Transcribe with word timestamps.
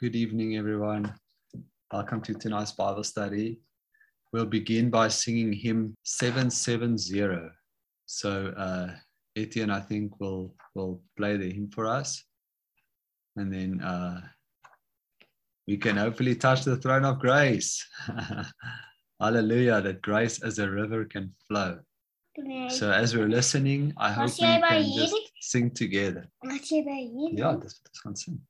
Good 0.00 0.14
evening, 0.14 0.56
everyone. 0.56 1.12
Welcome 1.92 2.20
to 2.20 2.34
tonight's 2.34 2.70
Bible 2.70 3.02
study. 3.02 3.58
We'll 4.32 4.46
begin 4.46 4.90
by 4.90 5.08
singing 5.08 5.52
hymn 5.52 5.96
770. 6.04 7.50
So, 8.06 8.54
uh, 8.56 8.94
Etienne, 9.34 9.70
I 9.70 9.80
think, 9.80 10.20
will, 10.20 10.54
will 10.76 11.02
play 11.16 11.36
the 11.36 11.50
hymn 11.52 11.70
for 11.70 11.86
us. 11.86 12.22
And 13.34 13.52
then 13.52 13.80
uh, 13.80 14.20
we 15.66 15.76
can 15.76 15.96
hopefully 15.96 16.36
touch 16.36 16.62
the 16.62 16.76
throne 16.76 17.04
of 17.04 17.18
grace. 17.18 17.84
Hallelujah, 19.20 19.80
that 19.80 20.00
grace 20.00 20.40
as 20.44 20.60
a 20.60 20.70
river 20.70 21.06
can 21.06 21.34
flow. 21.48 21.80
So, 22.68 22.92
as 22.92 23.16
we're 23.16 23.28
listening, 23.28 23.94
I 23.96 24.12
hope 24.12 24.30
we 24.30 24.46
can 24.46 24.92
just 24.94 25.16
sing 25.40 25.72
together. 25.72 26.28
Ja, 27.36 27.56
dis 27.56 27.80
gaan 28.04 28.16
sing. 28.16 28.46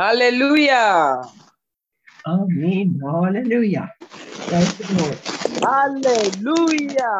Hallelujah. 0.00 1.20
Amen. 2.26 2.98
Hallelujah. 3.04 3.92
Praise 4.48 4.72
the 4.78 4.94
Lord. 4.96 5.18
Hallelujah. 5.60 7.18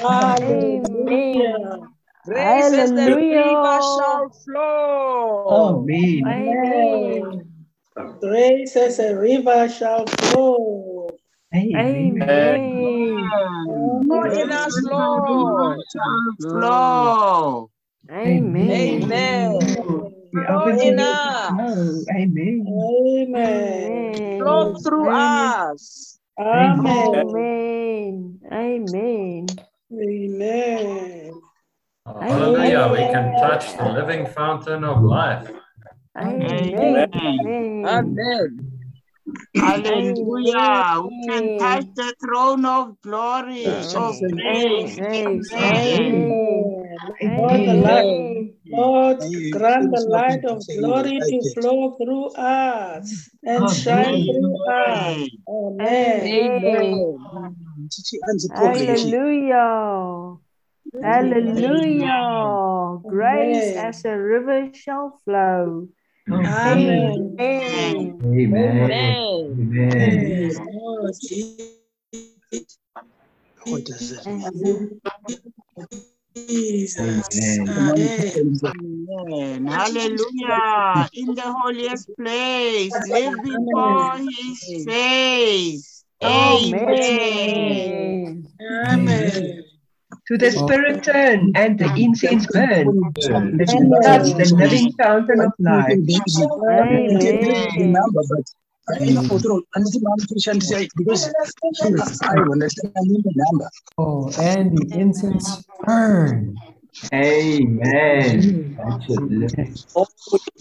Hallelujah. 0.00 1.76
Grace 2.24 2.72
as 2.72 2.92
the 2.92 3.12
Hallelujah. 3.12 3.44
river 3.44 3.80
shall 3.84 4.30
flow. 4.42 5.84
Amen. 5.84 6.24
Amen. 6.24 7.44
Grace 8.20 8.74
as 8.76 8.98
a 9.00 9.14
river 9.14 9.68
shall 9.68 10.06
flow. 10.06 11.10
Amen. 11.54 12.24
Amen. 12.24 13.28
Flow 14.08 14.24
in 14.32 14.50
us, 14.50 14.82
Lord. 14.82 15.78
Flow. 16.40 17.70
Amen. 18.10 19.12
Amen. 19.12 19.97
We 20.32 20.44
Flow 20.44 20.60
open 20.60 20.80
in 20.80 20.98
us. 21.00 21.46
flow. 21.48 22.04
Amen. 22.14 22.66
Amen. 23.28 24.38
Flow 24.38 24.74
through 24.74 25.10
us. 25.10 26.18
Amen. 26.38 27.14
Amen. 27.26 28.40
Amen. 28.52 29.46
Amen. 29.92 31.40
Oh, 32.06 32.20
hallelujah. 32.20 32.88
We 32.92 32.98
can 32.98 33.32
touch 33.40 33.76
the 33.76 33.84
living 33.84 34.26
fountain 34.26 34.84
of 34.84 35.02
life. 35.02 35.50
Amen. 36.16 37.10
Amen. 37.86 38.77
Hallelujah. 39.56 41.02
We 41.08 41.26
can 41.28 41.56
touch 41.58 41.84
the 41.94 42.14
throne 42.20 42.64
of 42.64 43.00
glory. 43.02 43.66
of 43.94 44.18
grace. 44.30 44.96
Praise. 44.96 45.50
Amen. 45.52 46.98
Lord, 47.36 47.64
the 47.66 47.74
light, 47.74 48.54
Lord, 48.70 49.18
grant 49.50 49.90
the 49.90 50.00
light 50.00 50.44
of 50.44 50.62
glory 50.76 51.20
to 51.20 51.42
flow 51.54 51.96
through 51.96 52.26
us 52.34 53.30
and 53.44 53.70
shine 53.70 54.24
through 54.26 54.56
us. 54.66 55.28
Amen. 55.48 56.22
Amen. 56.22 57.14
Hallelujah. 58.50 60.36
Hallelujah. 61.02 63.00
Grace 63.08 63.76
as 63.76 64.04
a 64.04 64.16
river 64.16 64.70
shall 64.74 65.20
flow. 65.24 65.88
Oh, 66.30 66.44
amen. 66.66 67.38
Amen. 67.40 68.20
Amen. 68.22 68.90
Amen. 68.92 69.16
Amen. 69.58 70.52
Oh, 70.74 71.10
Jesus. 71.20 71.86
Jesus. 76.48 77.68
Amen. 77.68 78.20
Amen. 78.64 79.66
Hallelujah. 79.66 81.08
In 81.14 81.34
the 81.34 81.42
holiest 81.42 82.08
place, 82.16 82.92
live 83.06 83.42
before 83.42 84.16
his 84.18 84.84
face. 84.84 86.04
Amen. 86.22 86.84
Amen. 87.50 88.48
Amen. 88.60 89.67
To 90.28 90.38
the 90.38 90.50
Spirit 90.50 91.02
turn 91.04 91.52
and 91.54 91.78
the 91.78 91.84
mm. 91.84 92.04
incense 92.04 92.46
burn. 92.46 93.00
Let 93.56 93.68
me 93.80 93.90
touch 94.02 94.34
the 94.36 94.54
living 94.56 94.92
fountain 94.92 95.40
of 95.40 95.52
life. 95.58 95.98
Amen. 96.70 97.96
Oh, 103.98 104.30
and 104.38 104.76
the 104.76 104.98
incense 104.98 105.64
burn. 105.84 106.56
Amen. 107.12 108.76
That 108.76 109.02
should. 109.06 109.28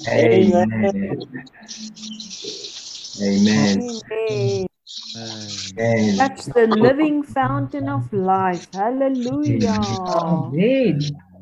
Amen. 0.07 1.21
Amen. 3.21 4.67
Amen. 5.15 5.73
Amen. 5.79 6.17
That's 6.17 6.49
the 6.53 6.67
living 6.67 7.23
fountain 7.23 7.89
of 7.89 8.11
life. 8.13 8.67
Hallelujah. 8.73 9.73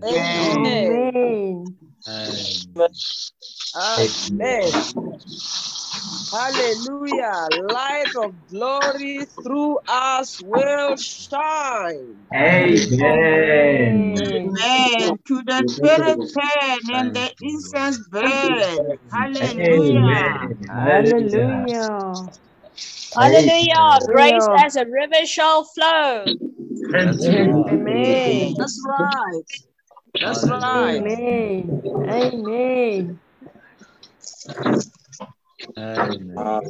Amen. 0.04 0.06
Amen. 0.06 1.78
Amen. 3.76 4.72
Hallelujah. 6.32 7.48
Light 7.52 8.12
of 8.16 8.34
glory 8.50 9.26
through 9.44 9.80
us 9.88 10.40
will 10.42 10.96
shine. 10.98 12.16
Amen. 12.34 14.56
Amen. 14.64 15.20
To 15.28 15.44
the 15.44 15.64
spirit 15.68 16.20
turn 16.34 16.80
and 16.94 17.14
the 17.14 17.30
incense 17.42 18.00
burn. 18.10 18.98
Hallelujah. 19.12 20.02
Amen. 20.02 20.58
Hallelujah. 20.68 22.30
Hallelujah. 23.16 24.00
Grace 24.08 24.48
as 24.60 24.76
a 24.76 24.86
river 24.86 25.26
shall 25.26 25.64
flow. 25.64 26.26
Amen. 26.94 28.54
That's 28.58 28.82
right. 28.86 29.42
That's 30.22 30.48
right. 30.48 30.96
Amen. 30.96 31.82
Amen. 32.10 33.20
Amen. 35.78 36.62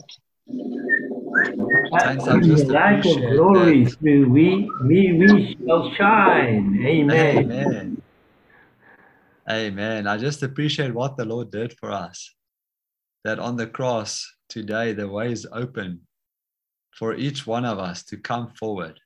Saints, 1.99 2.27
In 2.27 2.41
the 2.41 2.65
light 2.71 3.05
of 3.05 3.31
glory 3.31 3.85
that. 3.85 3.97
through 3.99 4.29
we, 4.29 4.69
we, 4.83 5.13
we 5.13 5.57
shall 5.65 5.91
shine. 5.95 6.79
Amen. 6.85 7.51
Amen. 7.51 8.01
Amen. 9.49 10.07
I 10.07 10.17
just 10.17 10.43
appreciate 10.43 10.93
what 10.93 11.17
the 11.17 11.25
Lord 11.25 11.51
did 11.51 11.77
for 11.77 11.91
us. 11.91 12.33
That 13.23 13.39
on 13.39 13.55
the 13.57 13.67
cross 13.67 14.25
today, 14.49 14.93
the 14.93 15.07
way 15.07 15.31
is 15.31 15.47
open 15.51 16.01
for 16.97 17.13
each 17.15 17.45
one 17.45 17.65
of 17.65 17.77
us 17.77 18.03
to 18.05 18.17
come 18.17 18.49
forward. 18.57 18.99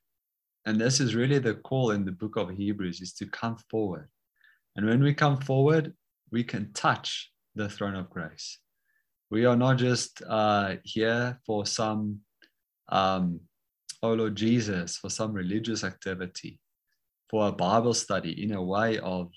And 0.66 0.80
this 0.80 1.00
is 1.00 1.16
really 1.16 1.40
the 1.40 1.56
call 1.56 1.92
in 1.92 2.06
the 2.06 2.12
book 2.12 2.36
of 2.36 2.50
Hebrews 2.50 3.02
is 3.02 3.14
to 3.14 3.26
come 3.26 3.58
forward. 3.70 4.08
And 4.76 4.86
when 4.86 5.04
we 5.04 5.14
come 5.14 5.42
forward, 5.42 5.94
we 6.32 6.44
can 6.44 6.72
touch 6.74 7.32
the 7.56 7.68
throne 7.68 7.96
of 7.96 8.10
grace. 8.10 8.60
We 9.32 9.46
are 9.46 9.56
not 9.56 9.78
just 9.78 10.22
uh, 10.28 10.76
here 10.84 11.40
for 11.46 11.66
some, 11.66 12.20
um, 12.90 13.40
oh 14.04 14.14
Lord 14.14 14.36
Jesus, 14.36 14.98
for 14.98 15.10
some 15.10 15.34
religious 15.34 15.84
activity, 15.84 16.60
for 17.30 17.48
a 17.48 17.52
Bible 17.52 17.94
study 17.94 18.44
in 18.44 18.54
a 18.54 18.62
way 18.62 19.00
of 19.00 19.32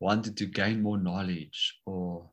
wanting 0.00 0.34
to 0.34 0.46
gain 0.46 0.82
more 0.82 0.98
knowledge 0.98 1.78
or 1.86 2.28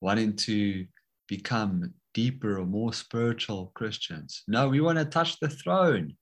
wanting 0.00 0.36
to 0.36 0.86
become 1.28 1.94
deeper 2.16 2.58
or 2.58 2.64
more 2.64 2.94
spiritual 2.94 3.72
Christians. 3.74 4.42
No, 4.48 4.70
we 4.70 4.80
want 4.80 4.98
to 4.98 5.04
touch 5.04 5.38
the 5.38 5.50
throne. 5.50 6.16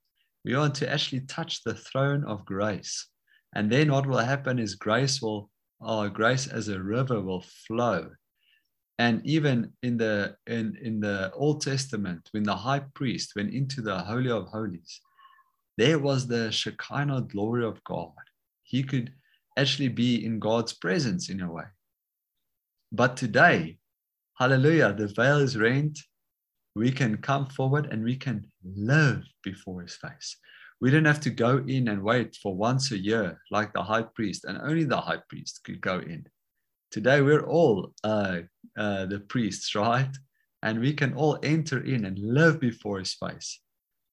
We 0.44 0.56
want 0.56 0.74
to 0.76 0.92
actually 0.92 1.20
touch 1.20 1.62
the 1.62 1.76
throne 1.76 2.24
of 2.24 2.44
grace. 2.44 3.06
And 3.54 3.70
then 3.70 3.92
what 3.92 4.04
will 4.08 4.18
happen 4.18 4.58
is 4.58 4.74
grace 4.74 5.22
will, 5.22 5.50
oh, 5.80 6.08
grace 6.08 6.48
as 6.48 6.66
a 6.66 6.82
river 6.82 7.20
will 7.20 7.44
flow. 7.68 8.10
And 8.98 9.22
even 9.24 9.72
in 9.84 9.96
the 9.96 10.34
in, 10.48 10.76
in 10.82 10.98
the 10.98 11.32
Old 11.32 11.62
Testament, 11.62 12.28
when 12.32 12.42
the 12.42 12.56
high 12.56 12.82
priest 12.94 13.32
went 13.36 13.54
into 13.54 13.80
the 13.80 13.98
Holy 13.98 14.30
of 14.30 14.48
Holies, 14.48 15.00
there 15.78 16.00
was 16.00 16.26
the 16.26 16.50
Shekinah 16.50 17.22
glory 17.32 17.64
of 17.64 17.82
God. 17.84 18.24
He 18.64 18.82
could 18.82 19.12
actually 19.56 19.90
be 19.90 20.24
in 20.26 20.40
God's 20.40 20.72
presence 20.72 21.28
in 21.30 21.40
a 21.40 21.52
way. 21.52 21.68
But 22.90 23.16
today, 23.16 23.78
hallelujah, 24.38 24.92
the 24.92 25.08
veil 25.08 25.38
is 25.38 25.56
rent. 25.56 25.98
We 26.74 26.90
can 26.90 27.18
come 27.18 27.46
forward 27.46 27.86
and 27.90 28.02
we 28.02 28.16
can 28.16 28.50
live 28.64 29.22
before 29.42 29.82
his 29.82 29.94
face. 29.96 30.36
We 30.80 30.90
don't 30.90 31.04
have 31.04 31.20
to 31.20 31.30
go 31.30 31.64
in 31.66 31.88
and 31.88 32.02
wait 32.02 32.36
for 32.42 32.54
once 32.54 32.90
a 32.90 32.98
year 32.98 33.40
like 33.50 33.72
the 33.72 33.82
high 33.82 34.02
priest, 34.02 34.44
and 34.44 34.58
only 34.58 34.84
the 34.84 35.00
high 35.00 35.20
priest 35.28 35.60
could 35.64 35.80
go 35.80 35.98
in. 36.00 36.26
Today, 36.90 37.20
we're 37.22 37.46
all 37.46 37.92
uh, 38.02 38.40
uh, 38.76 39.06
the 39.06 39.20
priests, 39.20 39.74
right? 39.74 40.10
And 40.62 40.80
we 40.80 40.92
can 40.92 41.14
all 41.14 41.38
enter 41.42 41.84
in 41.84 42.04
and 42.04 42.18
live 42.18 42.60
before 42.60 42.98
his 42.98 43.14
face. 43.14 43.60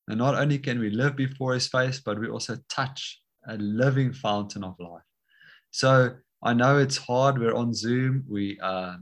And 0.08 0.18
not 0.18 0.36
only 0.36 0.60
can 0.60 0.80
we 0.80 0.90
live 0.90 1.16
before 1.16 1.54
his 1.54 1.68
face, 1.68 2.00
but 2.00 2.20
we 2.20 2.28
also 2.28 2.58
touch 2.70 3.22
a 3.48 3.58
living 3.58 4.14
fountain 4.14 4.64
of 4.64 4.76
life. 4.80 5.04
So 5.72 6.16
I 6.44 6.54
know 6.54 6.78
it's 6.78 6.98
hard. 6.98 7.40
We're 7.40 7.56
on 7.56 7.74
Zoom. 7.74 8.24
We, 8.28 8.60
uh, 8.62 8.98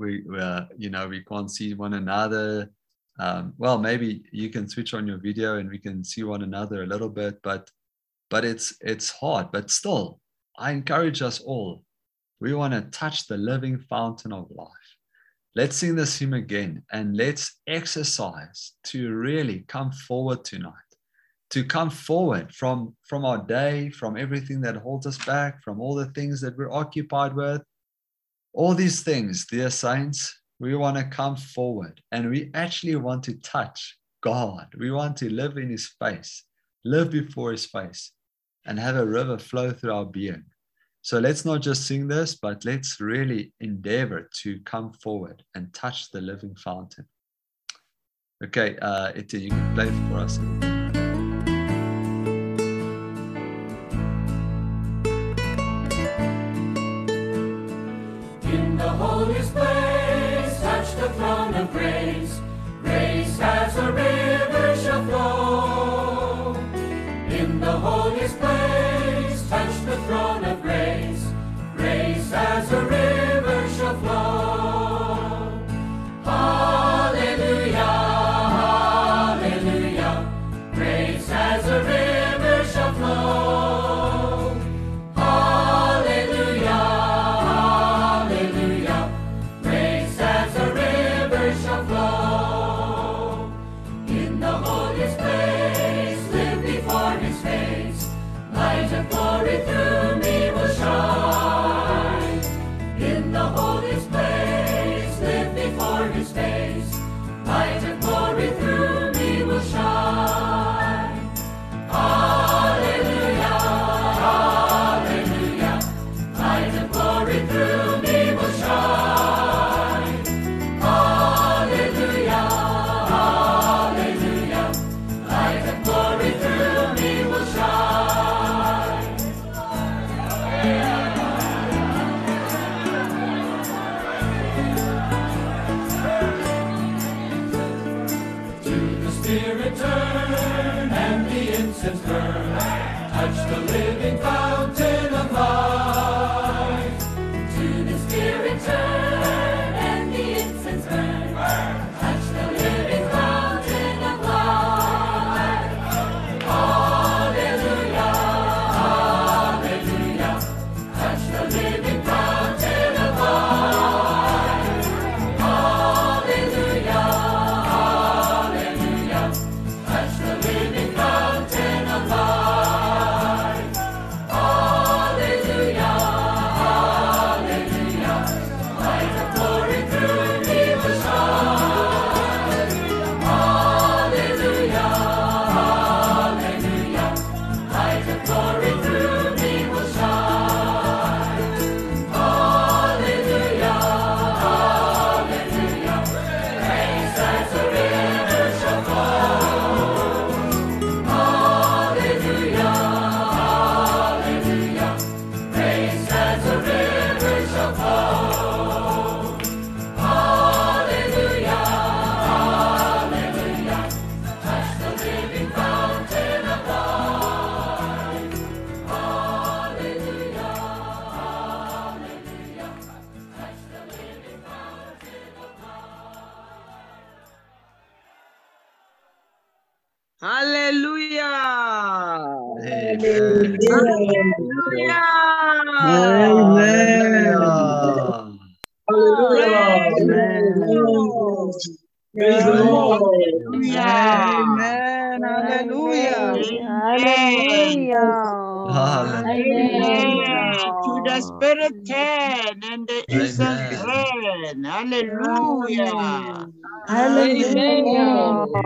we, 0.00 0.24
uh, 0.36 0.62
you 0.76 0.90
know, 0.90 1.06
we 1.06 1.22
can't 1.22 1.50
see 1.50 1.74
one 1.74 1.94
another. 1.94 2.70
Um, 3.18 3.52
well, 3.58 3.78
maybe 3.78 4.24
you 4.32 4.48
can 4.48 4.68
switch 4.68 4.94
on 4.94 5.06
your 5.06 5.18
video 5.18 5.58
and 5.58 5.68
we 5.68 5.78
can 5.78 6.02
see 6.02 6.22
one 6.22 6.42
another 6.42 6.82
a 6.82 6.86
little 6.86 7.10
bit, 7.10 7.38
but, 7.42 7.70
but 8.30 8.44
it's 8.44 8.74
it's 8.80 9.10
hard. 9.10 9.52
But 9.52 9.70
still, 9.70 10.20
I 10.58 10.72
encourage 10.72 11.20
us 11.20 11.40
all. 11.40 11.84
We 12.40 12.54
want 12.54 12.72
to 12.72 12.82
touch 12.98 13.26
the 13.26 13.36
living 13.36 13.78
fountain 13.78 14.32
of 14.32 14.50
life. 14.50 14.68
Let's 15.54 15.76
sing 15.76 15.96
this 15.96 16.18
hymn 16.18 16.32
again 16.32 16.82
and 16.92 17.16
let's 17.16 17.60
exercise 17.66 18.72
to 18.84 19.12
really 19.12 19.64
come 19.68 19.92
forward 19.92 20.44
tonight 20.44 20.74
to 21.50 21.64
come 21.64 21.90
forward 21.90 22.54
from 22.54 22.94
from 23.02 23.24
our 23.24 23.38
day 23.38 23.90
from 23.90 24.16
everything 24.16 24.60
that 24.60 24.76
holds 24.76 25.06
us 25.06 25.18
back 25.24 25.62
from 25.62 25.80
all 25.80 25.94
the 25.94 26.10
things 26.12 26.40
that 26.40 26.56
we're 26.56 26.72
occupied 26.72 27.34
with 27.34 27.62
all 28.52 28.74
these 28.74 29.02
things 29.02 29.46
dear 29.46 29.70
saints 29.70 30.40
we 30.58 30.74
want 30.76 30.96
to 30.96 31.04
come 31.04 31.36
forward 31.36 32.00
and 32.12 32.28
we 32.28 32.50
actually 32.54 32.96
want 32.96 33.22
to 33.24 33.34
touch 33.40 33.96
god. 34.22 34.68
We 34.78 34.90
want 34.90 35.16
to 35.18 35.30
live 35.30 35.56
in 35.56 35.70
his 35.70 35.88
face 35.98 36.44
live 36.84 37.10
before 37.10 37.52
his 37.52 37.66
face 37.66 38.12
and 38.66 38.78
have 38.78 38.96
a 38.96 39.06
river 39.06 39.38
flow 39.38 39.70
through 39.70 39.92
our 39.92 40.04
being. 40.04 40.44
So 41.02 41.18
let's 41.18 41.44
not 41.44 41.62
just 41.62 41.86
sing 41.86 42.08
this 42.08 42.34
but 42.34 42.64
let's 42.64 43.00
really 43.00 43.52
endeavor 43.60 44.28
to 44.42 44.60
come 44.60 44.92
forward 44.92 45.42
and 45.54 45.72
touch 45.72 46.10
the 46.10 46.20
living 46.20 46.54
fountain. 46.56 47.06
Okay 48.44 48.76
uh 48.78 49.12
Etienne, 49.14 49.42
you 49.44 49.50
can 49.50 49.74
play 49.74 49.90
for 50.08 50.18
us 50.18 50.79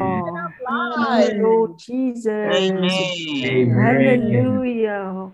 Oh, 0.05 1.03
Hallelujah. 1.03 1.43
Lord 1.43 1.79
Jesus. 1.79 2.71
Amen. 3.45 3.71
Hallelujah. 3.79 5.33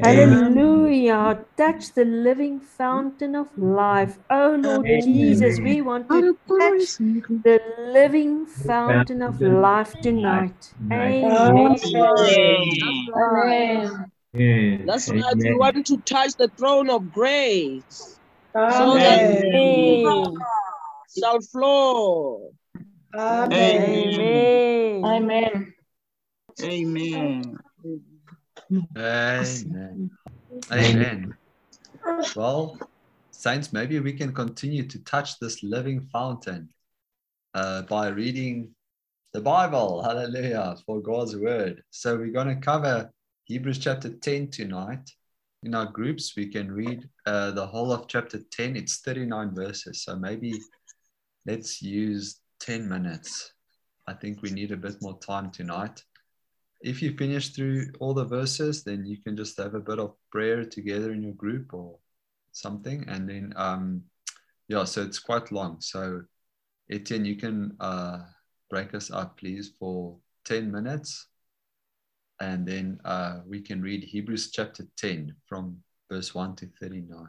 Hallelujah. 0.00 1.44
Touch 1.56 1.94
the 1.94 2.04
living 2.04 2.60
fountain 2.60 3.34
of 3.34 3.48
life. 3.56 4.18
Oh 4.30 4.56
Lord 4.58 4.86
Jesus, 5.02 5.58
we 5.60 5.82
want 5.82 6.08
to 6.10 6.36
touch 6.48 6.96
the 6.98 7.60
living 7.92 8.46
fountain 8.46 9.22
of 9.22 9.40
life 9.40 9.94
tonight. 10.02 10.72
Amen. 10.90 11.76
Amen. 13.16 14.86
That's 14.86 15.08
right. 15.08 15.36
We 15.36 15.54
want 15.54 15.86
to 15.86 15.96
touch 15.98 16.32
the 16.38 16.48
throne 16.58 16.90
of 16.90 17.12
grace. 17.12 18.18
So 18.54 18.94
that 18.98 19.20
Amen. 19.54 20.34
shall 21.18 21.40
flow. 21.40 22.52
Amen. 23.14 25.04
Amen. 25.04 25.74
Amen. 26.62 27.58
Amen. 28.70 30.10
Amen. 30.72 31.34
Well, 32.34 32.78
Saints, 33.30 33.72
maybe 33.72 34.00
we 34.00 34.12
can 34.12 34.32
continue 34.32 34.86
to 34.86 34.98
touch 35.04 35.38
this 35.38 35.62
living 35.62 36.08
fountain 36.12 36.68
uh, 37.54 37.82
by 37.82 38.08
reading 38.08 38.74
the 39.32 39.40
Bible. 39.40 40.02
Hallelujah 40.02 40.76
for 40.86 41.00
God's 41.00 41.36
word. 41.36 41.82
So 41.90 42.16
we're 42.16 42.32
going 42.32 42.48
to 42.48 42.56
cover 42.56 43.10
Hebrews 43.44 43.78
chapter 43.78 44.10
10 44.10 44.50
tonight. 44.50 45.10
In 45.64 45.74
our 45.74 45.86
groups, 45.86 46.34
we 46.36 46.48
can 46.48 46.72
read 46.72 47.08
uh, 47.26 47.50
the 47.52 47.66
whole 47.66 47.92
of 47.92 48.08
chapter 48.08 48.40
10. 48.50 48.76
It's 48.76 49.00
39 49.00 49.54
verses. 49.54 50.02
So 50.02 50.16
maybe 50.16 50.52
let's 51.46 51.82
use 51.82 52.40
10 52.62 52.88
minutes. 52.88 53.52
I 54.08 54.14
think 54.14 54.42
we 54.42 54.50
need 54.50 54.72
a 54.72 54.76
bit 54.76 54.96
more 55.00 55.18
time 55.18 55.50
tonight 55.50 56.02
if 56.82 57.00
you 57.00 57.16
finish 57.16 57.50
through 57.50 57.86
all 58.00 58.12
the 58.12 58.24
verses, 58.24 58.82
then 58.82 59.06
you 59.06 59.16
can 59.16 59.36
just 59.36 59.56
have 59.58 59.74
a 59.74 59.80
bit 59.80 59.98
of 59.98 60.14
prayer 60.30 60.64
together 60.64 61.12
in 61.12 61.22
your 61.22 61.32
group 61.32 61.72
or 61.72 61.98
something. 62.52 63.04
And 63.08 63.28
then, 63.28 63.54
um, 63.56 64.02
yeah, 64.68 64.84
so 64.84 65.02
it's 65.02 65.18
quite 65.18 65.52
long. 65.52 65.80
So, 65.80 66.22
Etienne, 66.90 67.24
you 67.24 67.36
can 67.36 67.76
uh, 67.80 68.18
break 68.68 68.94
us 68.94 69.10
up, 69.10 69.38
please, 69.38 69.72
for 69.78 70.16
10 70.44 70.70
minutes. 70.70 71.28
And 72.40 72.66
then 72.66 72.98
uh, 73.04 73.40
we 73.46 73.60
can 73.60 73.80
read 73.80 74.02
Hebrews 74.02 74.50
chapter 74.50 74.84
10 74.96 75.34
from 75.46 75.78
verse 76.10 76.34
1 76.34 76.56
to 76.56 76.68
39. 76.80 77.28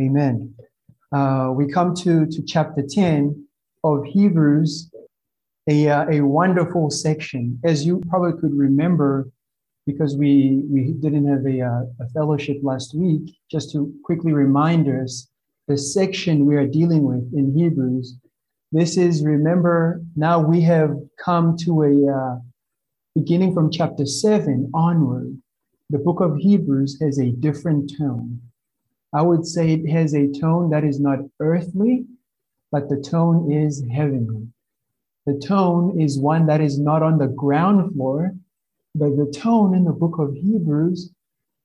Amen. 0.00 0.54
Uh, 1.12 1.50
we 1.52 1.66
come 1.66 1.94
to, 1.94 2.26
to 2.26 2.42
chapter 2.46 2.84
10 2.88 3.48
of 3.84 4.04
Hebrews, 4.04 4.90
a, 5.68 5.88
uh, 5.88 6.06
a 6.10 6.20
wonderful 6.20 6.90
section. 6.90 7.58
As 7.64 7.84
you 7.86 8.02
probably 8.08 8.38
could 8.40 8.54
remember, 8.54 9.28
because 9.86 10.16
we, 10.16 10.62
we 10.68 10.92
didn't 10.92 11.26
have 11.26 11.44
a, 11.46 11.60
uh, 11.62 12.04
a 12.04 12.08
fellowship 12.12 12.58
last 12.62 12.94
week, 12.94 13.36
just 13.50 13.72
to 13.72 13.92
quickly 14.04 14.32
remind 14.32 14.88
us, 14.88 15.28
the 15.68 15.78
section 15.78 16.46
we 16.46 16.56
are 16.56 16.66
dealing 16.66 17.04
with 17.04 17.32
in 17.32 17.54
Hebrews, 17.54 18.16
this 18.72 18.96
is, 18.96 19.24
remember, 19.24 20.02
now 20.16 20.40
we 20.40 20.60
have 20.62 20.96
come 21.22 21.56
to 21.58 21.82
a, 21.82 22.12
uh, 22.12 22.38
beginning 23.14 23.54
from 23.54 23.70
chapter 23.70 24.06
7 24.06 24.70
onward, 24.74 25.36
the 25.90 25.98
book 25.98 26.20
of 26.20 26.36
Hebrews 26.36 27.00
has 27.00 27.18
a 27.18 27.30
different 27.30 27.92
tone. 27.98 28.40
I 29.12 29.22
would 29.22 29.44
say 29.44 29.72
it 29.72 29.90
has 29.90 30.14
a 30.14 30.30
tone 30.30 30.70
that 30.70 30.84
is 30.84 31.00
not 31.00 31.18
earthly, 31.40 32.06
but 32.72 32.88
the 32.88 33.00
tone 33.00 33.50
is 33.50 33.84
heavenly. 33.92 34.46
The 35.26 35.38
tone 35.38 36.00
is 36.00 36.18
one 36.18 36.46
that 36.46 36.60
is 36.60 36.78
not 36.78 37.02
on 37.02 37.18
the 37.18 37.28
ground 37.28 37.94
floor, 37.94 38.32
but 38.94 39.16
the 39.16 39.32
tone 39.34 39.74
in 39.74 39.84
the 39.84 39.92
book 39.92 40.18
of 40.18 40.34
Hebrews 40.34 41.10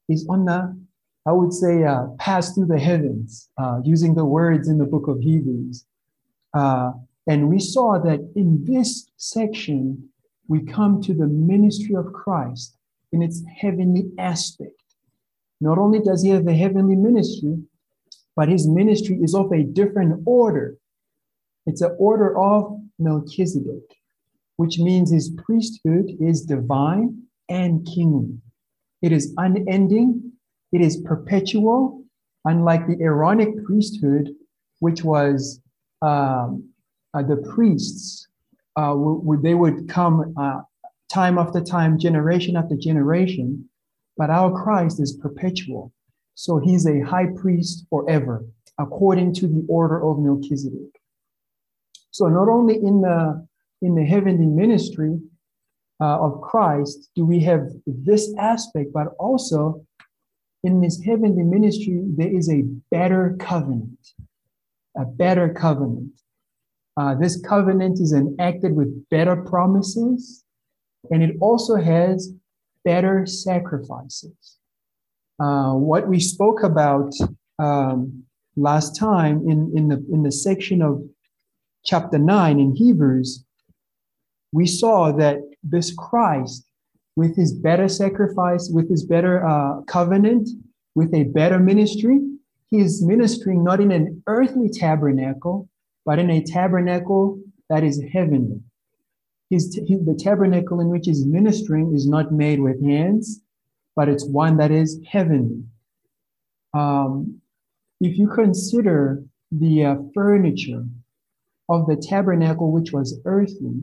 is 0.09 0.27
on 0.29 0.45
the, 0.45 0.77
I 1.25 1.31
would 1.31 1.53
say, 1.53 1.83
uh, 1.83 2.07
pass 2.19 2.53
through 2.53 2.67
the 2.67 2.79
heavens, 2.79 3.49
uh, 3.57 3.79
using 3.83 4.13
the 4.13 4.25
words 4.25 4.67
in 4.67 4.77
the 4.77 4.85
book 4.85 5.07
of 5.07 5.19
Hebrews. 5.19 5.85
Uh, 6.53 6.91
and 7.27 7.49
we 7.49 7.59
saw 7.59 7.97
that 7.99 8.19
in 8.35 8.63
this 8.65 9.09
section, 9.17 10.09
we 10.47 10.63
come 10.63 11.01
to 11.01 11.13
the 11.13 11.27
ministry 11.27 11.95
of 11.95 12.13
Christ 12.13 12.77
in 13.11 13.21
its 13.23 13.41
heavenly 13.57 14.11
aspect. 14.19 14.81
Not 15.59 15.77
only 15.77 15.99
does 15.99 16.21
he 16.21 16.29
have 16.29 16.47
a 16.47 16.53
heavenly 16.53 16.95
ministry, 16.95 17.57
but 18.35 18.49
his 18.49 18.67
ministry 18.67 19.17
is 19.21 19.33
of 19.33 19.51
a 19.51 19.63
different 19.63 20.21
order. 20.25 20.77
It's 21.65 21.81
an 21.81 21.95
order 21.99 22.37
of 22.37 22.79
Melchizedek, 22.99 23.83
which 24.57 24.79
means 24.79 25.11
his 25.11 25.29
priesthood 25.29 26.11
is 26.19 26.43
divine 26.45 27.23
and 27.49 27.85
kingly. 27.85 28.37
It 29.01 29.11
is 29.11 29.33
unending, 29.37 30.31
it 30.71 30.81
is 30.81 30.97
perpetual, 30.97 32.03
unlike 32.45 32.87
the 32.87 32.97
Aaronic 33.01 33.63
priesthood, 33.65 34.29
which 34.79 35.03
was 35.03 35.61
um, 36.01 36.69
uh, 37.13 37.23
the 37.23 37.37
priests, 37.37 38.27
uh, 38.75 38.89
w- 38.89 39.21
w- 39.21 39.41
they 39.41 39.53
would 39.53 39.89
come 39.89 40.33
uh, 40.37 40.61
time 41.11 41.37
after 41.37 41.61
time, 41.61 41.97
generation 41.97 42.55
after 42.55 42.75
generation, 42.75 43.69
but 44.17 44.29
our 44.29 44.51
Christ 44.51 44.99
is 44.99 45.13
perpetual. 45.13 45.91
So 46.35 46.59
he's 46.59 46.85
a 46.85 46.99
high 47.01 47.27
priest 47.35 47.85
forever, 47.89 48.45
according 48.77 49.33
to 49.35 49.47
the 49.47 49.65
order 49.69 50.03
of 50.03 50.19
Melchizedek. 50.19 50.94
So 52.15 52.29
not 52.29 52.47
only 52.47 52.75
in 52.75 53.01
the 53.01 53.45
in 53.81 53.93
the 53.93 54.05
heavenly 54.05 54.45
ministry 54.45 55.19
uh, 55.99 56.17
of 56.25 56.39
Christ 56.39 57.09
do 57.13 57.25
we 57.25 57.41
have 57.41 57.63
this 57.85 58.33
aspect, 58.39 58.93
but 58.93 59.07
also 59.19 59.85
in 60.63 60.79
this 60.79 61.03
heavenly 61.03 61.43
ministry, 61.43 62.01
there 62.15 62.33
is 62.33 62.49
a 62.49 62.61
better 62.89 63.35
covenant, 63.37 63.99
a 64.95 65.03
better 65.03 65.49
covenant. 65.53 66.13
Uh, 66.95 67.15
this 67.15 67.35
covenant 67.41 67.99
is 67.99 68.13
enacted 68.13 68.73
with 68.77 69.09
better 69.09 69.35
promises, 69.35 70.45
and 71.11 71.21
it 71.21 71.35
also 71.41 71.75
has 71.75 72.31
better 72.85 73.25
sacrifices. 73.25 74.57
Uh, 75.37 75.73
what 75.73 76.07
we 76.07 76.21
spoke 76.21 76.63
about 76.63 77.11
um, 77.59 78.23
last 78.55 78.97
time 78.97 79.43
in, 79.49 79.73
in, 79.75 79.89
the, 79.89 79.97
in 80.13 80.23
the 80.23 80.31
section 80.31 80.81
of 80.81 81.03
chapter 81.85 82.17
9 82.17 82.59
in 82.59 82.75
Hebrews, 82.75 83.45
we 84.51 84.65
saw 84.65 85.11
that 85.13 85.37
this 85.63 85.93
Christ, 85.93 86.65
with 87.15 87.35
his 87.35 87.53
better 87.53 87.87
sacrifice, 87.87 88.69
with 88.73 88.89
his 88.89 89.05
better 89.05 89.45
uh, 89.45 89.81
covenant, 89.83 90.49
with 90.95 91.13
a 91.13 91.23
better 91.23 91.59
ministry, 91.59 92.19
he 92.69 92.79
is 92.79 93.05
ministering 93.05 93.63
not 93.63 93.79
in 93.79 93.91
an 93.91 94.23
earthly 94.27 94.69
tabernacle, 94.69 95.69
but 96.05 96.19
in 96.19 96.29
a 96.29 96.43
tabernacle 96.43 97.39
that 97.69 97.83
is 97.83 98.01
heavenly. 98.11 98.61
His, 99.49 99.79
his, 99.87 100.03
the 100.05 100.19
tabernacle 100.19 100.79
in 100.79 100.89
which 100.89 101.05
he's 101.05 101.25
ministering 101.25 101.93
is 101.93 102.07
not 102.07 102.31
made 102.31 102.59
with 102.59 102.83
hands, 102.83 103.41
but 103.95 104.09
it's 104.09 104.25
one 104.25 104.57
that 104.57 104.71
is 104.71 104.99
heavenly. 105.07 105.63
Um, 106.73 107.39
if 108.01 108.17
you 108.17 108.27
consider 108.27 109.23
the 109.51 109.85
uh, 109.85 109.95
furniture 110.13 110.85
of 111.69 111.87
the 111.87 111.95
tabernacle, 111.95 112.71
which 112.71 112.91
was 112.91 113.19
earthly, 113.25 113.81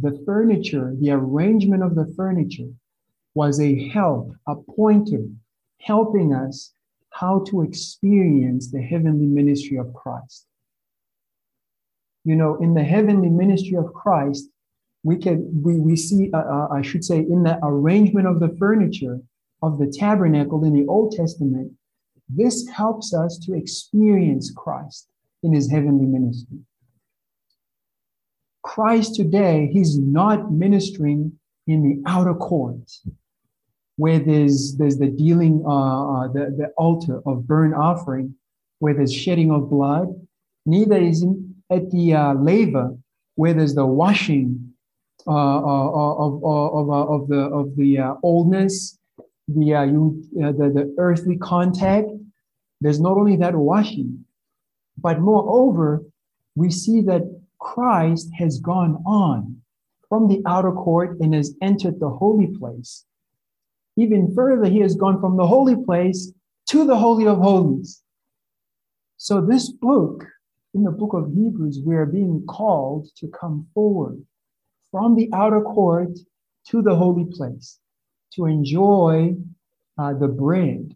the 0.00 0.22
furniture, 0.24 0.94
the 0.98 1.10
arrangement 1.10 1.82
of 1.82 1.94
the 1.94 2.12
furniture 2.16 2.70
was 3.34 3.60
a 3.60 3.88
help, 3.88 4.32
a 4.46 4.54
pointer, 4.56 5.26
helping 5.80 6.32
us 6.32 6.72
how 7.10 7.44
to 7.48 7.62
experience 7.62 8.70
the 8.70 8.82
heavenly 8.82 9.26
ministry 9.26 9.76
of 9.76 9.92
Christ. 9.94 10.46
You 12.24 12.36
know, 12.36 12.56
in 12.56 12.74
the 12.74 12.82
heavenly 12.82 13.28
ministry 13.28 13.76
of 13.76 13.92
Christ, 13.92 14.48
we 15.02 15.18
can 15.18 15.62
we, 15.62 15.78
we 15.78 15.96
see 15.96 16.30
uh, 16.32 16.38
uh, 16.38 16.68
I 16.72 16.80
should 16.80 17.04
say 17.04 17.18
in 17.18 17.42
the 17.42 17.58
arrangement 17.62 18.26
of 18.26 18.40
the 18.40 18.56
furniture 18.58 19.20
of 19.62 19.78
the 19.78 19.86
tabernacle 19.86 20.64
in 20.64 20.72
the 20.72 20.86
Old 20.86 21.12
Testament, 21.12 21.72
this 22.28 22.66
helps 22.68 23.12
us 23.12 23.38
to 23.44 23.54
experience 23.54 24.52
Christ 24.56 25.08
in 25.42 25.52
his 25.52 25.70
heavenly 25.70 26.06
ministry. 26.06 26.58
Christ 28.64 29.14
today, 29.14 29.68
he's 29.72 29.98
not 29.98 30.50
ministering 30.50 31.38
in 31.66 31.82
the 31.82 32.10
outer 32.10 32.34
court 32.34 32.90
where 33.96 34.18
there's, 34.18 34.76
there's 34.76 34.98
the 34.98 35.06
dealing, 35.06 35.62
uh, 35.66 36.26
the, 36.28 36.54
the 36.58 36.72
altar 36.76 37.20
of 37.26 37.46
burnt 37.46 37.74
offering, 37.74 38.34
where 38.80 38.94
there's 38.94 39.14
shedding 39.14 39.52
of 39.52 39.70
blood. 39.70 40.08
Neither 40.66 40.96
is 40.96 41.24
at 41.70 41.90
the 41.90 42.14
uh, 42.14 42.34
laver 42.34 42.96
where 43.36 43.54
there's 43.54 43.74
the 43.74 43.86
washing 43.86 44.72
uh, 45.26 45.30
of, 45.30 46.42
of, 46.42 46.44
of, 46.44 46.90
of, 46.90 47.28
the, 47.28 47.38
of 47.38 47.76
the 47.76 47.98
uh, 47.98 48.14
oldness, 48.22 48.98
the, 49.46 49.74
uh, 49.74 49.82
you, 49.84 50.24
uh, 50.42 50.52
the, 50.52 50.70
the 50.70 50.94
earthly 50.98 51.36
contact. 51.36 52.08
There's 52.80 53.00
not 53.00 53.16
only 53.16 53.36
that 53.36 53.54
washing, 53.54 54.24
but 54.98 55.20
moreover, 55.20 56.02
we 56.56 56.70
see 56.70 57.02
that 57.02 57.33
Christ 57.64 58.30
has 58.38 58.60
gone 58.60 59.02
on 59.04 59.62
from 60.08 60.28
the 60.28 60.42
outer 60.46 60.70
court 60.70 61.18
and 61.18 61.34
has 61.34 61.56
entered 61.60 61.98
the 61.98 62.10
holy 62.10 62.46
place. 62.46 63.04
Even 63.96 64.32
further, 64.34 64.66
he 64.66 64.80
has 64.80 64.94
gone 64.94 65.20
from 65.20 65.36
the 65.36 65.46
holy 65.46 65.76
place 65.84 66.32
to 66.68 66.86
the 66.86 66.96
Holy 66.96 67.26
of 67.26 67.38
Holies. 67.38 68.02
So, 69.16 69.40
this 69.40 69.70
book, 69.70 70.24
in 70.74 70.84
the 70.84 70.90
book 70.90 71.14
of 71.14 71.32
Hebrews, 71.34 71.80
we 71.84 71.94
are 71.96 72.06
being 72.06 72.44
called 72.46 73.08
to 73.16 73.28
come 73.28 73.66
forward 73.74 74.22
from 74.90 75.16
the 75.16 75.30
outer 75.32 75.62
court 75.62 76.18
to 76.68 76.82
the 76.82 76.94
holy 76.94 77.24
place 77.24 77.78
to 78.34 78.46
enjoy 78.46 79.34
uh, 79.98 80.12
the 80.14 80.28
bread. 80.28 80.94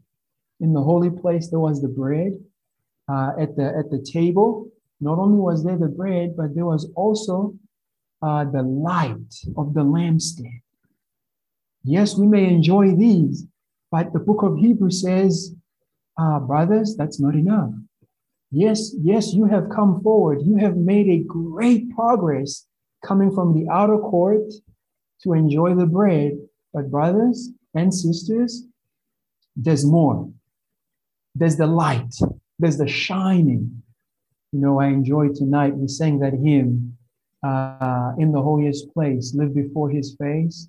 In 0.60 0.72
the 0.72 0.82
holy 0.82 1.10
place, 1.10 1.48
there 1.48 1.60
was 1.60 1.80
the 1.80 1.88
bread 1.88 2.32
uh, 3.08 3.32
at, 3.40 3.56
the, 3.56 3.66
at 3.78 3.90
the 3.90 4.00
table 4.00 4.70
not 5.00 5.18
only 5.18 5.38
was 5.38 5.64
there 5.64 5.78
the 5.78 5.88
bread, 5.88 6.36
but 6.36 6.54
there 6.54 6.66
was 6.66 6.90
also 6.94 7.54
uh, 8.22 8.44
the 8.44 8.62
light 8.62 9.34
of 9.56 9.74
the 9.74 9.84
lampstand. 9.84 10.60
Yes, 11.84 12.16
we 12.16 12.26
may 12.26 12.46
enjoy 12.46 12.94
these, 12.94 13.46
but 13.90 14.12
the 14.12 14.18
book 14.18 14.42
of 14.42 14.58
Hebrews 14.58 15.02
says, 15.02 15.54
uh, 16.20 16.40
brothers, 16.40 16.96
that's 16.96 17.20
not 17.20 17.34
enough. 17.34 17.70
Yes, 18.50 18.94
yes, 19.00 19.32
you 19.32 19.44
have 19.44 19.70
come 19.70 20.02
forward. 20.02 20.40
You 20.42 20.56
have 20.56 20.76
made 20.76 21.08
a 21.08 21.24
great 21.24 21.94
progress 21.94 22.66
coming 23.04 23.32
from 23.32 23.54
the 23.54 23.70
outer 23.70 23.98
court 23.98 24.52
to 25.22 25.32
enjoy 25.34 25.74
the 25.74 25.86
bread. 25.86 26.32
But, 26.72 26.90
brothers 26.90 27.50
and 27.74 27.94
sisters, 27.94 28.64
there's 29.54 29.84
more. 29.84 30.30
There's 31.34 31.56
the 31.56 31.66
light, 31.66 32.14
there's 32.58 32.78
the 32.78 32.88
shining, 32.88 33.82
you 34.52 34.60
know, 34.60 34.80
I 34.80 34.86
enjoyed 34.86 35.34
tonight. 35.34 35.76
We 35.76 35.88
sang 35.88 36.18
that 36.20 36.32
hymn, 36.32 36.96
uh, 37.42 38.12
in 38.18 38.32
the 38.32 38.42
holiest 38.42 38.92
place, 38.92 39.34
live 39.34 39.54
before 39.54 39.90
his 39.90 40.16
face. 40.20 40.68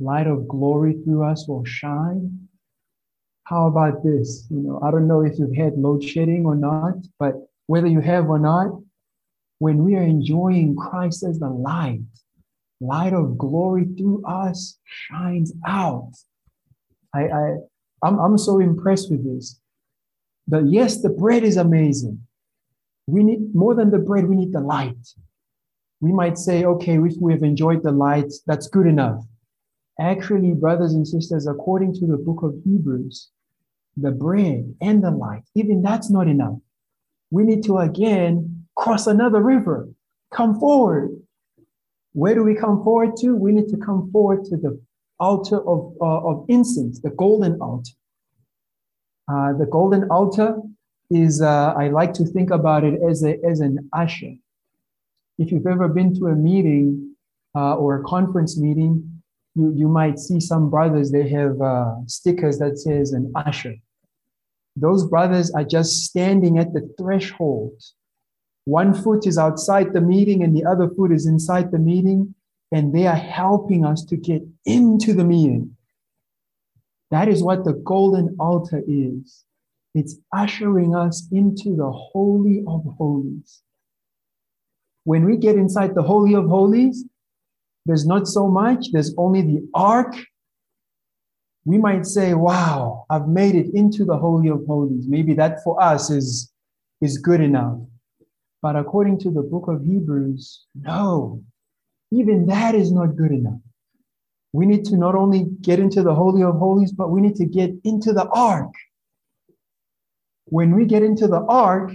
Light 0.00 0.26
of 0.26 0.48
glory 0.48 0.94
through 1.04 1.24
us 1.24 1.46
will 1.48 1.64
shine. 1.64 2.48
How 3.44 3.66
about 3.66 4.02
this? 4.02 4.46
You 4.50 4.60
know, 4.60 4.80
I 4.82 4.90
don't 4.90 5.06
know 5.06 5.22
if 5.24 5.38
you've 5.38 5.54
had 5.54 5.74
load 5.74 6.02
shedding 6.02 6.46
or 6.46 6.56
not, 6.56 6.94
but 7.18 7.34
whether 7.66 7.86
you 7.86 8.00
have 8.00 8.28
or 8.28 8.38
not, 8.38 8.80
when 9.58 9.84
we 9.84 9.94
are 9.94 10.02
enjoying 10.02 10.76
Christ 10.76 11.22
as 11.22 11.38
the 11.38 11.48
light, 11.48 12.00
light 12.80 13.12
of 13.12 13.38
glory 13.38 13.86
through 13.96 14.24
us 14.26 14.78
shines 14.84 15.52
out. 15.66 16.12
I, 17.14 17.28
I 17.28 17.56
I'm, 18.02 18.18
I'm 18.18 18.38
so 18.38 18.60
impressed 18.60 19.10
with 19.10 19.24
this. 19.24 19.60
But 20.46 20.66
yes, 20.66 21.00
the 21.00 21.08
bread 21.08 21.42
is 21.42 21.56
amazing. 21.56 22.26
We 23.06 23.22
need 23.22 23.54
more 23.54 23.74
than 23.74 23.90
the 23.90 23.98
bread, 23.98 24.28
we 24.28 24.36
need 24.36 24.52
the 24.52 24.60
light. 24.60 24.96
We 26.00 26.12
might 26.12 26.38
say, 26.38 26.64
okay, 26.64 26.98
if 26.98 27.14
we 27.20 27.32
have 27.32 27.42
enjoyed 27.42 27.82
the 27.82 27.92
light, 27.92 28.32
that's 28.46 28.68
good 28.68 28.86
enough. 28.86 29.24
Actually, 30.00 30.52
brothers 30.54 30.94
and 30.94 31.06
sisters, 31.06 31.46
according 31.46 31.94
to 31.94 32.06
the 32.06 32.16
book 32.16 32.42
of 32.42 32.54
Hebrews, 32.64 33.30
the 33.96 34.10
bread 34.10 34.74
and 34.80 35.04
the 35.04 35.10
light, 35.10 35.44
even 35.54 35.82
that's 35.82 36.10
not 36.10 36.28
enough. 36.28 36.58
We 37.30 37.44
need 37.44 37.62
to 37.64 37.78
again 37.78 38.66
cross 38.76 39.06
another 39.06 39.40
river, 39.40 39.88
come 40.32 40.58
forward. 40.58 41.10
Where 42.12 42.34
do 42.34 42.42
we 42.42 42.54
come 42.54 42.82
forward 42.82 43.16
to? 43.18 43.36
We 43.36 43.52
need 43.52 43.68
to 43.68 43.76
come 43.76 44.10
forward 44.12 44.44
to 44.46 44.56
the 44.56 44.80
altar 45.20 45.58
of, 45.66 45.94
uh, 46.00 46.28
of 46.28 46.44
incense, 46.48 47.00
the 47.00 47.10
golden 47.10 47.60
altar. 47.60 47.92
Uh, 49.26 49.52
the 49.54 49.66
golden 49.66 50.04
altar 50.10 50.60
is 51.10 51.42
uh, 51.42 51.74
I 51.76 51.88
like 51.88 52.12
to 52.14 52.24
think 52.24 52.50
about 52.50 52.84
it 52.84 53.00
as, 53.08 53.24
a, 53.24 53.38
as 53.44 53.60
an 53.60 53.88
usher. 53.92 54.34
If 55.38 55.50
you've 55.50 55.66
ever 55.66 55.88
been 55.88 56.14
to 56.18 56.26
a 56.26 56.34
meeting 56.34 57.14
uh, 57.54 57.74
or 57.74 58.00
a 58.00 58.04
conference 58.04 58.58
meeting, 58.58 59.22
you, 59.54 59.72
you 59.76 59.88
might 59.88 60.18
see 60.18 60.40
some 60.40 60.70
brothers, 60.70 61.10
they 61.10 61.28
have 61.28 61.60
uh, 61.60 61.94
stickers 62.06 62.58
that 62.58 62.78
says 62.78 63.12
an 63.12 63.32
usher. 63.34 63.74
Those 64.76 65.06
brothers 65.06 65.50
are 65.52 65.64
just 65.64 66.04
standing 66.04 66.58
at 66.58 66.72
the 66.72 66.92
threshold. 66.98 67.80
One 68.64 68.94
foot 68.94 69.26
is 69.26 69.38
outside 69.38 69.92
the 69.92 70.00
meeting 70.00 70.42
and 70.42 70.56
the 70.56 70.64
other 70.64 70.88
foot 70.88 71.12
is 71.12 71.26
inside 71.26 71.70
the 71.70 71.78
meeting, 71.78 72.34
and 72.72 72.92
they 72.94 73.06
are 73.06 73.14
helping 73.14 73.84
us 73.84 74.04
to 74.06 74.16
get 74.16 74.42
into 74.64 75.12
the 75.12 75.24
meeting. 75.24 75.76
That 77.10 77.28
is 77.28 77.42
what 77.42 77.64
the 77.64 77.74
golden 77.74 78.36
altar 78.40 78.82
is. 78.88 79.44
It's 79.94 80.16
ushering 80.32 80.94
us 80.94 81.28
into 81.30 81.76
the 81.76 81.90
Holy 81.90 82.64
of 82.66 82.82
Holies. 82.98 83.62
When 85.04 85.24
we 85.24 85.36
get 85.36 85.54
inside 85.54 85.94
the 85.94 86.02
Holy 86.02 86.34
of 86.34 86.46
Holies, 86.46 87.04
there's 87.86 88.06
not 88.06 88.26
so 88.26 88.48
much, 88.48 88.90
there's 88.92 89.14
only 89.16 89.42
the 89.42 89.68
ark. 89.72 90.16
We 91.64 91.78
might 91.78 92.06
say, 92.06 92.34
wow, 92.34 93.06
I've 93.08 93.28
made 93.28 93.54
it 93.54 93.72
into 93.72 94.04
the 94.04 94.16
Holy 94.16 94.48
of 94.48 94.64
Holies. 94.66 95.06
Maybe 95.06 95.32
that 95.34 95.62
for 95.62 95.80
us 95.80 96.10
is, 96.10 96.52
is 97.00 97.18
good 97.18 97.40
enough. 97.40 97.78
But 98.62 98.76
according 98.76 99.20
to 99.20 99.30
the 99.30 99.42
book 99.42 99.68
of 99.68 99.84
Hebrews, 99.84 100.66
no, 100.74 101.42
even 102.10 102.46
that 102.46 102.74
is 102.74 102.90
not 102.90 103.16
good 103.16 103.30
enough. 103.30 103.60
We 104.52 104.66
need 104.66 104.84
to 104.86 104.96
not 104.96 105.14
only 105.14 105.46
get 105.60 105.78
into 105.78 106.02
the 106.02 106.14
Holy 106.14 106.42
of 106.42 106.56
Holies, 106.56 106.92
but 106.92 107.10
we 107.10 107.20
need 107.20 107.36
to 107.36 107.44
get 107.44 107.70
into 107.84 108.12
the 108.12 108.26
ark 108.28 108.72
when 110.56 110.76
we 110.76 110.84
get 110.84 111.02
into 111.02 111.26
the 111.26 111.42
ark, 111.48 111.90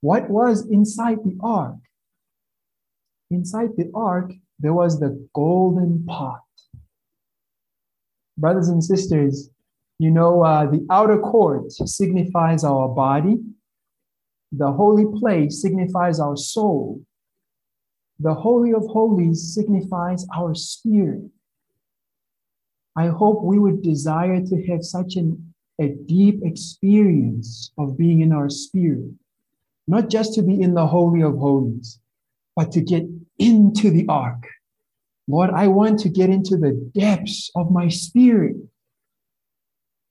what 0.00 0.28
was 0.28 0.68
inside 0.68 1.18
the 1.24 1.36
ark? 1.40 1.76
inside 3.30 3.70
the 3.76 3.90
ark, 3.94 4.32
there 4.58 4.72
was 4.72 4.98
the 4.98 5.28
golden 5.34 6.04
pot. 6.06 6.40
Brothers 8.36 8.68
and 8.68 8.82
sisters, 8.82 9.50
you 9.98 10.10
know, 10.10 10.42
uh, 10.42 10.66
the 10.66 10.86
outer 10.90 11.18
court 11.18 11.72
signifies 11.72 12.64
our 12.64 12.88
body, 12.88 13.38
the 14.52 14.70
holy 14.72 15.06
place 15.18 15.60
signifies 15.62 16.20
our 16.20 16.36
soul, 16.36 17.02
the 18.18 18.34
Holy 18.34 18.72
of 18.72 18.82
Holies 18.86 19.54
signifies 19.54 20.26
our 20.34 20.54
spirit. 20.54 21.30
I 22.96 23.08
hope 23.08 23.42
we 23.42 23.58
would 23.58 23.82
desire 23.82 24.40
to 24.40 24.66
have 24.68 24.82
such 24.82 25.16
an, 25.16 25.45
a 25.80 25.88
deep 25.88 26.40
experience 26.42 27.70
of 27.78 27.98
being 27.98 28.20
in 28.20 28.32
our 28.32 28.48
spirit, 28.48 29.10
not 29.86 30.08
just 30.08 30.34
to 30.34 30.42
be 30.42 30.60
in 30.60 30.74
the 30.74 30.86
Holy 30.86 31.22
of 31.22 31.36
Holies, 31.36 32.00
but 32.54 32.72
to 32.72 32.80
get 32.80 33.04
into 33.38 33.90
the 33.90 34.06
ark. 34.08 34.48
Lord, 35.28 35.50
I 35.50 35.66
want 35.68 36.00
to 36.00 36.08
get 36.08 36.30
into 36.30 36.56
the 36.56 36.72
depths 36.94 37.50
of 37.54 37.70
my 37.70 37.88
spirit. 37.88 38.56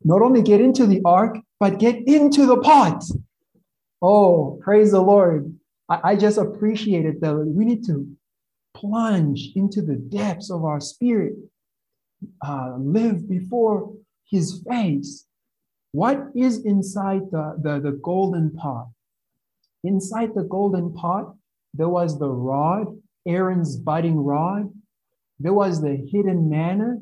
Not 0.04 0.22
only 0.22 0.44
get 0.44 0.62
into 0.62 0.86
the 0.86 1.02
ark, 1.06 1.38
but 1.60 1.80
get 1.80 2.08
into 2.08 2.46
the 2.46 2.58
pot. 2.58 3.04
Oh, 4.02 4.60
praise 4.62 4.92
the 4.92 5.02
Lord. 5.02 5.58
I, 5.90 6.12
I 6.12 6.16
just 6.16 6.38
appreciate 6.38 7.06
it 7.06 7.22
that 7.22 7.36
we 7.36 7.66
need 7.66 7.86
to 7.86 8.08
plunge 8.76 9.52
into 9.56 9.82
the 9.82 9.96
depths 9.96 10.52
of 10.52 10.66
our 10.66 10.82
spirit, 10.82 11.34
uh, 12.46 12.76
live 12.78 13.28
before 13.28 13.94
his 14.30 14.62
face. 14.68 15.26
What 15.96 16.28
is 16.36 16.66
inside 16.66 17.32
the, 17.32 17.56
the, 17.64 17.80
the 17.80 17.94
golden 18.04 18.52
pot? 18.52 18.90
Inside 19.86 20.36
the 20.36 20.44
golden 20.44 20.94
pot, 20.94 21.34
there 21.74 21.88
was 21.88 22.20
the 22.20 22.28
rod, 22.28 22.88
Aaron's 23.26 23.78
budding 23.78 24.18
rod. 24.18 24.74
There 25.40 25.54
was 25.54 25.82
the 25.82 25.96
hidden 25.96 26.50
manna, 26.50 26.98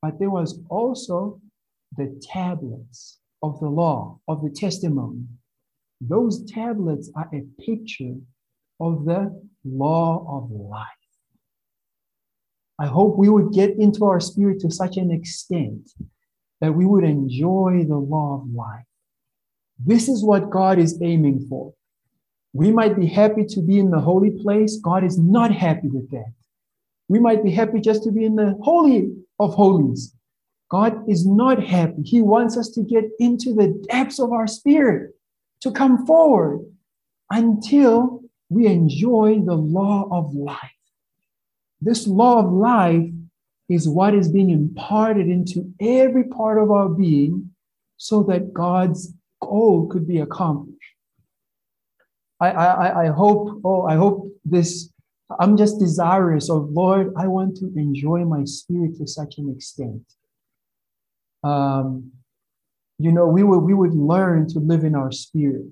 but 0.00 0.20
there 0.20 0.30
was 0.30 0.60
also 0.70 1.40
the 1.96 2.08
tablets 2.22 3.18
of 3.42 3.58
the 3.58 3.68
law, 3.68 4.20
of 4.28 4.40
the 4.40 4.50
testimony. 4.50 5.24
Those 6.00 6.44
tablets 6.44 7.10
are 7.16 7.28
a 7.34 7.42
picture 7.60 8.14
of 8.78 9.04
the 9.04 9.20
law 9.64 10.24
of 10.28 10.52
life. 10.52 11.06
I 12.78 12.86
hope 12.86 13.18
we 13.18 13.28
would 13.28 13.52
get 13.52 13.70
into 13.70 14.04
our 14.04 14.20
spirit 14.20 14.60
to 14.60 14.70
such 14.70 14.96
an 14.96 15.10
extent 15.10 15.90
that 16.60 16.74
we 16.74 16.84
would 16.84 17.04
enjoy 17.04 17.84
the 17.86 17.96
law 17.96 18.40
of 18.40 18.54
life. 18.54 18.84
This 19.78 20.08
is 20.08 20.24
what 20.24 20.50
God 20.50 20.78
is 20.78 21.00
aiming 21.02 21.46
for. 21.48 21.74
We 22.52 22.72
might 22.72 22.98
be 22.98 23.06
happy 23.06 23.44
to 23.44 23.60
be 23.60 23.78
in 23.78 23.90
the 23.90 24.00
holy 24.00 24.30
place. 24.30 24.76
God 24.76 25.04
is 25.04 25.18
not 25.18 25.52
happy 25.52 25.88
with 25.88 26.10
that. 26.10 26.32
We 27.08 27.20
might 27.20 27.44
be 27.44 27.50
happy 27.50 27.80
just 27.80 28.02
to 28.04 28.10
be 28.10 28.24
in 28.24 28.36
the 28.36 28.58
holy 28.62 29.12
of 29.38 29.54
holies. 29.54 30.14
God 30.70 31.08
is 31.08 31.26
not 31.26 31.62
happy. 31.62 32.02
He 32.02 32.22
wants 32.22 32.56
us 32.56 32.70
to 32.70 32.82
get 32.82 33.04
into 33.20 33.52
the 33.54 33.80
depths 33.90 34.18
of 34.18 34.32
our 34.32 34.46
spirit, 34.46 35.14
to 35.60 35.70
come 35.70 36.06
forward 36.06 36.64
until 37.30 38.22
we 38.48 38.66
enjoy 38.66 39.40
the 39.44 39.54
law 39.54 40.08
of 40.10 40.34
life. 40.34 40.72
This 41.80 42.06
law 42.06 42.40
of 42.40 42.52
life 42.52 43.10
is 43.68 43.88
what 43.88 44.14
is 44.14 44.28
being 44.28 44.50
imparted 44.50 45.26
into 45.28 45.72
every 45.80 46.24
part 46.24 46.58
of 46.62 46.70
our 46.70 46.88
being 46.88 47.50
so 47.96 48.22
that 48.24 48.52
God's 48.52 49.12
goal 49.40 49.88
could 49.88 50.06
be 50.06 50.18
accomplished. 50.20 50.76
I, 52.38 52.50
I, 52.50 53.04
I 53.04 53.06
hope, 53.08 53.60
oh, 53.64 53.86
I 53.86 53.96
hope 53.96 54.30
this, 54.44 54.92
I'm 55.40 55.56
just 55.56 55.78
desirous 55.78 56.50
of, 56.50 56.70
Lord, 56.70 57.12
I 57.16 57.26
want 57.26 57.56
to 57.56 57.72
enjoy 57.76 58.24
my 58.24 58.44
spirit 58.44 58.96
to 58.98 59.06
such 59.06 59.38
an 59.38 59.50
extent. 59.50 60.02
Um, 61.42 62.12
you 62.98 63.12
know, 63.12 63.26
we 63.26 63.42
would, 63.42 63.60
we 63.60 63.74
would 63.74 63.94
learn 63.94 64.48
to 64.48 64.58
live 64.58 64.84
in 64.84 64.94
our 64.94 65.12
spirit. 65.12 65.66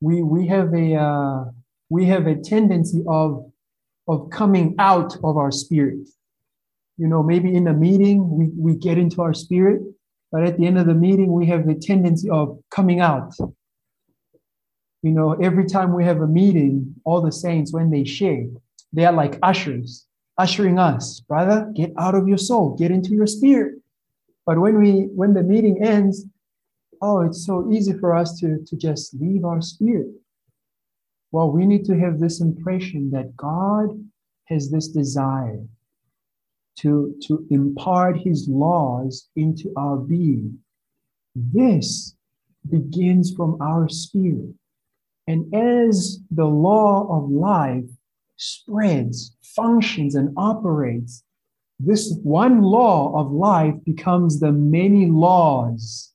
We, 0.00 0.22
we 0.22 0.46
have 0.48 0.74
a, 0.74 0.94
uh, 0.94 1.44
we 1.90 2.06
have 2.06 2.26
a 2.26 2.36
tendency 2.36 3.02
of, 3.06 3.50
of 4.08 4.30
coming 4.30 4.74
out 4.78 5.16
of 5.22 5.36
our 5.36 5.50
spirit. 5.50 6.08
You 6.96 7.08
know, 7.08 7.22
maybe 7.22 7.54
in 7.54 7.66
a 7.66 7.72
meeting, 7.72 8.30
we, 8.30 8.50
we 8.56 8.78
get 8.78 8.98
into 8.98 9.20
our 9.22 9.34
spirit, 9.34 9.82
but 10.30 10.44
at 10.44 10.58
the 10.58 10.66
end 10.66 10.78
of 10.78 10.86
the 10.86 10.94
meeting, 10.94 11.32
we 11.32 11.46
have 11.46 11.66
the 11.66 11.74
tendency 11.74 12.30
of 12.30 12.58
coming 12.70 13.00
out. 13.00 13.34
You 15.02 15.10
know, 15.10 15.32
every 15.34 15.66
time 15.66 15.92
we 15.92 16.04
have 16.04 16.20
a 16.20 16.26
meeting, 16.26 16.94
all 17.04 17.20
the 17.20 17.32
saints, 17.32 17.72
when 17.72 17.90
they 17.90 18.04
share, 18.04 18.46
they 18.92 19.04
are 19.04 19.12
like 19.12 19.38
ushers, 19.42 20.06
ushering 20.38 20.78
us, 20.78 21.20
brother, 21.20 21.70
get 21.74 21.92
out 21.98 22.14
of 22.14 22.28
your 22.28 22.38
soul, 22.38 22.76
get 22.76 22.90
into 22.90 23.10
your 23.10 23.26
spirit. 23.26 23.74
But 24.46 24.60
when 24.60 24.78
we 24.78 25.08
when 25.14 25.34
the 25.34 25.42
meeting 25.42 25.82
ends, 25.82 26.24
oh, 27.02 27.20
it's 27.20 27.44
so 27.44 27.70
easy 27.72 27.92
for 27.92 28.14
us 28.14 28.38
to, 28.40 28.64
to 28.66 28.76
just 28.76 29.14
leave 29.14 29.44
our 29.44 29.60
spirit. 29.60 30.08
Well, 31.32 31.50
we 31.50 31.66
need 31.66 31.84
to 31.86 31.98
have 31.98 32.20
this 32.20 32.40
impression 32.40 33.10
that 33.10 33.36
God 33.36 33.88
has 34.46 34.70
this 34.70 34.88
desire 34.88 35.64
to, 36.78 37.14
to 37.26 37.46
impart 37.50 38.18
his 38.18 38.48
laws 38.48 39.28
into 39.36 39.72
our 39.76 39.96
being. 39.96 40.58
This 41.34 42.14
begins 42.68 43.32
from 43.34 43.60
our 43.60 43.88
spirit. 43.88 44.54
And 45.26 45.54
as 45.54 46.18
the 46.30 46.44
law 46.44 47.06
of 47.16 47.30
life 47.30 47.88
spreads, 48.36 49.36
functions, 49.42 50.14
and 50.14 50.34
operates, 50.36 51.22
this 51.80 52.14
one 52.22 52.62
law 52.62 53.18
of 53.18 53.32
life 53.32 53.74
becomes 53.84 54.40
the 54.40 54.52
many 54.52 55.06
laws 55.06 56.12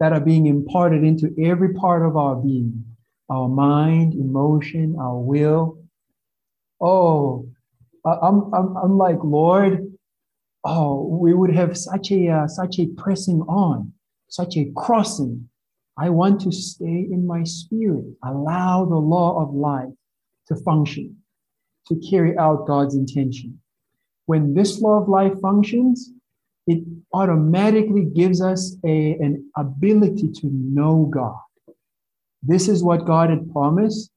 that 0.00 0.12
are 0.12 0.20
being 0.20 0.46
imparted 0.46 1.04
into 1.04 1.34
every 1.40 1.74
part 1.74 2.04
of 2.04 2.16
our 2.16 2.36
being 2.36 2.84
our 3.30 3.48
mind, 3.48 4.14
emotion, 4.14 4.96
our 4.98 5.16
will. 5.16 5.78
Oh, 6.80 7.48
I'm, 8.04 8.52
I'm, 8.52 8.76
I'm 8.76 8.98
like, 8.98 9.18
Lord, 9.22 9.83
oh, 10.64 11.06
we 11.06 11.34
would 11.34 11.54
have 11.54 11.76
such 11.76 12.10
a, 12.10 12.28
uh, 12.28 12.48
such 12.48 12.78
a 12.78 12.86
pressing 12.96 13.40
on, 13.42 13.92
such 14.28 14.56
a 14.56 14.70
crossing. 14.76 15.48
I 15.96 16.10
want 16.10 16.40
to 16.42 16.52
stay 16.52 17.06
in 17.10 17.26
my 17.26 17.44
spirit, 17.44 18.04
allow 18.24 18.84
the 18.84 18.96
law 18.96 19.40
of 19.42 19.54
life 19.54 19.92
to 20.48 20.56
function, 20.56 21.16
to 21.88 21.96
carry 22.10 22.36
out 22.36 22.66
God's 22.66 22.94
intention. 22.94 23.60
When 24.26 24.54
this 24.54 24.80
law 24.80 25.00
of 25.00 25.08
life 25.08 25.34
functions, 25.40 26.10
it 26.66 26.82
automatically 27.12 28.06
gives 28.06 28.40
us 28.40 28.76
a, 28.84 29.12
an 29.20 29.50
ability 29.56 30.32
to 30.32 30.50
know 30.50 31.10
God. 31.12 31.36
This 32.42 32.68
is 32.68 32.82
what 32.82 33.06
God 33.06 33.30
had 33.30 33.52
promised. 33.52 34.10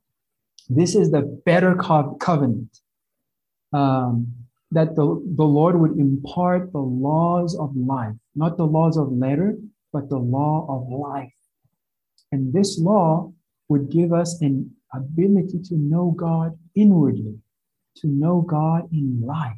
This 0.70 0.96
is 0.96 1.12
the 1.12 1.22
better 1.46 1.76
co- 1.76 2.16
covenant 2.16 2.80
um, 3.74 4.34
that 4.72 4.96
the, 4.96 5.06
the 5.36 5.44
Lord 5.44 5.80
would 5.80 5.98
impart 5.98 6.72
the 6.72 6.80
laws 6.80 7.56
of 7.56 7.76
life, 7.76 8.14
not 8.36 8.58
the 8.58 8.66
laws 8.66 8.98
of 8.98 9.12
letter, 9.12 9.56
but 9.94 10.10
the 10.10 10.18
law 10.18 10.66
of 10.70 10.90
life. 10.90 11.32
And 12.32 12.54
this 12.54 12.80
law 12.80 13.32
would 13.70 13.90
give 13.90 14.12
us 14.12 14.42
an 14.42 14.72
ability 14.94 15.60
to 15.64 15.76
know 15.76 16.14
God 16.18 16.58
inwardly, 16.76 17.40
to 17.98 18.08
know 18.08 18.42
God 18.42 18.90
in 18.92 19.22
life. 19.26 19.58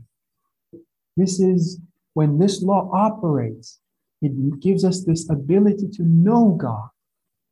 This 1.17 1.39
is 1.39 1.80
when 2.13 2.38
this 2.38 2.62
law 2.62 2.89
operates, 2.93 3.80
it 4.22 4.60
gives 4.60 4.84
us 4.84 5.04
this 5.04 5.30
ability 5.30 5.89
to 5.93 6.04
know 6.04 6.56
God. 6.60 6.89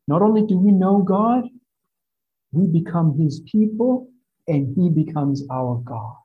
Not 0.08 0.22
only 0.22 0.46
do 0.46 0.58
we 0.58 0.72
know 0.72 1.02
God, 1.02 1.46
we 2.52 2.68
become 2.68 3.20
his 3.20 3.42
people 3.52 4.10
and 4.48 4.76
he 4.76 4.90
becomes 4.90 5.44
our 5.52 5.82
God. 5.84 6.16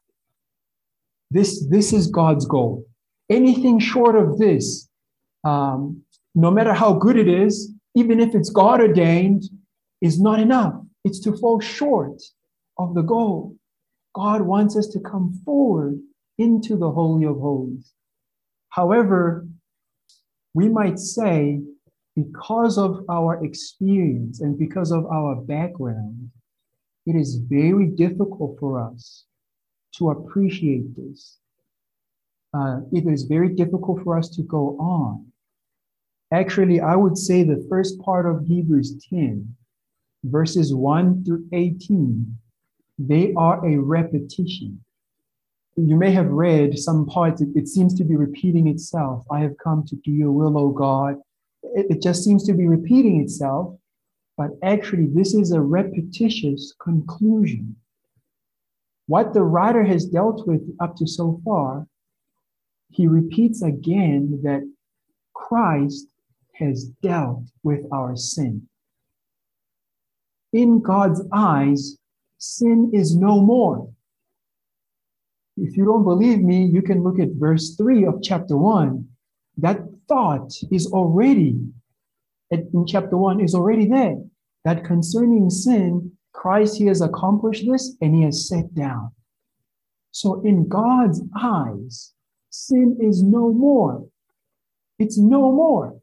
This, 1.33 1.66
this 1.68 1.95
is 1.95 2.09
God's 2.09 2.45
goal. 2.45 2.85
Anything 3.31 3.79
short 3.79 4.16
of 4.16 4.38
this, 4.38 4.87
um, 5.45 6.03
no 6.35 6.51
matter 6.51 6.75
how 6.75 6.92
good 6.92 7.16
it 7.16 7.27
is, 7.27 7.73
even 7.95 8.21
if 8.21 8.35
it's 8.35 8.51
God 8.51 8.83
ordained, 8.83 9.45
is 10.03 10.21
not 10.21 10.40
enough. 10.40 10.75
It's 11.05 11.21
to 11.21 11.35
fall 11.38 11.59
short 11.59 12.21
of 12.79 12.95
the 12.95 13.01
goal. 13.01 13.57
God 14.14 14.42
wants 14.42 14.77
us 14.77 14.88
to 14.88 15.01
come 15.01 15.40
forward 15.42 15.99
into 16.37 16.77
the 16.77 16.90
Holy 16.90 17.25
of 17.25 17.37
Holies. 17.37 17.92
However, 18.68 19.47
we 20.53 20.68
might 20.68 20.99
say, 20.99 21.61
because 22.14 22.77
of 22.77 23.07
our 23.09 23.42
experience 23.42 24.42
and 24.42 24.59
because 24.59 24.92
of 24.92 25.07
our 25.07 25.37
background, 25.37 26.31
it 27.07 27.16
is 27.16 27.37
very 27.49 27.87
difficult 27.87 28.59
for 28.61 28.87
us 28.87 29.25
to 29.98 30.11
appreciate 30.11 30.96
this. 30.96 31.38
Uh, 32.55 32.81
it 32.92 33.07
is 33.07 33.24
very 33.24 33.48
difficult 33.48 34.02
for 34.02 34.18
us 34.18 34.28
to 34.31 34.42
go 34.42 34.76
on. 34.78 35.26
Actually, 36.33 36.81
I 36.81 36.96
would 36.96 37.16
say 37.16 37.42
the 37.42 37.66
first 37.68 38.00
part 38.00 38.26
of 38.26 38.46
Hebrews 38.46 39.05
10, 39.09 39.55
verses 40.24 40.74
1 40.74 41.24
through 41.24 41.46
18, 41.52 42.38
they 42.98 43.35
are 43.35 43.64
a 43.66 43.76
repetition. 43.78 44.83
You 45.76 45.96
may 45.96 46.11
have 46.12 46.28
read 46.28 46.78
some 46.78 47.07
parts, 47.07 47.40
it, 47.40 47.48
it 47.55 47.68
seems 47.68 47.94
to 47.94 48.05
be 48.05 48.16
repeating 48.16 48.68
itself. 48.68 49.26
I 49.31 49.40
have 49.40 49.57
come 49.62 49.85
to 49.87 49.96
do 49.96 50.11
your 50.11 50.33
will, 50.33 50.59
O 50.59 50.70
God. 50.70 51.16
It, 51.62 51.87
it 51.90 52.02
just 52.02 52.24
seems 52.24 52.44
to 52.46 52.52
be 52.52 52.66
repeating 52.66 53.20
itself, 53.20 53.76
but 54.37 54.50
actually, 54.62 55.07
this 55.07 55.35
is 55.35 55.52
a 55.52 55.61
repetitious 55.61 56.74
conclusion. 56.81 57.76
What 59.06 59.34
the 59.34 59.42
writer 59.42 59.84
has 59.84 60.06
dealt 60.06 60.46
with 60.46 60.62
up 60.80 60.96
to 60.96 61.06
so 61.06 61.40
far, 61.44 61.86
he 62.90 63.06
repeats 63.06 63.62
again 63.62 64.40
that 64.44 64.62
Christ 65.34 66.06
has 66.54 66.84
dealt 67.02 67.44
with 67.62 67.84
our 67.92 68.16
sin. 68.16 68.68
In 70.52 70.80
God's 70.80 71.22
eyes, 71.32 71.96
sin 72.38 72.90
is 72.92 73.16
no 73.16 73.40
more. 73.40 73.90
If 75.56 75.76
you 75.76 75.84
don't 75.84 76.04
believe 76.04 76.40
me, 76.40 76.64
you 76.64 76.82
can 76.82 77.02
look 77.02 77.18
at 77.18 77.28
verse 77.32 77.74
3 77.76 78.04
of 78.06 78.22
chapter 78.22 78.56
1. 78.56 79.06
That 79.58 79.80
thought 80.08 80.52
is 80.70 80.86
already, 80.86 81.58
in 82.50 82.86
chapter 82.86 83.16
1, 83.16 83.40
is 83.40 83.54
already 83.54 83.86
there. 83.86 84.16
That 84.64 84.84
concerning 84.84 85.50
sin, 85.50 86.12
Christ, 86.33 86.77
he 86.77 86.87
has 86.87 87.01
accomplished 87.01 87.66
this 87.68 87.97
and 88.01 88.14
he 88.14 88.23
has 88.23 88.49
sat 88.49 88.75
down. 88.75 89.12
So 90.11 90.42
in 90.42 90.68
God's 90.68 91.23
eyes, 91.37 92.12
sin 92.51 92.99
is 93.01 93.23
no 93.23 93.53
more. 93.53 94.07
It's 94.99 95.18
no 95.18 95.53
more. 95.53 95.99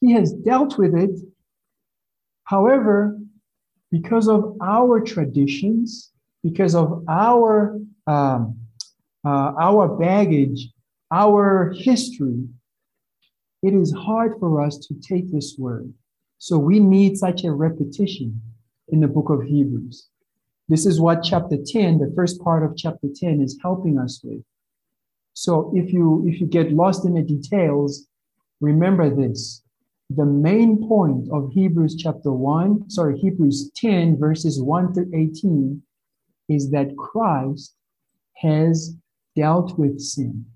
He 0.00 0.12
has 0.12 0.32
dealt 0.32 0.78
with 0.78 0.94
it. 0.94 1.10
However, 2.44 3.18
because 3.90 4.28
of 4.28 4.56
our 4.62 5.00
traditions, 5.00 6.12
because 6.42 6.74
of 6.74 7.04
our 7.08 7.78
um, 8.06 8.58
uh, 9.24 9.52
our 9.58 9.88
baggage, 9.98 10.68
our 11.10 11.74
history, 11.76 12.44
it 13.62 13.74
is 13.74 13.92
hard 13.92 14.34
for 14.38 14.62
us 14.62 14.78
to 14.78 14.94
take 14.94 15.30
this 15.30 15.56
word. 15.58 15.92
So 16.38 16.56
we 16.58 16.78
need 16.78 17.18
such 17.18 17.44
a 17.44 17.52
repetition 17.52 18.40
in 18.90 19.00
the 19.00 19.08
book 19.08 19.30
of 19.30 19.42
Hebrews. 19.42 20.08
This 20.68 20.84
is 20.84 21.00
what 21.00 21.22
chapter 21.22 21.56
10, 21.64 21.98
the 21.98 22.12
first 22.14 22.40
part 22.40 22.62
of 22.62 22.76
chapter 22.76 23.08
10 23.14 23.40
is 23.40 23.58
helping 23.62 23.98
us 23.98 24.20
with. 24.22 24.42
So 25.32 25.72
if 25.74 25.92
you 25.92 26.24
if 26.26 26.40
you 26.40 26.46
get 26.46 26.72
lost 26.72 27.04
in 27.04 27.14
the 27.14 27.22
details, 27.22 28.08
remember 28.60 29.08
this. 29.08 29.62
The 30.10 30.24
main 30.24 30.88
point 30.88 31.28
of 31.30 31.52
Hebrews 31.52 31.96
chapter 31.96 32.32
1, 32.32 32.90
sorry, 32.90 33.18
Hebrews 33.18 33.70
10 33.76 34.18
verses 34.18 34.60
1 34.60 34.94
through 34.94 35.10
18 35.14 35.82
is 36.48 36.70
that 36.70 36.96
Christ 36.96 37.74
has 38.36 38.96
dealt 39.36 39.78
with 39.78 40.00
sin. 40.00 40.46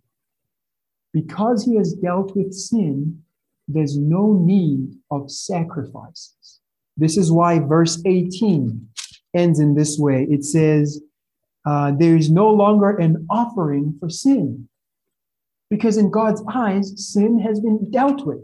Because 1.12 1.64
he 1.64 1.76
has 1.76 1.92
dealt 1.92 2.34
with 2.34 2.52
sin, 2.54 3.22
there's 3.68 3.96
no 3.98 4.32
need 4.32 4.96
of 5.10 5.30
sacrifices. 5.30 6.61
This 6.96 7.16
is 7.16 7.32
why 7.32 7.58
verse 7.58 8.02
18 8.04 8.88
ends 9.34 9.60
in 9.60 9.74
this 9.74 9.98
way 9.98 10.26
it 10.30 10.44
says, 10.44 11.00
uh, 11.66 11.92
There 11.92 12.16
is 12.16 12.30
no 12.30 12.50
longer 12.50 12.96
an 12.96 13.26
offering 13.30 13.96
for 13.98 14.10
sin. 14.10 14.68
Because 15.70 15.96
in 15.96 16.10
God's 16.10 16.42
eyes, 16.52 16.92
sin 17.12 17.38
has 17.40 17.60
been 17.60 17.90
dealt 17.90 18.26
with. 18.26 18.42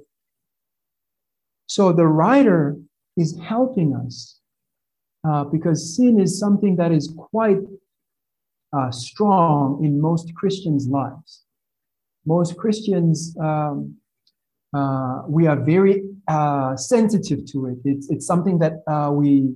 So 1.67 1.93
the 1.93 2.07
writer 2.07 2.77
is 3.19 3.39
helping 3.39 3.95
us 3.95 4.41
uh, 5.29 5.45
because 5.45 5.95
sin 5.95 6.19
is 6.19 6.39
something 6.39 6.77
that 6.77 6.91
is 6.91 7.13
quite 7.31 7.59
uh, 8.73 8.91
strong 8.91 9.85
in 9.85 10.01
most 10.01 10.35
Christians' 10.35 10.89
lives. 10.89 11.45
Most 12.25 12.57
Christians, 12.57 13.37
um, 13.41 13.97
uh, 14.75 15.23
we 15.27 15.47
are 15.47 15.57
very 15.57 16.05
uh, 16.29 16.77
sensitive 16.77 17.47
to 17.47 17.67
it. 17.67 17.79
It's, 17.85 18.11
it's 18.11 18.27
something 18.27 18.59
that 18.59 18.83
uh, 18.87 19.11
we, 19.13 19.55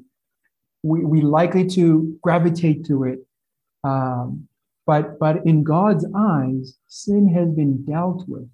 we, 0.82 1.04
we 1.04 1.20
likely 1.20 1.66
to 1.68 2.18
gravitate 2.22 2.86
to 2.86 3.04
it. 3.04 3.18
Um, 3.84 4.48
but, 4.86 5.18
but 5.18 5.46
in 5.46 5.62
God's 5.62 6.06
eyes, 6.16 6.78
sin 6.88 7.28
has 7.28 7.50
been 7.50 7.84
dealt 7.84 8.24
with. 8.26 8.48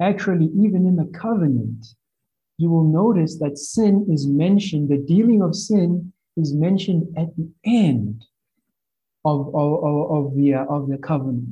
Actually, 0.00 0.50
even 0.56 0.86
in 0.86 0.96
the 0.96 1.10
covenant, 1.16 1.86
you 2.58 2.68
will 2.68 2.84
notice 2.84 3.38
that 3.38 3.58
sin 3.58 4.06
is 4.10 4.26
mentioned, 4.26 4.88
the 4.88 4.98
dealing 4.98 5.40
of 5.42 5.54
sin 5.54 6.12
is 6.36 6.52
mentioned 6.52 7.06
at 7.16 7.34
the 7.36 7.48
end 7.64 8.24
of, 9.24 9.54
of, 9.54 10.10
of, 10.10 10.36
the, 10.36 10.54
uh, 10.54 10.64
of 10.64 10.88
the 10.88 10.98
covenant. 10.98 11.48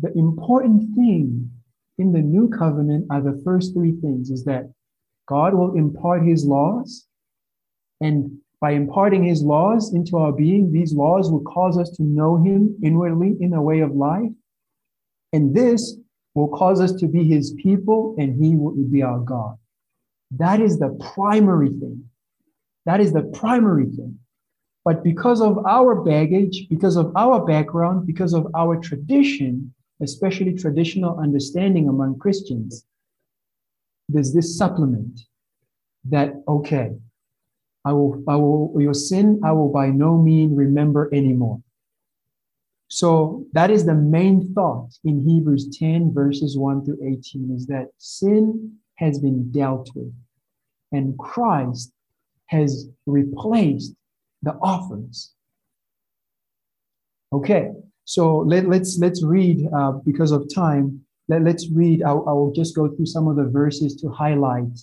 The 0.00 0.12
important 0.18 0.94
thing 0.94 1.50
in 1.98 2.12
the 2.12 2.20
new 2.20 2.48
covenant 2.48 3.06
are 3.10 3.20
the 3.20 3.40
first 3.44 3.74
three 3.74 3.92
things 3.92 4.30
is 4.30 4.44
that 4.44 4.70
God 5.28 5.54
will 5.54 5.76
impart 5.76 6.26
his 6.26 6.44
laws, 6.44 7.06
and 8.00 8.38
by 8.60 8.72
imparting 8.72 9.24
his 9.24 9.42
laws 9.42 9.94
into 9.94 10.16
our 10.16 10.32
being, 10.32 10.72
these 10.72 10.92
laws 10.92 11.30
will 11.30 11.42
cause 11.42 11.78
us 11.78 11.90
to 11.90 12.02
know 12.02 12.36
him 12.36 12.76
inwardly 12.82 13.36
in 13.40 13.52
a 13.52 13.62
way 13.62 13.80
of 13.80 13.94
life. 13.94 14.32
And 15.32 15.54
this 15.54 15.96
will 16.34 16.48
cause 16.48 16.80
us 16.80 16.92
to 16.94 17.06
be 17.06 17.24
his 17.24 17.52
people, 17.62 18.16
and 18.18 18.42
he 18.42 18.56
will 18.56 18.72
be 18.72 19.02
our 19.02 19.20
God. 19.20 19.56
That 20.32 20.60
is 20.60 20.78
the 20.78 20.98
primary 21.14 21.68
thing. 21.68 22.04
That 22.86 23.00
is 23.00 23.12
the 23.12 23.22
primary 23.22 23.86
thing. 23.86 24.18
But 24.84 25.04
because 25.04 25.40
of 25.40 25.64
our 25.66 26.02
baggage, 26.02 26.66
because 26.68 26.96
of 26.96 27.12
our 27.14 27.44
background, 27.44 28.06
because 28.06 28.32
of 28.32 28.46
our 28.56 28.76
tradition, 28.80 29.74
especially 30.00 30.54
traditional 30.54 31.18
understanding 31.18 31.88
among 31.88 32.18
Christians, 32.18 32.84
there's 34.08 34.32
this 34.32 34.56
supplement 34.56 35.20
that, 36.04 36.32
okay, 36.48 36.92
I 37.84 37.92
will, 37.92 38.22
I 38.28 38.36
will, 38.36 38.74
your 38.78 38.94
sin, 38.94 39.40
I 39.44 39.52
will 39.52 39.70
by 39.70 39.88
no 39.88 40.20
means 40.20 40.56
remember 40.56 41.08
anymore. 41.12 41.60
So 42.88 43.44
that 43.52 43.70
is 43.70 43.84
the 43.84 43.94
main 43.94 44.54
thought 44.54 44.90
in 45.04 45.20
Hebrews 45.20 45.76
10, 45.78 46.12
verses 46.14 46.56
1 46.56 46.84
through 46.84 46.98
18, 47.06 47.52
is 47.54 47.66
that 47.66 47.88
sin 47.98 48.78
has 48.94 49.18
been 49.18 49.50
dealt 49.52 49.90
with, 49.94 50.12
and 50.90 51.16
Christ 51.18 51.92
has 52.46 52.88
replaced 53.06 53.94
the 54.42 54.54
offerings. 54.54 55.34
Okay, 57.32 57.72
so 58.04 58.38
let, 58.38 58.68
let's 58.68 58.98
let's 58.98 59.22
read 59.22 59.68
uh, 59.76 59.92
because 60.04 60.32
of 60.32 60.48
time. 60.52 61.04
Let, 61.28 61.42
let's 61.42 61.70
read. 61.70 62.02
I, 62.02 62.10
I 62.10 62.32
will 62.32 62.52
just 62.52 62.74
go 62.74 62.88
through 62.88 63.06
some 63.06 63.28
of 63.28 63.36
the 63.36 63.44
verses 63.44 63.96
to 63.96 64.08
highlight 64.08 64.78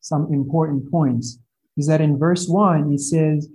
some 0.00 0.32
important 0.32 0.90
points. 0.90 1.38
Is 1.76 1.86
that 1.88 2.00
in 2.00 2.18
verse 2.18 2.48
one 2.48 2.92
it 2.92 3.00
says, 3.00 3.48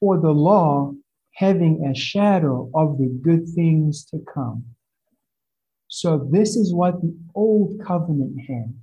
"For 0.00 0.20
the 0.20 0.32
law, 0.32 0.92
having 1.34 1.84
a 1.84 1.94
shadow 1.94 2.70
of 2.74 2.98
the 2.98 3.08
good 3.08 3.48
things 3.48 4.04
to 4.06 4.18
come." 4.20 4.64
So 5.88 6.28
this 6.30 6.56
is 6.56 6.74
what 6.74 7.00
the 7.00 7.16
old 7.34 7.80
covenant 7.80 8.40
had. 8.48 8.74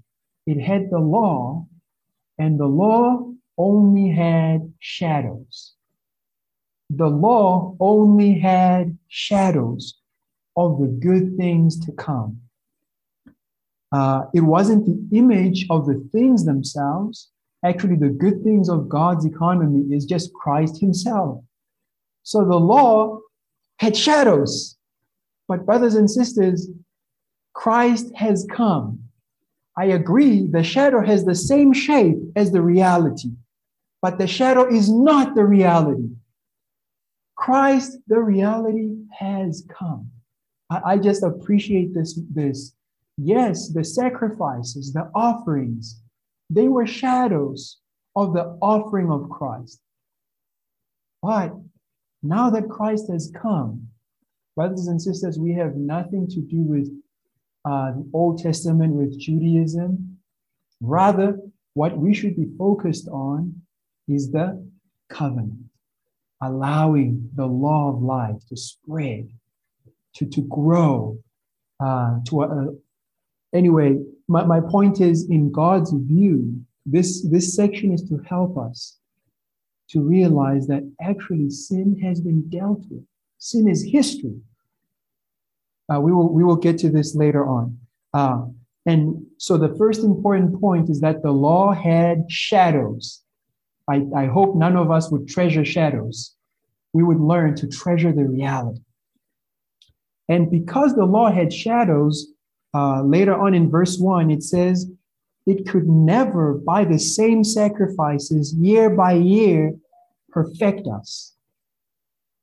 It 0.45 0.59
had 0.59 0.89
the 0.89 0.99
law, 0.99 1.67
and 2.37 2.59
the 2.59 2.67
law 2.67 3.31
only 3.57 4.09
had 4.09 4.73
shadows 4.79 5.75
the 6.97 7.07
law 7.07 7.75
only 7.79 8.37
had 8.37 8.97
shadows 9.07 10.01
of 10.57 10.79
the 10.79 10.87
good 10.87 11.37
things 11.37 11.79
to 11.85 11.91
come. 11.93 12.41
Uh, 13.91 14.23
it 14.33 14.41
wasn't 14.41 14.85
the 14.85 15.17
image 15.17 15.65
of 15.69 15.85
the 15.85 16.07
things 16.11 16.45
themselves. 16.45 17.29
Actually, 17.63 17.95
the 17.95 18.09
good 18.09 18.43
things 18.43 18.69
of 18.69 18.89
God's 18.89 19.25
economy 19.25 19.93
is 19.93 20.05
just 20.05 20.33
Christ 20.33 20.79
Himself. 20.79 21.43
So 22.23 22.45
the 22.45 22.55
law 22.55 23.19
had 23.79 23.95
shadows. 23.97 24.77
But, 25.47 25.65
brothers 25.65 25.95
and 25.95 26.09
sisters, 26.09 26.69
Christ 27.53 28.15
has 28.15 28.47
come. 28.49 28.99
I 29.77 29.85
agree, 29.85 30.47
the 30.47 30.63
shadow 30.63 31.03
has 31.05 31.25
the 31.25 31.35
same 31.35 31.73
shape 31.73 32.17
as 32.35 32.51
the 32.51 32.61
reality, 32.61 33.31
but 34.01 34.17
the 34.17 34.27
shadow 34.27 34.67
is 34.67 34.89
not 34.89 35.35
the 35.35 35.45
reality. 35.45 36.09
Christ, 37.35 37.97
the 38.07 38.19
reality 38.19 38.95
has 39.17 39.65
come. 39.69 40.11
I, 40.69 40.81
I 40.85 40.97
just 40.97 41.23
appreciate 41.23 41.93
this, 41.93 42.19
this. 42.33 42.73
Yes, 43.23 43.69
the 43.69 43.83
sacrifices, 43.83 44.93
the 44.93 45.11
offerings, 45.13 46.01
they 46.49 46.67
were 46.67 46.87
shadows 46.87 47.77
of 48.15 48.33
the 48.33 48.57
offering 48.61 49.11
of 49.11 49.29
Christ. 49.29 49.79
But 51.21 51.53
now 52.23 52.49
that 52.49 52.69
Christ 52.69 53.11
has 53.11 53.31
come, 53.39 53.87
brothers 54.55 54.87
and 54.87 54.99
sisters, 54.99 55.37
we 55.37 55.53
have 55.53 55.75
nothing 55.75 56.27
to 56.29 56.41
do 56.41 56.61
with 56.73 56.87
uh, 57.63 57.91
the 57.91 58.09
Old 58.13 58.39
Testament, 58.39 58.93
with 58.93 59.19
Judaism. 59.19 60.17
Rather, 60.81 61.37
what 61.75 61.97
we 61.97 62.13
should 62.13 62.35
be 62.35 62.49
focused 62.57 63.07
on 63.09 63.61
is 64.07 64.31
the 64.31 64.67
covenant. 65.09 65.59
allowing 66.41 67.29
the 67.35 67.45
law 67.45 67.89
of 67.93 68.01
life 68.01 68.41
to 68.49 68.57
spread, 68.57 69.29
to, 70.15 70.25
to 70.25 70.41
grow, 70.41 71.17
uh, 71.79 72.17
to 72.27 72.41
uh, 72.41 72.65
anyway, 73.53 73.97
my, 74.27 74.43
my 74.45 74.59
point 74.59 75.01
is 75.01 75.29
in 75.29 75.51
God's 75.51 75.91
view, 75.91 76.61
this, 76.85 77.27
this 77.29 77.55
section 77.55 77.93
is 77.93 78.03
to 78.09 78.17
help 78.27 78.57
us 78.57 78.97
to 79.89 80.01
realize 80.01 80.67
that 80.67 80.89
actually 81.01 81.49
sin 81.49 81.99
has 82.01 82.21
been 82.21 82.49
dealt 82.49 82.83
with. 82.89 83.03
Sin 83.37 83.67
is 83.67 83.83
history. 83.83 84.39
Uh, 85.93 85.99
we, 85.99 86.13
will, 86.13 86.31
we 86.31 86.43
will 86.43 86.55
get 86.55 86.77
to 86.79 86.89
this 86.89 87.15
later 87.15 87.45
on. 87.45 87.77
Uh, 88.13 88.45
and 88.85 89.25
so 89.37 89.57
the 89.57 89.75
first 89.77 90.03
important 90.03 90.59
point 90.59 90.89
is 90.89 91.01
that 91.01 91.21
the 91.21 91.31
law 91.31 91.73
had 91.73 92.31
shadows. 92.31 93.21
I, 93.89 94.05
I 94.15 94.25
hope 94.27 94.55
none 94.55 94.77
of 94.77 94.89
us 94.89 95.11
would 95.11 95.27
treasure 95.27 95.65
shadows. 95.65 96.35
We 96.93 97.03
would 97.03 97.19
learn 97.19 97.55
to 97.57 97.67
treasure 97.67 98.13
the 98.13 98.25
reality. 98.25 98.81
And 100.29 100.49
because 100.49 100.95
the 100.95 101.05
law 101.05 101.29
had 101.31 101.51
shadows, 101.51 102.30
uh, 102.73 103.01
later 103.03 103.35
on 103.35 103.53
in 103.53 103.69
verse 103.69 103.97
1, 103.97 104.31
it 104.31 104.43
says, 104.43 104.89
it 105.45 105.67
could 105.67 105.87
never, 105.87 106.53
by 106.53 106.85
the 106.85 106.99
same 106.99 107.43
sacrifices, 107.43 108.53
year 108.53 108.89
by 108.89 109.13
year, 109.13 109.73
perfect 110.29 110.87
us. 110.87 111.35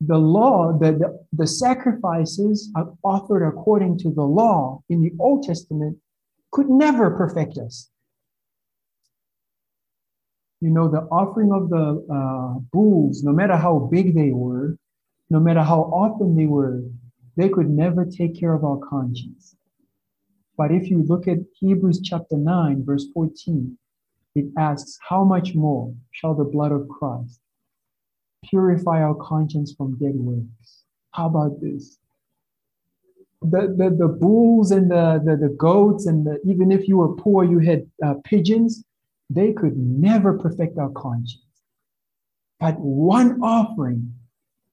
The 0.01 0.19
law, 0.19 0.79
the, 0.79 0.93
the, 0.93 1.27
the 1.33 1.47
sacrifices 1.47 2.71
offered 3.03 3.47
according 3.47 3.99
to 3.99 4.11
the 4.11 4.23
law 4.23 4.83
in 4.88 5.03
the 5.03 5.12
Old 5.19 5.45
Testament 5.45 5.99
could 6.53 6.69
never 6.69 7.11
perfect 7.11 7.59
us. 7.59 7.91
You 10.61 10.71
know, 10.71 10.88
the 10.88 11.03
offering 11.03 11.53
of 11.53 11.71
the 11.71 12.05
uh, 12.12 12.59
bulls, 12.73 13.23
no 13.23 13.33
matter 13.33 13.57
how 13.57 13.88
big 13.93 14.14
they 14.14 14.31
were, 14.31 14.77
no 15.31 15.41
matter 15.41 15.62
how 15.62 15.83
often 15.83 16.37
they 16.37 16.47
were, 16.47 16.83
they 17.37 17.49
could 17.49 17.71
never 17.71 18.05
take 18.05 18.38
care 18.38 18.55
of 18.55 18.64
our 18.64 18.79
conscience. 18.79 19.55
But 20.59 20.73
if 20.73 20.90
you 20.90 21.05
look 21.05 21.29
at 21.29 21.38
Hebrews 21.55 22.01
chapter 22.03 22.37
9, 22.37 22.85
verse 22.85 23.07
14, 23.14 23.79
it 24.35 24.47
asks, 24.59 24.99
How 25.09 25.23
much 25.23 25.55
more 25.55 25.94
shall 26.11 26.35
the 26.35 26.44
blood 26.44 26.73
of 26.73 26.88
Christ 26.88 27.40
purify 28.44 29.01
our 29.01 29.14
conscience 29.14 29.73
from 29.73 29.97
dead 29.99 30.16
works? 30.16 30.83
How 31.12 31.27
about 31.29 31.61
this? 31.61 31.99
The, 33.40 33.73
the, 33.79 33.97
the 33.97 34.09
bulls 34.09 34.73
and 34.73 34.90
the, 34.90 35.23
the, 35.25 35.37
the 35.37 35.55
goats, 35.55 36.07
and 36.07 36.27
the, 36.27 36.40
even 36.44 36.73
if 36.73 36.88
you 36.88 36.97
were 36.99 37.14
poor, 37.14 37.44
you 37.44 37.61
had 37.61 37.88
uh, 38.05 38.14
pigeons, 38.25 38.85
they 39.31 39.53
could 39.53 39.77
never 39.77 40.37
perfect 40.37 40.77
our 40.77 40.90
conscience. 40.90 41.44
But 42.59 42.81
one 42.81 43.40
offering, 43.42 44.12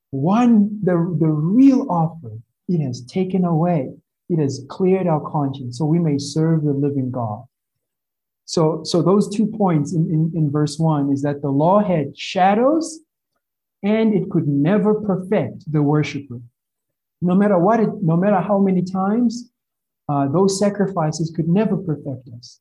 one, 0.10 0.80
the, 0.82 0.93
the 0.93 1.28
real 1.28 1.86
offering, 1.91 2.41
it 2.67 2.84
has 2.84 3.06
taken 3.06 3.45
away 3.45 3.93
it 4.29 4.39
has 4.39 4.65
cleared 4.69 5.07
our 5.07 5.19
conscience 5.29 5.77
so 5.77 5.85
we 5.85 5.99
may 5.99 6.17
serve 6.17 6.63
the 6.63 6.73
living 6.73 7.11
God. 7.11 7.43
So, 8.45 8.83
so 8.83 9.01
those 9.01 9.29
two 9.29 9.47
points 9.47 9.93
in, 9.93 10.05
in, 10.05 10.31
in 10.35 10.51
verse 10.51 10.77
one 10.77 11.11
is 11.11 11.21
that 11.23 11.41
the 11.41 11.49
law 11.49 11.83
had 11.83 12.17
shadows 12.17 12.99
and 13.83 14.13
it 14.13 14.29
could 14.29 14.47
never 14.47 14.95
perfect 15.01 15.71
the 15.71 15.81
worshiper. 15.81 16.39
No 17.21 17.35
matter 17.35 17.57
what, 17.57 17.79
it, 17.79 17.89
no 18.01 18.17
matter 18.17 18.39
how 18.39 18.59
many 18.59 18.83
times, 18.83 19.49
uh, 20.09 20.27
those 20.27 20.59
sacrifices 20.59 21.33
could 21.35 21.47
never 21.47 21.77
perfect 21.77 22.29
us. 22.38 22.59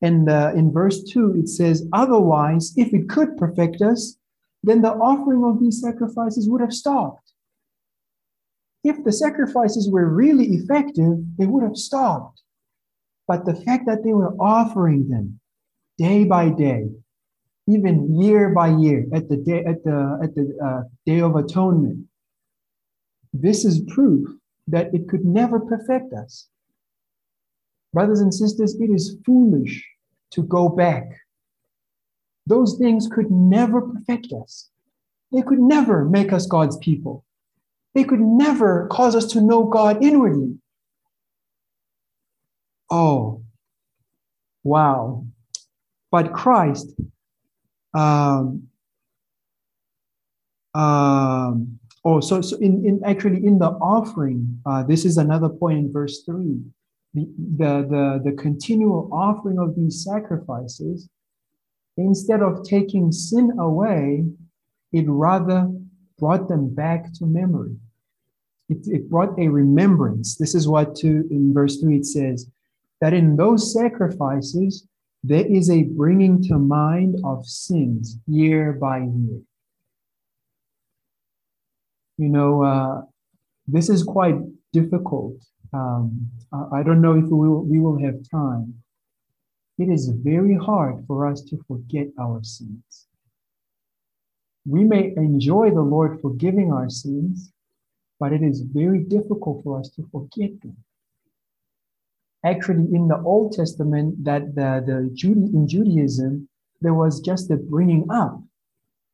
And 0.00 0.30
uh, 0.30 0.52
in 0.54 0.72
verse 0.72 1.02
2, 1.02 1.34
it 1.36 1.48
says, 1.48 1.88
Otherwise, 1.92 2.74
if 2.76 2.94
it 2.94 3.08
could 3.08 3.36
perfect 3.36 3.82
us, 3.82 4.16
then 4.62 4.82
the 4.82 4.92
offering 4.92 5.44
of 5.44 5.60
these 5.60 5.80
sacrifices 5.80 6.48
would 6.48 6.60
have 6.60 6.72
stopped 6.72 7.27
if 8.88 9.04
the 9.04 9.12
sacrifices 9.12 9.90
were 9.90 10.08
really 10.08 10.46
effective, 10.46 11.18
they 11.38 11.46
would 11.46 11.62
have 11.62 11.76
stopped. 11.76 12.42
But 13.26 13.44
the 13.44 13.54
fact 13.54 13.86
that 13.86 14.02
they 14.04 14.14
were 14.14 14.34
offering 14.40 15.08
them 15.08 15.40
day 15.98 16.24
by 16.24 16.48
day, 16.48 16.88
even 17.66 18.20
year 18.20 18.50
by 18.54 18.68
year, 18.68 19.06
at 19.12 19.28
the 19.28 19.36
day 19.36 19.64
at 19.64 19.84
the 19.84 20.18
at 20.22 20.34
the 20.34 20.56
uh, 20.64 20.82
day 21.04 21.20
of 21.20 21.36
atonement, 21.36 22.06
this 23.32 23.64
is 23.64 23.82
proof 23.94 24.26
that 24.66 24.94
it 24.94 25.08
could 25.08 25.24
never 25.24 25.60
perfect 25.60 26.12
us. 26.14 26.48
Brothers 27.92 28.20
and 28.20 28.32
sisters, 28.32 28.74
it 28.80 28.90
is 28.90 29.18
foolish 29.24 29.86
to 30.30 30.42
go 30.42 30.68
back. 30.68 31.08
Those 32.46 32.78
things 32.78 33.08
could 33.08 33.30
never 33.30 33.82
perfect 33.82 34.32
us. 34.32 34.70
They 35.32 35.42
could 35.42 35.60
never 35.60 36.04
make 36.04 36.32
us 36.32 36.46
God's 36.46 36.78
people. 36.78 37.24
They 37.94 38.04
could 38.04 38.20
never 38.20 38.86
cause 38.90 39.16
us 39.16 39.26
to 39.32 39.40
know 39.40 39.64
God 39.64 40.02
inwardly. 40.02 40.58
Oh, 42.90 43.42
wow. 44.62 45.26
But 46.10 46.32
Christ, 46.32 46.94
um, 47.94 48.68
um, 50.74 51.78
oh, 52.04 52.20
so, 52.20 52.40
so 52.40 52.56
in, 52.58 52.84
in 52.86 53.00
actually 53.04 53.44
in 53.44 53.58
the 53.58 53.70
offering, 53.70 54.60
uh, 54.64 54.84
this 54.84 55.04
is 55.04 55.18
another 55.18 55.48
point 55.48 55.78
in 55.78 55.92
verse 55.92 56.22
3. 56.24 56.60
The, 57.14 57.26
the, 57.56 57.86
the, 57.88 58.30
the 58.30 58.36
continual 58.36 59.10
offering 59.12 59.58
of 59.58 59.74
these 59.74 60.04
sacrifices, 60.04 61.08
instead 61.96 62.42
of 62.42 62.64
taking 62.64 63.10
sin 63.12 63.58
away, 63.58 64.24
it 64.92 65.04
rather 65.08 65.70
brought 66.18 66.48
them 66.48 66.74
back 66.74 67.12
to 67.14 67.26
memory 67.26 67.76
it, 68.68 68.86
it 68.86 69.10
brought 69.10 69.38
a 69.38 69.48
remembrance. 69.48 70.36
This 70.36 70.54
is 70.54 70.68
what 70.68 70.94
to, 70.96 71.26
in 71.30 71.52
verse 71.54 71.80
3 71.80 71.96
it 71.96 72.06
says 72.06 72.46
that 73.00 73.14
in 73.14 73.36
those 73.36 73.72
sacrifices, 73.72 74.86
there 75.24 75.46
is 75.46 75.70
a 75.70 75.84
bringing 75.84 76.42
to 76.44 76.58
mind 76.58 77.16
of 77.24 77.46
sins 77.46 78.18
year 78.26 78.72
by 78.72 78.98
year. 78.98 79.40
You 82.18 82.28
know, 82.28 82.62
uh, 82.62 83.02
this 83.66 83.88
is 83.88 84.02
quite 84.02 84.36
difficult. 84.72 85.34
Um, 85.72 86.30
I 86.72 86.82
don't 86.82 87.00
know 87.00 87.16
if 87.16 87.24
we 87.24 87.48
will, 87.48 87.64
we 87.64 87.78
will 87.78 87.98
have 88.00 88.28
time. 88.30 88.74
It 89.78 89.88
is 89.88 90.08
very 90.08 90.56
hard 90.56 91.04
for 91.06 91.26
us 91.26 91.42
to 91.42 91.62
forget 91.68 92.08
our 92.18 92.42
sins. 92.42 93.07
We 94.68 94.84
may 94.84 95.14
enjoy 95.16 95.70
the 95.70 95.80
Lord 95.80 96.20
forgiving 96.20 96.72
our 96.72 96.90
sins, 96.90 97.50
but 98.20 98.34
it 98.34 98.42
is 98.42 98.60
very 98.60 99.00
difficult 99.00 99.64
for 99.64 99.80
us 99.80 99.88
to 99.96 100.06
forget 100.12 100.60
them. 100.60 100.76
Actually, 102.44 102.86
in 102.94 103.08
the 103.08 103.18
Old 103.22 103.52
Testament, 103.52 104.22
that 104.24 104.54
the, 104.54 104.84
the 104.86 105.10
Jude, 105.14 105.38
in 105.38 105.66
Judaism, 105.66 106.48
there 106.82 106.92
was 106.92 107.20
just 107.20 107.48
the 107.48 107.56
bringing 107.56 108.10
up 108.10 108.42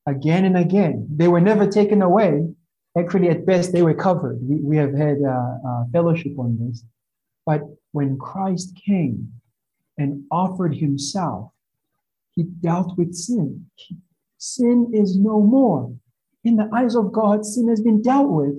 again 0.07 0.45
and 0.45 0.57
again. 0.57 1.07
They 1.09 1.29
were 1.29 1.41
never 1.41 1.67
taken 1.67 2.03
away. 2.03 2.49
Actually, 2.99 3.29
at 3.29 3.47
best, 3.47 3.73
they 3.73 3.83
were 3.83 3.95
covered. 3.95 4.39
We, 4.43 4.57
we 4.57 4.77
have 4.77 4.95
had 4.95 5.19
uh, 5.23 5.55
uh, 5.69 5.85
fellowship 5.93 6.37
on 6.37 6.59
this. 6.61 6.85
But 7.47 7.63
when 7.93 8.19
Christ 8.19 8.77
came 8.85 9.33
and 9.99 10.25
offered 10.33 10.75
himself, 10.77 11.53
he 12.33 12.43
dealt 12.43 12.99
with 12.99 13.15
sin. 13.15 13.67
Sin 14.47 14.91
is 14.93 15.17
no 15.17 15.41
more. 15.41 15.91
In 16.45 16.57
the 16.57 16.69
eyes 16.71 16.95
of 16.95 17.13
God, 17.13 17.47
sin 17.47 17.67
has 17.69 17.81
been 17.81 18.03
dealt 18.03 18.29
with. 18.29 18.57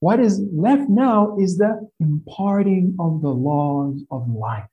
What 0.00 0.18
is 0.18 0.40
left 0.52 0.90
now 0.90 1.36
is 1.38 1.56
the 1.56 1.88
imparting 2.00 2.96
of 2.98 3.22
the 3.22 3.28
laws 3.28 4.02
of 4.10 4.28
life. 4.28 4.68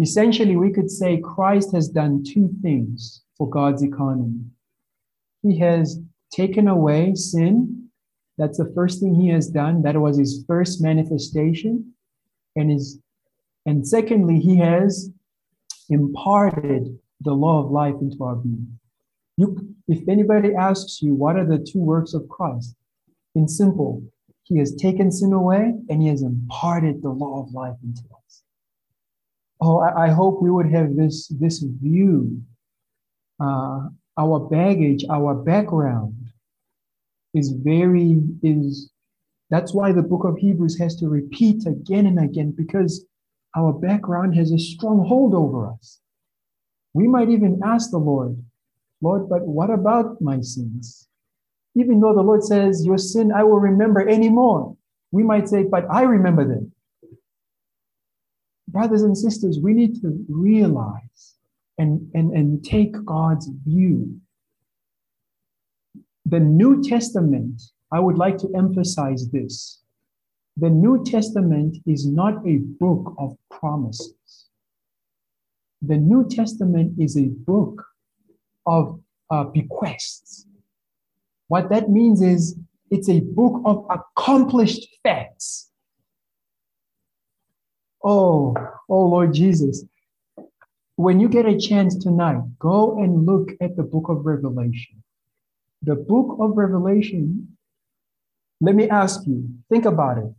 Essentially, 0.00 0.56
we 0.56 0.72
could 0.72 0.90
say 0.90 1.20
Christ 1.20 1.72
has 1.72 1.90
done 1.90 2.24
two 2.24 2.48
things 2.62 3.22
for 3.36 3.50
God's 3.50 3.82
economy. 3.82 4.40
He 5.42 5.58
has 5.58 6.00
taken 6.32 6.68
away 6.68 7.14
sin. 7.14 7.90
That's 8.38 8.56
the 8.56 8.72
first 8.74 9.00
thing 9.00 9.14
he 9.14 9.28
has 9.28 9.48
done. 9.50 9.82
That 9.82 10.00
was 10.00 10.16
his 10.16 10.42
first 10.48 10.80
manifestation. 10.80 11.92
And 12.56 12.70
his 12.70 12.98
and 13.66 13.86
secondly, 13.86 14.40
he 14.40 14.56
has 14.56 15.10
imparted 15.90 16.98
the 17.22 17.32
law 17.32 17.64
of 17.64 17.70
life 17.70 17.94
into 18.00 18.22
our 18.24 18.36
being. 18.36 18.78
You, 19.36 19.74
if 19.88 20.08
anybody 20.08 20.54
asks 20.54 21.00
you, 21.02 21.14
what 21.14 21.36
are 21.36 21.46
the 21.46 21.58
two 21.58 21.80
works 21.80 22.14
of 22.14 22.28
Christ? 22.28 22.74
In 23.34 23.48
simple, 23.48 24.02
he 24.44 24.58
has 24.58 24.74
taken 24.74 25.10
sin 25.10 25.32
away 25.32 25.74
and 25.88 26.02
he 26.02 26.08
has 26.08 26.22
imparted 26.22 27.02
the 27.02 27.10
law 27.10 27.42
of 27.42 27.52
life 27.52 27.76
into 27.82 28.02
us. 28.02 28.42
Oh, 29.60 29.78
I, 29.78 30.06
I 30.06 30.10
hope 30.10 30.42
we 30.42 30.50
would 30.50 30.70
have 30.70 30.96
this, 30.96 31.28
this 31.28 31.60
view. 31.60 32.42
Uh, 33.40 33.88
our 34.18 34.40
baggage, 34.40 35.04
our 35.08 35.34
background 35.34 36.14
is 37.32 37.52
very, 37.52 38.22
is 38.42 38.90
that's 39.48 39.72
why 39.72 39.92
the 39.92 40.02
book 40.02 40.24
of 40.24 40.36
Hebrews 40.36 40.78
has 40.78 40.96
to 40.96 41.08
repeat 41.08 41.66
again 41.66 42.06
and 42.06 42.18
again 42.18 42.52
because 42.52 43.06
our 43.56 43.72
background 43.72 44.34
has 44.34 44.50
a 44.50 44.58
strong 44.58 45.06
hold 45.06 45.34
over 45.34 45.68
us. 45.68 46.01
We 46.94 47.08
might 47.08 47.30
even 47.30 47.60
ask 47.64 47.90
the 47.90 47.98
Lord, 47.98 48.42
Lord, 49.00 49.28
but 49.28 49.46
what 49.46 49.70
about 49.70 50.20
my 50.20 50.40
sins? 50.40 51.08
Even 51.74 52.00
though 52.00 52.14
the 52.14 52.22
Lord 52.22 52.44
says, 52.44 52.84
Your 52.84 52.98
sin 52.98 53.32
I 53.32 53.44
will 53.44 53.60
remember 53.60 54.06
anymore. 54.06 54.76
We 55.10 55.22
might 55.22 55.48
say, 55.48 55.64
But 55.64 55.86
I 55.90 56.02
remember 56.02 56.46
them. 56.46 56.72
Brothers 58.68 59.02
and 59.02 59.16
sisters, 59.16 59.58
we 59.60 59.72
need 59.74 60.00
to 60.02 60.24
realize 60.28 61.36
and, 61.78 62.10
and, 62.14 62.32
and 62.32 62.64
take 62.64 62.92
God's 63.04 63.48
view. 63.66 64.20
The 66.26 66.40
New 66.40 66.82
Testament, 66.82 67.60
I 67.90 68.00
would 68.00 68.16
like 68.16 68.38
to 68.38 68.52
emphasize 68.56 69.28
this. 69.30 69.82
The 70.56 70.70
New 70.70 71.04
Testament 71.04 71.78
is 71.86 72.06
not 72.06 72.46
a 72.46 72.58
book 72.58 73.14
of 73.18 73.36
promises. 73.50 74.46
The 75.84 75.96
New 75.96 76.28
Testament 76.28 76.94
is 76.98 77.16
a 77.16 77.26
book 77.26 77.84
of 78.66 79.00
uh, 79.30 79.44
bequests. 79.44 80.46
What 81.48 81.70
that 81.70 81.90
means 81.90 82.22
is 82.22 82.56
it's 82.90 83.08
a 83.08 83.20
book 83.20 83.60
of 83.64 83.86
accomplished 83.90 84.86
facts. 85.02 85.70
Oh, 88.04 88.54
oh 88.88 89.06
Lord 89.06 89.34
Jesus. 89.34 89.84
When 90.96 91.18
you 91.18 91.28
get 91.28 91.46
a 91.46 91.58
chance 91.58 91.96
tonight, 91.96 92.40
go 92.58 92.98
and 93.02 93.26
look 93.26 93.50
at 93.60 93.76
the 93.76 93.82
book 93.82 94.08
of 94.08 94.24
Revelation. 94.24 95.02
The 95.82 95.96
book 95.96 96.36
of 96.38 96.56
Revelation, 96.56 97.56
let 98.60 98.76
me 98.76 98.88
ask 98.88 99.26
you, 99.26 99.48
think 99.68 99.84
about 99.84 100.18
it. 100.18 100.32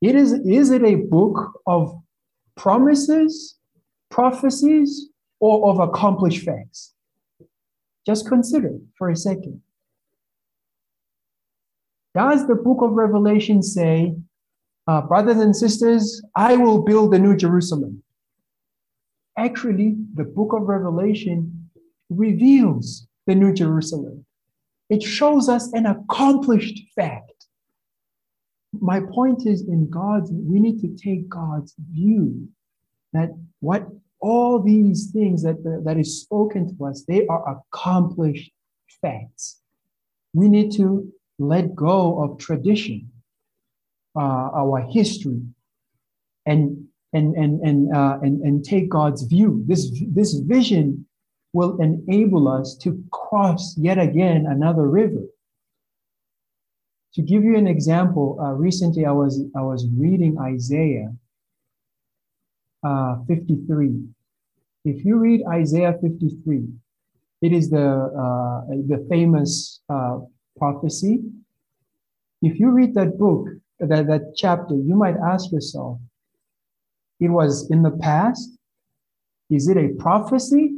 It 0.00 0.14
is, 0.14 0.32
is 0.32 0.70
it 0.70 0.82
a 0.82 0.94
book 0.94 1.60
of 1.66 2.00
promises, 2.56 3.58
prophecies, 4.10 5.08
or 5.38 5.70
of 5.70 5.78
accomplished 5.78 6.44
facts? 6.44 6.94
Just 8.06 8.26
consider 8.28 8.78
for 8.96 9.10
a 9.10 9.16
second. 9.16 9.62
Does 12.14 12.46
the 12.46 12.56
book 12.56 12.82
of 12.82 12.92
Revelation 12.92 13.62
say, 13.62 14.16
uh, 14.86 15.02
brothers 15.02 15.38
and 15.38 15.54
sisters, 15.54 16.22
I 16.34 16.56
will 16.56 16.82
build 16.82 17.12
the 17.12 17.18
new 17.18 17.36
Jerusalem? 17.36 18.02
Actually, 19.36 19.96
the 20.14 20.24
book 20.24 20.52
of 20.52 20.62
Revelation 20.62 21.70
reveals 22.08 23.06
the 23.26 23.34
new 23.34 23.54
Jerusalem. 23.54 24.26
It 24.88 25.02
shows 25.02 25.48
us 25.48 25.72
an 25.72 25.86
accomplished 25.86 26.82
fact. 26.96 27.46
My 28.72 29.00
point 29.00 29.46
is 29.46 29.62
in 29.68 29.88
God's, 29.88 30.30
we 30.32 30.58
need 30.58 30.80
to 30.80 30.96
take 30.96 31.28
God's 31.28 31.74
view 31.92 32.48
that 33.12 33.30
what 33.60 33.86
all 34.20 34.60
these 34.60 35.10
things 35.10 35.42
that, 35.42 35.62
that 35.84 35.96
is 35.96 36.20
spoken 36.20 36.76
to 36.76 36.86
us, 36.86 37.04
they 37.08 37.26
are 37.26 37.56
accomplished 37.56 38.50
facts. 39.00 39.60
We 40.34 40.48
need 40.48 40.72
to 40.76 41.10
let 41.38 41.74
go 41.74 42.22
of 42.22 42.38
tradition, 42.38 43.10
uh, 44.14 44.50
our 44.54 44.80
history, 44.90 45.40
and 46.46 46.86
and 47.12 47.34
and 47.34 47.60
and, 47.62 47.94
uh, 47.94 48.18
and 48.22 48.42
and 48.42 48.64
take 48.64 48.88
God's 48.88 49.22
view. 49.22 49.64
This 49.66 49.90
this 50.08 50.34
vision 50.34 51.06
will 51.52 51.80
enable 51.80 52.46
us 52.46 52.76
to 52.76 53.02
cross 53.10 53.76
yet 53.76 53.98
again 53.98 54.46
another 54.46 54.88
river. 54.88 55.24
To 57.14 57.22
give 57.22 57.42
you 57.42 57.56
an 57.56 57.66
example, 57.66 58.38
uh, 58.40 58.52
recently 58.52 59.04
I 59.04 59.10
was 59.10 59.42
I 59.56 59.62
was 59.62 59.88
reading 59.96 60.38
Isaiah 60.38 61.12
uh, 62.82 63.16
53. 63.26 64.02
If 64.84 65.04
you 65.04 65.18
read 65.18 65.42
Isaiah 65.46 65.94
53, 66.00 66.68
it 67.42 67.52
is 67.52 67.70
the 67.70 67.86
uh, 67.86 68.60
the 68.88 69.06
famous 69.08 69.80
uh, 69.88 70.20
prophecy. 70.56 71.20
If 72.42 72.58
you 72.58 72.70
read 72.70 72.94
that 72.94 73.18
book, 73.18 73.48
that, 73.80 74.06
that 74.06 74.34
chapter, 74.36 74.74
you 74.74 74.94
might 74.94 75.16
ask 75.16 75.52
yourself, 75.52 75.98
it 77.18 77.28
was 77.28 77.70
in 77.70 77.82
the 77.82 77.90
past? 77.90 78.50
Is 79.50 79.68
it 79.68 79.76
a 79.76 79.88
prophecy? 79.98 80.76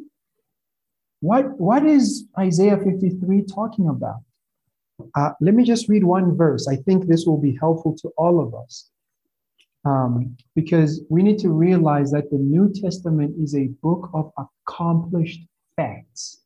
What, 1.20 1.58
what 1.60 1.86
is 1.86 2.26
Isaiah 2.38 2.78
53 2.78 3.42
talking 3.42 3.88
about? 3.88 4.20
Uh, 5.14 5.30
let 5.40 5.54
me 5.54 5.64
just 5.64 5.88
read 5.88 6.04
one 6.04 6.36
verse. 6.36 6.66
I 6.66 6.76
think 6.76 7.06
this 7.06 7.26
will 7.26 7.40
be 7.40 7.56
helpful 7.60 7.96
to 8.02 8.08
all 8.16 8.40
of 8.40 8.54
us. 8.54 8.90
Um, 9.84 10.36
because 10.54 11.02
we 11.08 11.22
need 11.22 11.38
to 11.40 11.48
realize 11.50 12.12
that 12.12 12.30
the 12.30 12.38
New 12.38 12.72
Testament 12.72 13.34
is 13.38 13.56
a 13.56 13.66
book 13.82 14.10
of 14.14 14.30
accomplished 14.38 15.40
facts. 15.74 16.42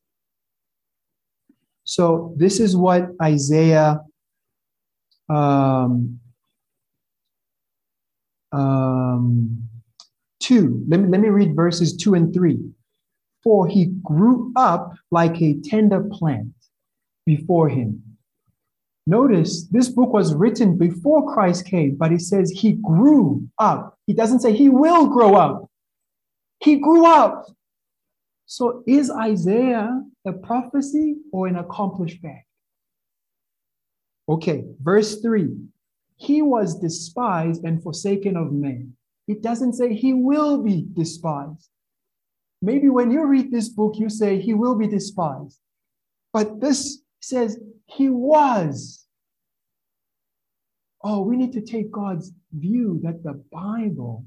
So 1.83 2.33
this 2.35 2.59
is 2.59 2.75
what 2.75 3.11
Isaiah 3.21 4.01
um, 5.29 6.19
um, 8.51 9.69
2. 10.39 10.85
Let 10.87 10.99
me, 11.01 11.09
let 11.09 11.21
me 11.21 11.29
read 11.29 11.55
verses 11.55 11.95
2 11.97 12.15
and 12.15 12.33
3. 12.33 12.59
For 13.43 13.67
he 13.67 13.85
grew 14.03 14.51
up 14.55 14.93
like 15.11 15.41
a 15.41 15.59
tender 15.63 16.03
plant 16.11 16.53
before 17.25 17.69
him. 17.69 18.03
Notice 19.07 19.67
this 19.69 19.87
book 19.87 20.11
was 20.11 20.35
written 20.35 20.77
before 20.77 21.33
Christ 21.33 21.65
came, 21.65 21.95
but 21.95 22.11
it 22.11 22.19
says 22.19 22.51
he 22.51 22.73
grew 22.73 23.47
up. 23.57 23.97
He 24.05 24.13
doesn't 24.13 24.41
say 24.41 24.51
he 24.51 24.67
will 24.67 25.07
grow 25.07 25.35
up. 25.35 25.69
He 26.59 26.75
grew 26.75 27.05
up. 27.05 27.45
So 28.47 28.83
is 28.85 29.09
Isaiah 29.09 30.03
a 30.25 30.33
prophecy 30.33 31.15
or 31.31 31.47
an 31.47 31.55
accomplished 31.55 32.21
fact? 32.21 32.45
Okay, 34.27 34.65
verse 34.81 35.21
3 35.21 35.55
He 36.17 36.41
was 36.41 36.77
despised 36.77 37.63
and 37.63 37.81
forsaken 37.81 38.35
of 38.35 38.51
men. 38.51 38.93
It 39.29 39.41
doesn't 39.41 39.73
say 39.73 39.93
he 39.93 40.13
will 40.13 40.61
be 40.61 40.85
despised. 40.91 41.69
Maybe 42.61 42.89
when 42.89 43.11
you 43.11 43.25
read 43.25 43.51
this 43.51 43.69
book, 43.69 43.93
you 43.97 44.09
say 44.09 44.41
he 44.41 44.53
will 44.53 44.75
be 44.75 44.87
despised. 44.87 45.59
But 46.33 46.59
this 46.59 47.03
says 47.21 47.57
he 47.87 48.09
was. 48.09 49.05
Oh, 51.03 51.21
we 51.21 51.37
need 51.37 51.53
to 51.53 51.61
take 51.61 51.91
God's 51.91 52.31
view 52.51 52.99
that 53.03 53.23
the 53.23 53.41
Bible 53.51 54.25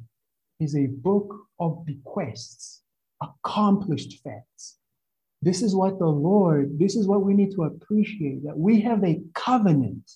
is 0.60 0.76
a 0.76 0.86
book 0.86 1.34
of 1.58 1.84
bequests, 1.84 2.82
accomplished 3.22 4.20
facts. 4.22 4.76
This 5.42 5.62
is 5.62 5.74
what 5.74 5.98
the 5.98 6.06
Lord, 6.06 6.78
this 6.78 6.96
is 6.96 7.06
what 7.06 7.22
we 7.22 7.34
need 7.34 7.52
to 7.52 7.64
appreciate 7.64 8.44
that 8.44 8.58
we 8.58 8.80
have 8.82 9.02
a 9.04 9.20
covenant, 9.34 10.10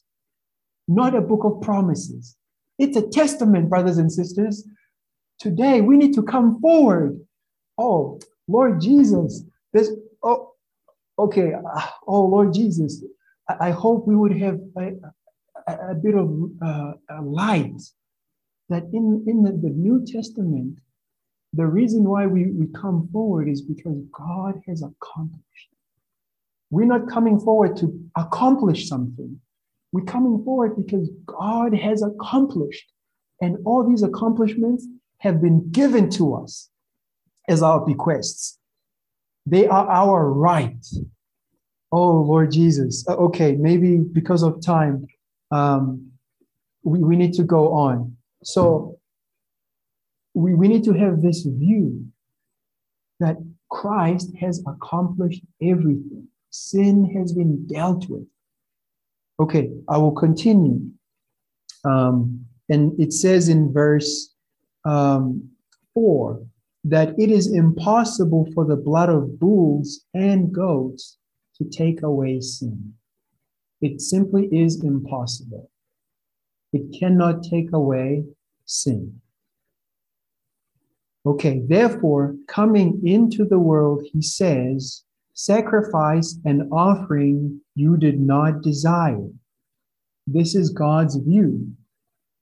not 0.86 1.14
a 1.14 1.20
book 1.20 1.44
of 1.44 1.62
promises. 1.62 2.36
It's 2.78 2.96
a 2.96 3.08
testament, 3.08 3.70
brothers 3.70 3.98
and 3.98 4.12
sisters. 4.12 4.66
Today, 5.38 5.80
we 5.80 5.96
need 5.96 6.14
to 6.14 6.22
come 6.22 6.60
forward. 6.60 7.20
Oh, 7.78 8.20
Lord 8.48 8.80
Jesus, 8.80 9.44
this, 9.72 9.90
oh, 10.22 10.52
okay. 11.18 11.52
Uh, 11.54 11.86
oh, 12.06 12.26
Lord 12.26 12.52
Jesus, 12.52 13.02
I, 13.48 13.70
hope 13.70 14.06
we 14.06 14.16
would 14.16 14.36
have 14.38 14.58
a, 14.76 14.92
a, 15.66 15.90
a 15.90 15.94
bit 15.94 16.14
of 16.14 16.50
uh, 16.62 16.92
a 17.10 17.22
light 17.22 17.80
that 18.68 18.84
in, 18.92 19.24
in 19.26 19.42
the, 19.42 19.52
the 19.52 19.70
New 19.70 20.04
Testament, 20.06 20.78
the 21.52 21.66
reason 21.66 22.04
why 22.04 22.26
we, 22.26 22.50
we 22.52 22.66
come 22.68 23.08
forward 23.12 23.48
is 23.48 23.62
because 23.62 23.98
God 24.12 24.60
has 24.66 24.82
accomplished. 24.82 25.68
We're 26.70 26.86
not 26.86 27.08
coming 27.08 27.38
forward 27.38 27.76
to 27.76 28.00
accomplish 28.16 28.88
something. 28.88 29.40
We're 29.92 30.04
coming 30.04 30.42
forward 30.44 30.76
because 30.76 31.08
God 31.26 31.74
has 31.74 32.02
accomplished. 32.02 32.90
And 33.40 33.58
all 33.64 33.88
these 33.88 34.02
accomplishments 34.02 34.86
have 35.18 35.40
been 35.40 35.70
given 35.70 36.10
to 36.10 36.34
us 36.34 36.70
as 37.48 37.62
our 37.62 37.84
bequests. 37.84 38.58
They 39.46 39.66
are 39.68 39.88
our 39.88 40.32
right. 40.32 40.84
Oh, 41.96 42.22
Lord 42.22 42.50
Jesus. 42.50 43.06
Uh, 43.08 43.14
okay, 43.26 43.52
maybe 43.52 43.98
because 43.98 44.42
of 44.42 44.60
time, 44.60 45.06
um, 45.52 46.10
we, 46.82 46.98
we 46.98 47.14
need 47.14 47.34
to 47.34 47.44
go 47.44 47.72
on. 47.72 48.16
So 48.42 48.98
we, 50.34 50.54
we 50.54 50.66
need 50.66 50.82
to 50.84 50.92
have 50.92 51.22
this 51.22 51.44
view 51.44 52.04
that 53.20 53.36
Christ 53.70 54.30
has 54.40 54.60
accomplished 54.66 55.42
everything. 55.62 56.26
Sin 56.50 57.14
has 57.16 57.32
been 57.32 57.64
dealt 57.68 58.08
with. 58.08 58.26
Okay, 59.38 59.70
I 59.88 59.96
will 59.98 60.16
continue. 60.16 60.80
Um, 61.84 62.44
and 62.68 62.98
it 63.00 63.12
says 63.12 63.48
in 63.48 63.72
verse 63.72 64.34
um, 64.84 65.48
4 65.94 66.44
that 66.86 67.14
it 67.20 67.30
is 67.30 67.52
impossible 67.52 68.48
for 68.52 68.64
the 68.64 68.74
blood 68.74 69.10
of 69.10 69.38
bulls 69.38 70.04
and 70.12 70.52
goats 70.52 71.18
to 71.56 71.64
take 71.64 72.02
away 72.02 72.40
sin. 72.40 72.94
It 73.80 74.00
simply 74.00 74.46
is 74.46 74.82
impossible. 74.82 75.70
It 76.72 76.98
cannot 76.98 77.44
take 77.44 77.72
away 77.72 78.24
sin. 78.64 79.20
Okay, 81.26 81.62
therefore, 81.66 82.36
coming 82.48 83.00
into 83.06 83.44
the 83.44 83.58
world, 83.58 84.04
he 84.12 84.20
says, 84.20 85.04
sacrifice 85.32 86.38
and 86.44 86.70
offering 86.72 87.60
you 87.74 87.96
did 87.96 88.20
not 88.20 88.62
desire. 88.62 89.28
This 90.26 90.54
is 90.54 90.70
God's 90.70 91.16
view. 91.16 91.68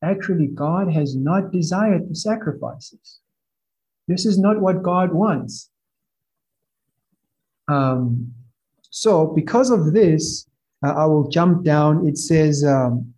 Actually, 0.03 0.49
God 0.49 0.93
has 0.93 1.15
not 1.15 1.53
desired 1.53 2.09
the 2.09 2.15
sacrifices. 2.15 3.21
This 4.09 4.27
is 4.27 4.39
not 4.39 4.61
what 4.61 4.83
God 4.83 5.13
wants. 5.13 5.71
Um, 7.69 8.35
so, 8.95 9.27
because 9.27 9.71
of 9.71 9.95
this, 9.95 10.47
uh, 10.85 10.93
I 10.93 11.07
will 11.07 11.27
jump 11.31 11.65
down. 11.65 12.07
It 12.07 12.19
says, 12.19 12.63
um, 12.63 13.15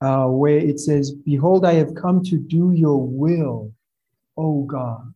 uh, 0.00 0.26
where 0.26 0.58
it 0.58 0.80
says, 0.80 1.12
Behold, 1.12 1.64
I 1.64 1.74
have 1.74 1.94
come 1.94 2.24
to 2.24 2.36
do 2.36 2.72
your 2.72 3.06
will, 3.06 3.72
O 4.36 4.64
God. 4.64 5.14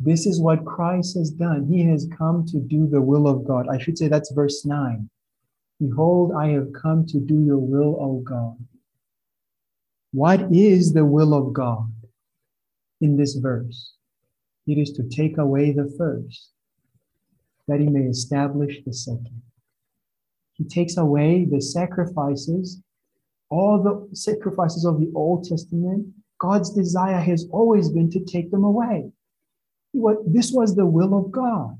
This 0.00 0.26
is 0.26 0.40
what 0.40 0.64
Christ 0.64 1.16
has 1.16 1.30
done. 1.30 1.68
He 1.70 1.84
has 1.84 2.08
come 2.18 2.44
to 2.46 2.58
do 2.58 2.88
the 2.88 3.00
will 3.00 3.28
of 3.28 3.46
God. 3.46 3.68
I 3.68 3.78
should 3.78 3.96
say 3.96 4.08
that's 4.08 4.32
verse 4.32 4.66
9. 4.66 5.08
Behold, 5.80 6.32
I 6.36 6.48
have 6.48 6.72
come 6.72 7.06
to 7.06 7.20
do 7.20 7.44
your 7.44 7.58
will, 7.58 7.96
O 8.00 8.22
God. 8.24 8.56
What 10.12 10.52
is 10.52 10.92
the 10.92 11.04
will 11.04 11.32
of 11.32 11.52
God 11.52 11.92
in 13.00 13.16
this 13.16 13.34
verse? 13.34 13.94
It 14.66 14.78
is 14.78 14.90
to 14.94 15.04
take 15.04 15.38
away 15.38 15.70
the 15.70 15.94
first, 15.96 16.50
that 17.68 17.80
he 17.80 17.88
may 17.88 18.02
establish 18.02 18.78
the 18.84 18.92
second. 18.92 19.42
He 20.54 20.64
takes 20.64 20.96
away 20.96 21.44
the 21.44 21.60
sacrifices, 21.60 22.80
all 23.50 23.82
the 23.82 24.16
sacrifices 24.16 24.84
of 24.84 25.00
the 25.00 25.12
Old 25.14 25.44
Testament. 25.44 26.06
God's 26.38 26.70
desire 26.70 27.20
has 27.20 27.46
always 27.50 27.88
been 27.90 28.10
to 28.10 28.24
take 28.24 28.50
them 28.50 28.64
away. 28.64 29.10
This 30.26 30.52
was 30.52 30.74
the 30.74 30.86
will 30.86 31.16
of 31.16 31.30
God. 31.30 31.78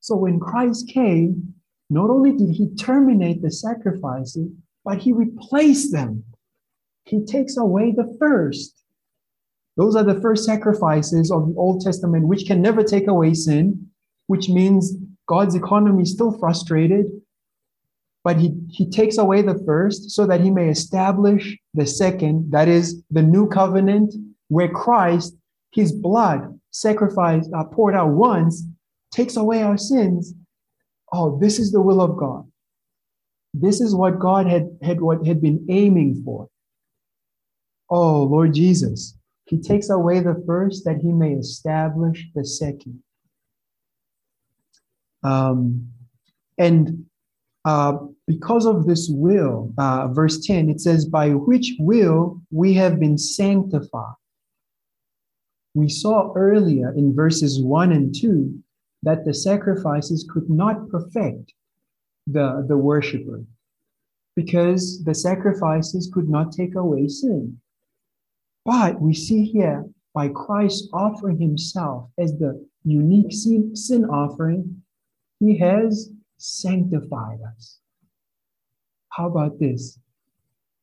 So 0.00 0.16
when 0.16 0.38
Christ 0.38 0.88
came, 0.88 1.54
not 1.90 2.10
only 2.10 2.32
did 2.32 2.50
he 2.50 2.74
terminate 2.74 3.42
the 3.42 3.50
sacrifices, 3.50 4.50
but 4.84 4.98
he 4.98 5.12
replaced 5.12 5.92
them. 5.92 6.24
He 7.04 7.24
takes 7.24 7.56
away 7.56 7.92
the 7.92 8.16
first. 8.18 8.84
Those 9.76 9.96
are 9.96 10.04
the 10.04 10.20
first 10.20 10.44
sacrifices 10.44 11.30
of 11.30 11.48
the 11.48 11.54
Old 11.56 11.80
Testament, 11.80 12.26
which 12.26 12.46
can 12.46 12.60
never 12.60 12.82
take 12.82 13.06
away 13.06 13.32
sin, 13.32 13.88
which 14.26 14.48
means 14.48 14.94
God's 15.28 15.54
economy 15.54 16.02
is 16.02 16.12
still 16.12 16.36
frustrated. 16.38 17.06
But 18.24 18.38
he, 18.38 18.54
he 18.70 18.90
takes 18.90 19.16
away 19.16 19.42
the 19.42 19.62
first 19.64 20.10
so 20.10 20.26
that 20.26 20.40
he 20.40 20.50
may 20.50 20.68
establish 20.68 21.56
the 21.74 21.86
second, 21.86 22.50
that 22.50 22.66
is 22.66 23.02
the 23.10 23.22
new 23.22 23.48
covenant, 23.48 24.14
where 24.48 24.68
Christ, 24.68 25.36
his 25.72 25.92
blood, 25.92 26.58
sacrificed, 26.70 27.50
uh, 27.54 27.64
poured 27.64 27.94
out 27.94 28.10
once, 28.10 28.64
takes 29.12 29.36
away 29.36 29.62
our 29.62 29.78
sins. 29.78 30.34
Oh, 31.12 31.38
this 31.38 31.58
is 31.58 31.72
the 31.72 31.80
will 31.80 32.00
of 32.00 32.16
God. 32.16 32.44
This 33.54 33.80
is 33.80 33.94
what 33.94 34.18
God 34.18 34.46
had, 34.46 34.76
had 34.82 35.00
what 35.00 35.26
had 35.26 35.40
been 35.40 35.66
aiming 35.70 36.22
for. 36.24 36.48
Oh, 37.88 38.24
Lord 38.24 38.52
Jesus, 38.52 39.16
he 39.46 39.58
takes 39.58 39.88
away 39.88 40.20
the 40.20 40.42
first 40.46 40.84
that 40.84 40.98
he 40.98 41.12
may 41.12 41.32
establish 41.32 42.26
the 42.34 42.44
second. 42.44 43.02
Um, 45.22 45.88
and 46.58 47.06
uh, 47.64 47.98
because 48.26 48.66
of 48.66 48.86
this 48.86 49.08
will, 49.10 49.72
uh, 49.78 50.08
verse 50.08 50.40
10, 50.44 50.68
it 50.68 50.80
says, 50.80 51.06
by 51.06 51.30
which 51.30 51.74
will 51.78 52.40
we 52.50 52.74
have 52.74 52.98
been 53.00 53.18
sanctified. 53.18 54.14
We 55.74 55.88
saw 55.88 56.32
earlier 56.34 56.92
in 56.96 57.14
verses 57.14 57.60
1 57.62 57.92
and 57.92 58.14
2 58.14 58.62
that 59.02 59.24
the 59.24 59.34
sacrifices 59.34 60.28
could 60.32 60.50
not 60.50 60.88
perfect 60.88 61.52
the, 62.26 62.64
the 62.68 62.76
worshiper 62.76 63.44
because 64.34 65.02
the 65.04 65.14
sacrifices 65.14 66.10
could 66.12 66.28
not 66.28 66.52
take 66.52 66.74
away 66.74 67.08
sin. 67.08 67.58
But 68.64 69.00
we 69.00 69.14
see 69.14 69.44
here 69.44 69.84
by 70.14 70.28
Christ 70.28 70.88
offering 70.92 71.40
himself 71.40 72.10
as 72.18 72.32
the 72.38 72.64
unique 72.84 73.32
sin, 73.32 73.74
sin 73.74 74.04
offering, 74.04 74.82
he 75.40 75.58
has 75.58 76.10
sanctified 76.36 77.38
us. 77.56 77.78
How 79.10 79.26
about 79.26 79.58
this? 79.58 79.98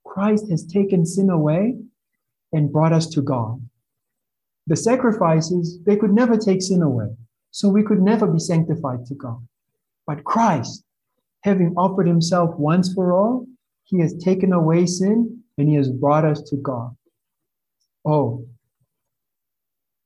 Christ 0.05 0.49
has 0.49 0.65
taken 0.65 1.05
sin 1.05 1.29
away 1.29 1.75
and 2.53 2.71
brought 2.71 2.93
us 2.93 3.07
to 3.07 3.21
God. 3.21 3.61
The 4.67 4.75
sacrifices, 4.75 5.79
they 5.85 5.95
could 5.95 6.11
never 6.11 6.37
take 6.37 6.61
sin 6.61 6.81
away. 6.81 7.15
So 7.51 7.69
we 7.69 7.83
could 7.83 8.01
never 8.01 8.27
be 8.27 8.39
sanctified 8.39 9.05
to 9.05 9.15
God. 9.15 9.45
But 10.07 10.23
Christ, 10.23 10.83
having 11.43 11.73
offered 11.77 12.07
himself 12.07 12.55
once 12.57 12.93
for 12.93 13.13
all, 13.13 13.45
he 13.83 13.99
has 14.01 14.15
taken 14.15 14.51
away 14.51 14.85
sin 14.85 15.43
and 15.57 15.69
he 15.69 15.75
has 15.75 15.89
brought 15.89 16.25
us 16.25 16.41
to 16.49 16.57
God. 16.57 16.95
Oh, 18.03 18.45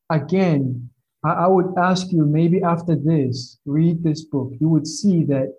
again, 0.10 0.89
I, 1.24 1.48
would 1.48 1.74
ask 1.78 2.12
you 2.12 2.26
maybe 2.26 2.64
after 2.64 2.96
this, 2.96 3.60
read 3.66 4.04
this 4.04 4.24
book. 4.24 4.54
You 4.60 4.70
would 4.70 4.88
see 4.88 5.26
that 5.26 5.54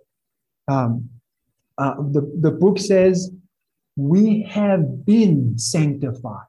um, 0.68 1.10
uh, 1.76 1.96
the, 1.96 2.32
the 2.40 2.50
book 2.50 2.78
says, 2.78 3.30
We 3.96 4.42
have 4.44 5.04
been 5.04 5.58
sanctified. 5.58 6.46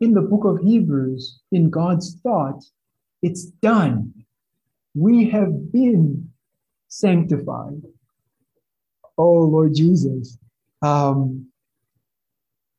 In 0.00 0.14
the 0.14 0.22
book 0.22 0.44
of 0.44 0.58
Hebrews, 0.58 1.40
in 1.52 1.70
God's 1.70 2.16
thought, 2.22 2.64
it's 3.22 3.44
done. 3.44 4.12
We 4.94 5.30
have 5.30 5.70
been 5.70 6.30
sanctified. 6.88 7.82
Oh, 9.16 9.42
Lord 9.42 9.74
Jesus. 9.74 10.36
Um, 10.82 11.46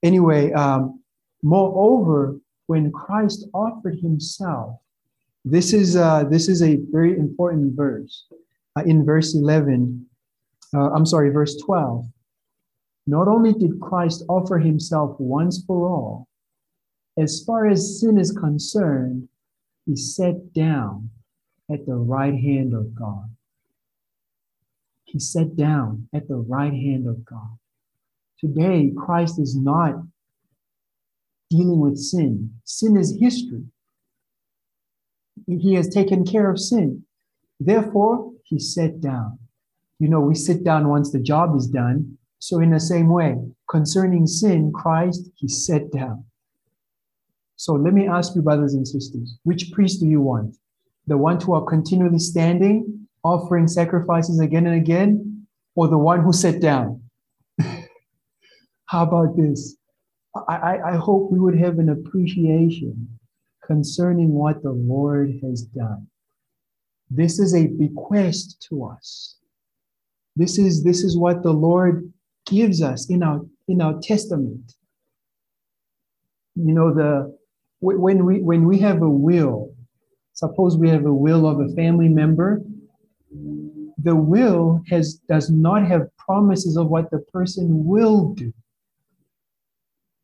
anyway, 0.04 0.52
um, 0.52 1.02
moreover, 1.41 2.41
when 2.68 2.91
Christ 2.91 3.45
offered 3.53 3.99
himself, 3.99 4.80
this 5.43 5.74
is, 5.74 5.95
uh, 5.95 6.24
this 6.26 6.47
is 6.47 6.62
a 6.62 6.80
very 6.91 7.18
important 7.18 7.76
verse. 7.76 8.26
Uh, 8.78 8.84
in 8.86 9.03
verse 9.05 9.36
11, 9.36 10.05
uh, 10.74 10.91
I'm 10.91 11.05
sorry, 11.05 11.30
verse 11.30 11.55
12. 11.57 12.05
Not 13.07 13.28
only 13.28 13.53
did 13.53 13.80
Christ 13.80 14.24
offer 14.30 14.59
himself 14.59 15.20
once 15.20 15.64
for 15.66 15.88
all, 15.88 16.28
as 17.18 17.43
far 17.43 17.68
as 17.68 17.99
sin 17.99 18.18
is 18.18 18.32
concerned, 18.32 19.28
he 19.86 19.95
sat 19.95 20.53
down 20.53 21.09
at 21.72 21.86
the 21.86 21.95
right 21.95 22.34
hand 22.34 22.74
of 22.74 22.93
God. 22.95 23.30
He 25.03 25.20
sat 25.20 25.57
down 25.57 26.07
at 26.14 26.28
the 26.28 26.38
right 26.38 26.74
hand 26.74 27.07
of 27.07 27.26
God. 27.26 27.57
Today, 28.39 28.91
Christ 28.95 29.39
is 29.39 29.55
not 29.55 29.95
dealing 31.52 31.80
with 31.80 31.97
sin. 31.97 32.52
Sin 32.64 32.97
is 32.97 33.18
history. 33.20 33.64
He 35.45 35.74
has 35.76 35.89
taken 35.89 36.26
care 36.26 36.49
of 36.49 36.60
sin. 36.60 37.04
Therefore, 37.60 38.32
he 38.43 38.58
sat 38.58 39.02
down. 39.02 39.38
You 39.99 40.08
know, 40.10 40.22
we 40.22 40.34
sit 40.34 40.64
down 40.64 40.88
once 40.88 41.12
the 41.12 41.20
job 41.20 41.56
is 41.56 41.68
done. 41.68 42.18
So, 42.39 42.60
in 42.60 42.72
the 42.72 42.80
same 42.80 43.10
way, 43.10 43.36
concerning 43.70 44.26
sin, 44.26 44.72
Christ, 44.74 45.30
he 45.36 45.47
sat 45.47 45.91
down. 45.91 46.26
So 47.62 47.74
let 47.74 47.93
me 47.93 48.08
ask 48.08 48.36
you, 48.36 48.41
brothers 48.41 48.74
and 48.74 48.88
sisters, 48.88 49.38
which 49.43 49.72
priest 49.72 49.99
do 49.99 50.08
you 50.08 50.20
want? 50.20 50.58
The 51.06 51.16
one 51.16 51.39
who 51.39 51.54
are 51.54 51.64
continually 51.64 52.18
standing, 52.18 53.08
offering 53.24 53.68
sacrifices 53.68 54.39
again 54.39 54.66
and 54.66 54.76
again, 54.76 55.45
or 55.76 55.88
the 55.88 55.97
one 55.99 56.24
who 56.24 56.34
sat 56.34 56.60
down? 56.60 57.04
How 58.88 59.04
about 59.04 59.38
this? 59.38 59.78
I, 60.34 60.79
I, 60.93 60.95
hope 60.95 61.29
we 61.29 61.39
would 61.39 61.57
have 61.57 61.77
an 61.79 61.89
appreciation 61.89 63.19
concerning 63.65 64.29
what 64.29 64.63
the 64.63 64.71
Lord 64.71 65.38
has 65.43 65.63
done. 65.63 66.07
This 67.09 67.38
is 67.38 67.53
a 67.53 67.67
bequest 67.67 68.65
to 68.69 68.86
us. 68.86 69.36
This 70.38 70.57
is, 70.57 70.86
this 70.86 71.03
is 71.03 71.17
what 71.17 71.43
the 71.43 71.51
Lord 71.51 72.13
gives 72.45 72.82
us 72.82 73.09
in 73.09 73.23
our, 73.23 73.41
in 73.67 73.82
our 73.82 73.99
testament. 74.01 74.73
You 76.55 76.73
know, 76.73 76.93
the, 76.93 77.38
when 77.82 78.25
we 78.25 78.41
when 78.41 78.65
we 78.65 78.79
have 78.79 79.01
a 79.01 79.09
will 79.09 79.73
suppose 80.34 80.77
we 80.77 80.89
have 80.89 81.05
a 81.05 81.13
will 81.13 81.47
of 81.47 81.59
a 81.59 81.69
family 81.73 82.07
member 82.07 82.61
the 83.97 84.15
will 84.15 84.82
has 84.88 85.15
does 85.27 85.49
not 85.49 85.86
have 85.86 86.15
promises 86.15 86.77
of 86.77 86.88
what 86.88 87.09
the 87.11 87.19
person 87.34 87.86
will 87.86 88.34
do 88.34 88.53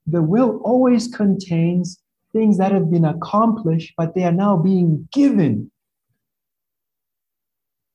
the 0.07 0.21
will 0.21 0.59
always 0.63 1.07
contains 1.07 1.99
things 2.33 2.57
that 2.57 2.71
have 2.71 2.89
been 2.89 3.05
accomplished 3.05 3.93
but 3.97 4.15
they 4.15 4.23
are 4.23 4.31
now 4.31 4.57
being 4.57 5.07
given 5.11 5.71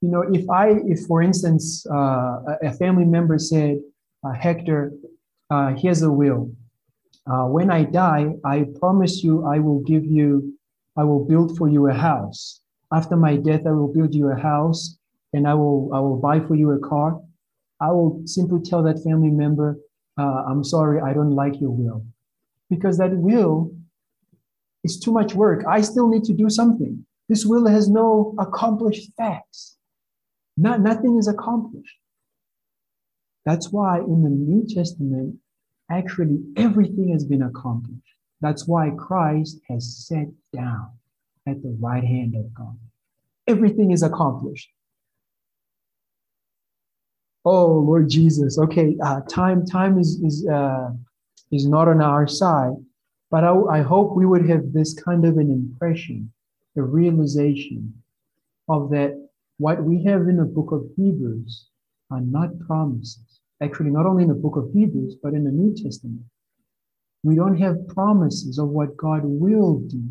you 0.00 0.08
know 0.08 0.22
if 0.32 0.48
i 0.50 0.68
if 0.86 1.06
for 1.06 1.22
instance 1.22 1.86
uh, 1.90 2.56
a 2.62 2.72
family 2.72 3.04
member 3.04 3.38
said 3.38 3.78
uh, 4.24 4.32
hector 4.32 4.92
uh, 5.50 5.74
here's 5.74 6.02
a 6.02 6.10
will 6.10 6.50
uh, 7.26 7.44
when 7.44 7.70
I 7.70 7.84
die, 7.84 8.34
I 8.44 8.66
promise 8.80 9.22
you 9.22 9.46
I 9.46 9.58
will 9.60 9.80
give 9.80 10.04
you, 10.04 10.58
I 10.96 11.04
will 11.04 11.24
build 11.24 11.56
for 11.56 11.68
you 11.68 11.88
a 11.88 11.94
house. 11.94 12.60
after 12.92 13.16
my 13.16 13.36
death, 13.36 13.62
I 13.66 13.70
will 13.70 13.92
build 13.92 14.14
you 14.14 14.28
a 14.30 14.36
house 14.36 14.98
and 15.32 15.48
I 15.48 15.54
will, 15.54 15.88
I 15.94 16.00
will 16.00 16.18
buy 16.18 16.40
for 16.40 16.54
you 16.54 16.72
a 16.72 16.78
car. 16.78 17.18
I 17.80 17.90
will 17.90 18.20
simply 18.26 18.60
tell 18.60 18.82
that 18.82 19.02
family 19.02 19.30
member, 19.30 19.78
uh, 20.18 20.44
I'm 20.48 20.64
sorry, 20.64 21.00
I 21.00 21.12
don't 21.12 21.34
like 21.34 21.60
your 21.60 21.70
will. 21.70 22.04
Because 22.70 22.98
that 22.98 23.12
will 23.16 23.74
is 24.84 24.98
too 24.98 25.12
much 25.12 25.34
work. 25.34 25.64
I 25.68 25.80
still 25.80 26.08
need 26.08 26.24
to 26.24 26.32
do 26.32 26.48
something. 26.50 27.04
This 27.28 27.44
will 27.46 27.66
has 27.66 27.88
no 27.88 28.34
accomplished 28.38 29.10
facts. 29.16 29.76
Not, 30.56 30.80
nothing 30.80 31.16
is 31.18 31.28
accomplished. 31.28 31.96
That's 33.44 33.72
why 33.72 33.98
in 33.98 34.22
the 34.22 34.30
New 34.30 34.66
Testament, 34.66 35.38
actually 35.90 36.40
everything 36.56 37.10
has 37.12 37.24
been 37.24 37.42
accomplished. 37.42 38.00
That's 38.40 38.66
why 38.66 38.90
Christ 38.90 39.60
has 39.68 40.06
sat 40.06 40.26
down 40.52 40.90
at 41.46 41.62
the 41.62 41.76
right 41.80 42.04
hand 42.04 42.34
of 42.36 42.52
God. 42.54 42.78
Everything 43.46 43.90
is 43.92 44.02
accomplished. 44.02 44.68
Oh 47.44 47.78
Lord 47.78 48.08
Jesus. 48.08 48.58
Okay, 48.58 48.96
uh, 49.02 49.20
time 49.28 49.66
time 49.66 49.98
is 49.98 50.20
is 50.22 50.46
uh, 50.46 50.90
is 51.50 51.66
not 51.66 51.88
on 51.88 52.00
our 52.00 52.26
side, 52.28 52.76
but 53.30 53.44
I, 53.44 53.52
I 53.78 53.82
hope 53.82 54.16
we 54.16 54.26
would 54.26 54.48
have 54.48 54.72
this 54.72 54.94
kind 54.94 55.24
of 55.24 55.38
an 55.38 55.50
impression, 55.50 56.32
a 56.76 56.82
realization 56.82 57.94
of 58.68 58.90
that 58.90 59.28
what 59.58 59.82
we 59.82 60.04
have 60.04 60.22
in 60.28 60.36
the 60.36 60.44
book 60.44 60.70
of 60.72 60.84
Hebrews 60.96 61.68
are 62.10 62.20
not 62.20 62.58
promises. 62.60 63.40
Actually, 63.60 63.90
not 63.90 64.06
only 64.06 64.22
in 64.22 64.28
the 64.28 64.34
book 64.34 64.56
of 64.56 64.70
Hebrews, 64.72 65.16
but 65.22 65.34
in 65.34 65.44
the 65.44 65.50
New 65.50 65.74
Testament. 65.74 66.22
We 67.24 67.36
don't 67.36 67.60
have 67.60 67.86
promises 67.88 68.58
of 68.58 68.68
what 68.68 68.96
God 68.96 69.22
will 69.24 69.78
do. 69.78 70.02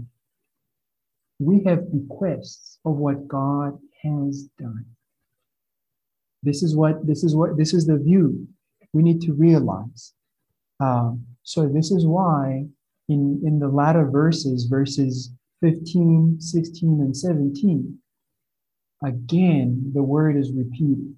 We 1.39 1.63
have 1.65 1.91
bequests 1.91 2.79
of 2.85 2.95
what 2.95 3.27
God 3.27 3.77
has 4.03 4.47
done. 4.57 4.85
This 6.43 6.63
is 6.63 6.75
what 6.75 7.05
this 7.05 7.23
is 7.23 7.35
what 7.35 7.57
this 7.57 7.73
is 7.73 7.85
the 7.85 7.97
view 7.97 8.47
we 8.93 9.03
need 9.03 9.21
to 9.21 9.33
realize. 9.33 10.13
Um, 10.79 11.25
so 11.43 11.67
this 11.67 11.91
is 11.91 12.05
why 12.05 12.65
in 13.09 13.41
in 13.45 13.59
the 13.59 13.67
latter 13.67 14.09
verses, 14.09 14.65
verses 14.65 15.31
15, 15.61 16.37
16, 16.39 17.01
and 17.01 17.15
17, 17.15 17.97
again 19.03 19.91
the 19.93 20.03
word 20.03 20.35
is 20.35 20.51
repeated. 20.53 21.15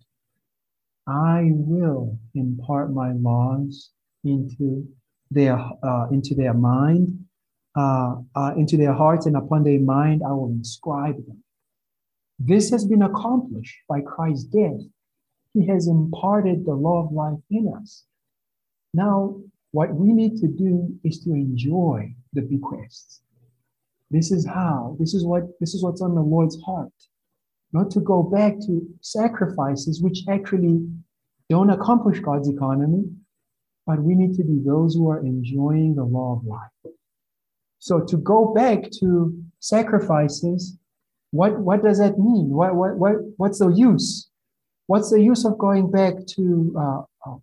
I 1.07 1.51
will 1.53 2.17
impart 2.33 2.93
my 2.93 3.13
laws 3.13 3.91
into 4.23 4.87
their 5.31 5.57
uh, 5.83 6.07
into 6.11 6.35
their 6.35 6.53
mind, 6.53 7.25
uh, 7.75 8.15
uh, 8.35 8.53
into 8.57 8.77
their 8.77 8.93
hearts, 8.93 9.25
and 9.25 9.35
upon 9.35 9.63
their 9.63 9.79
mind 9.79 10.21
I 10.25 10.31
will 10.31 10.49
inscribe 10.49 11.15
them. 11.25 11.43
This 12.39 12.69
has 12.71 12.85
been 12.85 13.03
accomplished 13.03 13.77
by 13.87 14.01
Christ's 14.01 14.45
death. 14.45 14.81
He 15.53 15.67
has 15.67 15.87
imparted 15.87 16.65
the 16.65 16.73
law 16.73 17.05
of 17.05 17.11
life 17.11 17.39
in 17.49 17.71
us. 17.79 18.05
Now, 18.93 19.39
what 19.71 19.93
we 19.93 20.13
need 20.13 20.37
to 20.37 20.47
do 20.47 20.95
is 21.03 21.23
to 21.23 21.33
enjoy 21.33 22.13
the 22.33 22.41
bequests. 22.41 23.21
This 24.11 24.31
is 24.31 24.45
how. 24.45 24.95
This 24.99 25.13
is 25.13 25.25
what. 25.25 25.43
This 25.59 25.73
is 25.73 25.83
what's 25.83 26.01
on 26.01 26.13
the 26.13 26.21
Lord's 26.21 26.61
heart. 26.61 26.93
Not 27.71 27.89
to 27.91 27.99
go 27.99 28.21
back 28.21 28.59
to 28.67 28.87
sacrifices 29.01 30.01
which 30.01 30.19
actually 30.29 30.87
don't 31.49 31.71
accomplish 31.71 32.19
God's 32.19 32.47
economy, 32.47 33.03
but 33.87 34.01
we 34.01 34.13
need 34.15 34.35
to 34.35 34.43
be 34.43 34.59
those 34.63 34.93
who 34.93 35.09
are 35.09 35.19
enjoying 35.19 35.95
the 35.95 36.03
law 36.03 36.37
of 36.37 36.45
life. 36.45 36.93
So 37.79 37.99
to 37.99 38.17
go 38.17 38.53
back 38.53 38.89
to 38.99 39.43
sacrifices, 39.59 40.77
what, 41.31 41.59
what 41.59 41.83
does 41.83 41.97
that 41.97 42.17
mean? 42.17 42.49
What, 42.49 42.75
what, 42.75 42.95
what, 42.95 43.15
what's 43.37 43.59
the 43.59 43.69
use? 43.69 44.29
What's 44.87 45.11
the 45.11 45.21
use 45.21 45.45
of 45.45 45.57
going 45.57 45.89
back 45.89 46.13
to 46.35 46.75
uh, 46.77 47.35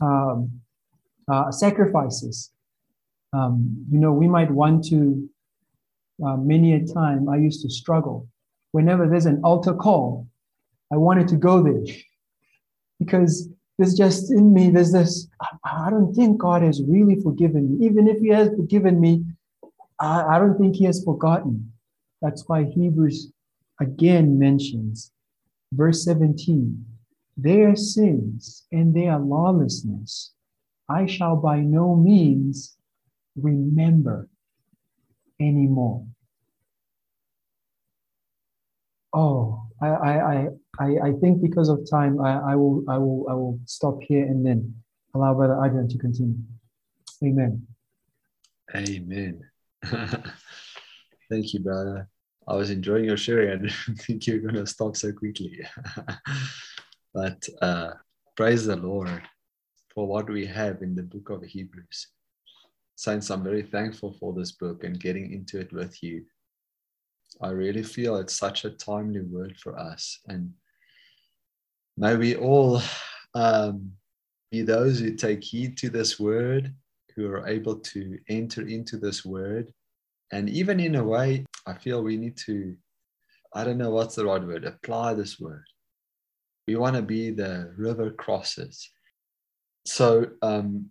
um, 0.00 0.60
uh, 1.28 1.50
sacrifices? 1.50 2.52
Um, 3.32 3.86
you 3.90 3.98
know, 3.98 4.12
we 4.12 4.28
might 4.28 4.50
want 4.50 4.84
to, 4.88 5.28
uh, 6.24 6.36
many 6.36 6.74
a 6.74 6.84
time 6.84 7.28
I 7.28 7.36
used 7.36 7.62
to 7.62 7.70
struggle. 7.70 8.28
Whenever 8.70 9.08
there's 9.08 9.26
an 9.26 9.40
altar 9.42 9.74
call, 9.74 10.28
I 10.92 10.96
wanted 10.96 11.28
to 11.28 11.36
go 11.36 11.62
there 11.62 11.82
because 12.98 13.48
there's 13.78 13.94
just 13.94 14.30
in 14.30 14.52
me, 14.52 14.70
there's 14.70 14.92
this, 14.92 15.28
I 15.64 15.90
don't 15.90 16.14
think 16.14 16.38
God 16.38 16.62
has 16.62 16.82
really 16.86 17.20
forgiven 17.20 17.78
me. 17.78 17.86
Even 17.86 18.06
if 18.06 18.18
He 18.20 18.28
has 18.28 18.48
forgiven 18.50 19.00
me, 19.00 19.24
I, 19.98 20.36
I 20.36 20.38
don't 20.38 20.58
think 20.58 20.76
He 20.76 20.84
has 20.84 21.02
forgotten. 21.02 21.72
That's 22.20 22.44
why 22.46 22.64
Hebrews 22.64 23.32
again 23.80 24.38
mentions 24.38 25.10
verse 25.74 26.04
17 26.04 26.84
their 27.36 27.74
sins 27.74 28.66
and 28.72 28.94
their 28.94 29.18
lawlessness 29.18 30.32
I 30.88 31.06
shall 31.06 31.36
by 31.36 31.60
no 31.60 31.96
means 31.96 32.76
remember 33.36 34.28
anymore. 35.40 36.06
Oh, 39.14 39.62
I, 39.80 39.88
I, 39.88 40.48
I, 40.78 40.86
I 41.04 41.12
think 41.20 41.42
because 41.42 41.68
of 41.68 41.88
time, 41.90 42.20
I, 42.20 42.52
I 42.52 42.56
will, 42.56 42.84
I 42.88 42.98
will, 42.98 43.26
I 43.28 43.34
will 43.34 43.60
stop 43.66 43.98
here 44.02 44.24
and 44.24 44.44
then 44.44 44.74
allow 45.14 45.34
Brother 45.34 45.58
Adrian 45.64 45.88
to 45.88 45.98
continue. 45.98 46.36
Amen. 47.22 47.66
Amen. 48.74 49.42
Thank 49.84 51.52
you, 51.52 51.60
brother. 51.60 52.08
I 52.48 52.56
was 52.56 52.70
enjoying 52.70 53.04
your 53.04 53.16
sharing. 53.16 53.50
I 53.50 53.56
didn't 53.56 53.96
think 54.00 54.26
you 54.26 54.34
were 54.34 54.52
going 54.52 54.64
to 54.64 54.66
stop 54.66 54.96
so 54.96 55.12
quickly. 55.12 55.60
but 57.14 57.46
uh, 57.60 57.92
praise 58.36 58.66
the 58.66 58.76
Lord 58.76 59.22
for 59.94 60.06
what 60.06 60.28
we 60.28 60.46
have 60.46 60.82
in 60.82 60.94
the 60.94 61.02
book 61.02 61.30
of 61.30 61.42
Hebrews. 61.42 62.08
Saints, 62.96 63.30
I'm 63.30 63.42
very 63.42 63.62
thankful 63.62 64.16
for 64.18 64.32
this 64.32 64.52
book 64.52 64.84
and 64.84 64.98
getting 64.98 65.32
into 65.32 65.58
it 65.58 65.72
with 65.72 66.02
you. 66.02 66.24
I 67.40 67.50
really 67.50 67.82
feel 67.82 68.16
it's 68.16 68.36
such 68.36 68.64
a 68.64 68.70
timely 68.70 69.20
word 69.20 69.56
for 69.58 69.78
us. 69.78 70.18
And 70.28 70.52
may 71.96 72.16
we 72.16 72.36
all 72.36 72.82
um, 73.34 73.92
be 74.50 74.62
those 74.62 74.98
who 74.98 75.14
take 75.14 75.42
heed 75.42 75.76
to 75.78 75.90
this 75.90 76.20
word, 76.20 76.74
who 77.16 77.26
are 77.28 77.46
able 77.46 77.76
to 77.76 78.18
enter 78.28 78.66
into 78.66 78.96
this 78.96 79.24
word. 79.24 79.72
And 80.32 80.48
even 80.48 80.80
in 80.80 80.96
a 80.96 81.04
way, 81.04 81.44
I 81.66 81.74
feel 81.74 82.02
we 82.02 82.16
need 82.16 82.36
to, 82.46 82.76
I 83.54 83.64
don't 83.64 83.78
know 83.78 83.90
what's 83.90 84.16
the 84.16 84.26
right 84.26 84.42
word, 84.42 84.64
apply 84.64 85.14
this 85.14 85.38
word. 85.38 85.64
We 86.66 86.76
want 86.76 86.96
to 86.96 87.02
be 87.02 87.30
the 87.30 87.72
river 87.76 88.10
crossers. 88.10 88.86
So 89.84 90.26
um, 90.42 90.90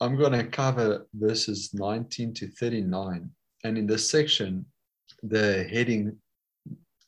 I'm 0.00 0.16
going 0.16 0.32
to 0.32 0.44
cover 0.44 1.06
verses 1.14 1.72
19 1.74 2.34
to 2.34 2.48
39. 2.48 3.30
And 3.64 3.78
in 3.78 3.86
this 3.86 4.10
section, 4.10 4.66
the 5.22 5.64
heading 5.64 6.16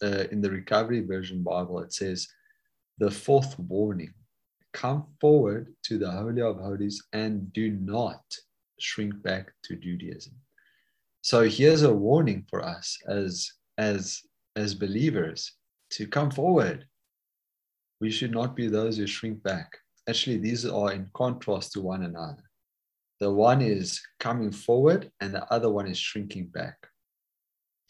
uh, 0.03 0.25
in 0.31 0.41
the 0.41 0.51
Recovery 0.51 1.01
Version 1.01 1.43
Bible, 1.43 1.81
it 1.81 1.93
says, 1.93 2.29
The 2.99 3.11
fourth 3.11 3.59
warning 3.59 4.15
come 4.73 5.07
forward 5.21 5.73
to 5.85 5.99
the 5.99 6.11
Holy 6.11 6.43
of 6.43 6.59
Holies 6.59 7.03
and 7.13 7.53
do 7.53 7.71
not 7.71 8.23
shrink 8.79 9.23
back 9.23 9.53
to 9.65 9.77
Judaism. 9.77 10.35
So 11.25 11.49
here's 11.49 11.81
a 11.81 11.95
warning 11.95 12.45
for 12.51 12.63
us 12.63 12.99
as, 13.09 13.51
as, 13.79 14.21
as 14.57 14.75
believers 14.75 15.55
to 15.93 16.07
come 16.07 16.31
forward. 16.31 16.85
We 17.99 18.11
should 18.11 18.31
not 18.31 18.55
be 18.55 18.69
those 18.69 18.99
who 18.99 19.07
shrink 19.07 19.43
back. 19.43 19.71
Actually, 20.07 20.37
these 20.37 20.67
are 20.67 20.93
in 20.93 21.09
contrast 21.15 21.73
to 21.73 21.81
one 21.81 22.03
another. 22.03 22.43
The 23.21 23.33
one 23.33 23.63
is 23.63 24.03
coming 24.21 24.53
forward, 24.53 25.11
and 25.19 25.33
the 25.33 25.51
other 25.51 25.71
one 25.71 25.87
is 25.87 25.97
shrinking 25.97 26.49
back. 26.49 26.77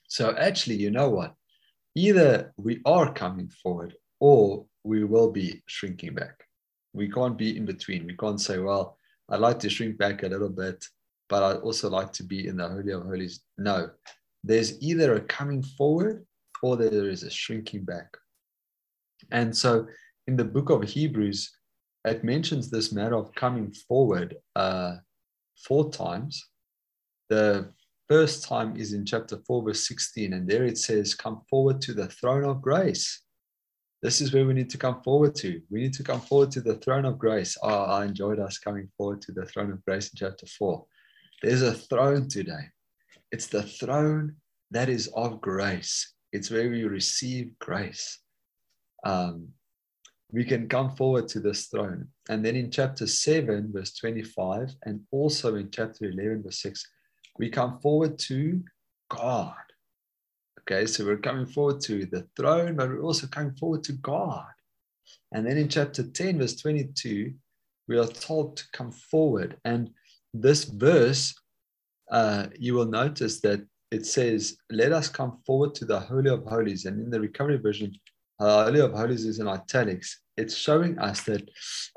So, 0.06 0.36
actually, 0.38 0.76
you 0.76 0.92
know 0.92 1.08
what? 1.08 1.34
Either 1.96 2.54
we 2.56 2.82
are 2.86 3.12
coming 3.12 3.48
forward 3.48 3.96
or 4.20 4.64
we 4.84 5.02
will 5.02 5.32
be 5.32 5.60
shrinking 5.66 6.14
back. 6.14 6.44
We 6.92 7.10
can't 7.10 7.36
be 7.36 7.56
in 7.56 7.64
between. 7.64 8.06
We 8.06 8.16
can't 8.16 8.40
say, 8.40 8.60
well, 8.60 8.96
I'd 9.28 9.40
like 9.40 9.58
to 9.58 9.70
shrink 9.70 9.98
back 9.98 10.22
a 10.22 10.28
little 10.28 10.50
bit, 10.50 10.86
but 11.28 11.42
I'd 11.42 11.62
also 11.62 11.88
like 11.88 12.12
to 12.14 12.22
be 12.22 12.46
in 12.48 12.56
the 12.56 12.68
Holy 12.68 12.92
of 12.92 13.02
Holies. 13.02 13.40
No, 13.58 13.90
there's 14.42 14.80
either 14.82 15.14
a 15.14 15.20
coming 15.20 15.62
forward 15.62 16.26
or 16.62 16.76
there 16.76 17.08
is 17.08 17.22
a 17.22 17.30
shrinking 17.30 17.84
back. 17.84 18.08
And 19.30 19.56
so 19.56 19.86
in 20.26 20.36
the 20.36 20.44
book 20.44 20.70
of 20.70 20.82
Hebrews, 20.82 21.50
it 22.04 22.24
mentions 22.24 22.70
this 22.70 22.92
matter 22.92 23.16
of 23.16 23.34
coming 23.34 23.72
forward 23.88 24.36
uh, 24.54 24.96
four 25.66 25.90
times. 25.90 26.42
The 27.30 27.72
first 28.08 28.44
time 28.44 28.76
is 28.76 28.92
in 28.92 29.06
chapter 29.06 29.38
4, 29.46 29.64
verse 29.64 29.88
16, 29.88 30.34
and 30.34 30.48
there 30.48 30.64
it 30.64 30.76
says, 30.76 31.14
Come 31.14 31.42
forward 31.48 31.80
to 31.82 31.94
the 31.94 32.08
throne 32.08 32.44
of 32.44 32.60
grace. 32.60 33.22
This 34.02 34.20
is 34.20 34.34
where 34.34 34.44
we 34.44 34.52
need 34.52 34.68
to 34.68 34.78
come 34.78 35.00
forward 35.02 35.34
to. 35.36 35.62
We 35.70 35.80
need 35.80 35.94
to 35.94 36.02
come 36.02 36.20
forward 36.20 36.50
to 36.52 36.60
the 36.60 36.74
throne 36.74 37.06
of 37.06 37.18
grace. 37.18 37.56
Oh, 37.62 37.84
I 37.84 38.04
enjoyed 38.04 38.38
us 38.38 38.58
coming 38.58 38.90
forward 38.98 39.22
to 39.22 39.32
the 39.32 39.46
throne 39.46 39.72
of 39.72 39.82
grace 39.86 40.10
in 40.10 40.16
chapter 40.16 40.44
4. 40.46 40.84
There's 41.44 41.60
a 41.60 41.74
throne 41.74 42.26
today. 42.26 42.70
It's 43.30 43.48
the 43.48 43.62
throne 43.62 44.36
that 44.70 44.88
is 44.88 45.08
of 45.08 45.42
grace. 45.42 46.14
It's 46.32 46.50
where 46.50 46.70
we 46.70 46.84
receive 46.84 47.50
grace. 47.58 48.20
Um, 49.04 49.48
we 50.32 50.46
can 50.46 50.70
come 50.70 50.96
forward 50.96 51.28
to 51.28 51.40
this 51.40 51.66
throne. 51.66 52.08
And 52.30 52.42
then 52.42 52.56
in 52.56 52.70
chapter 52.70 53.06
7, 53.06 53.72
verse 53.74 53.92
25, 53.92 54.74
and 54.86 55.02
also 55.10 55.56
in 55.56 55.70
chapter 55.70 56.06
11, 56.06 56.44
verse 56.44 56.62
6, 56.62 56.82
we 57.38 57.50
come 57.50 57.78
forward 57.78 58.18
to 58.20 58.62
God. 59.10 59.52
Okay, 60.62 60.86
so 60.86 61.04
we're 61.04 61.18
coming 61.18 61.44
forward 61.44 61.82
to 61.82 62.06
the 62.06 62.26
throne, 62.38 62.74
but 62.74 62.88
we're 62.88 63.02
also 63.02 63.26
coming 63.26 63.54
forward 63.56 63.84
to 63.84 63.92
God. 63.92 64.46
And 65.32 65.46
then 65.46 65.58
in 65.58 65.68
chapter 65.68 66.04
10, 66.04 66.38
verse 66.38 66.56
22, 66.56 67.34
we 67.86 67.98
are 67.98 68.06
told 68.06 68.56
to 68.56 68.64
come 68.72 68.92
forward. 68.92 69.58
And 69.66 69.90
this 70.34 70.64
verse, 70.64 71.34
uh, 72.10 72.48
you 72.58 72.74
will 72.74 72.86
notice 72.86 73.40
that 73.40 73.64
it 73.90 74.04
says, 74.04 74.56
Let 74.70 74.92
us 74.92 75.08
come 75.08 75.38
forward 75.46 75.74
to 75.76 75.84
the 75.84 76.00
Holy 76.00 76.28
of 76.28 76.44
Holies. 76.44 76.84
And 76.84 77.00
in 77.00 77.10
the 77.10 77.20
recovery 77.20 77.58
version, 77.58 77.92
Holy 78.40 78.80
of 78.80 78.92
Holies 78.92 79.24
is 79.24 79.38
in 79.38 79.48
italics. 79.48 80.20
It's 80.36 80.56
showing 80.56 80.98
us 80.98 81.22
that 81.22 81.48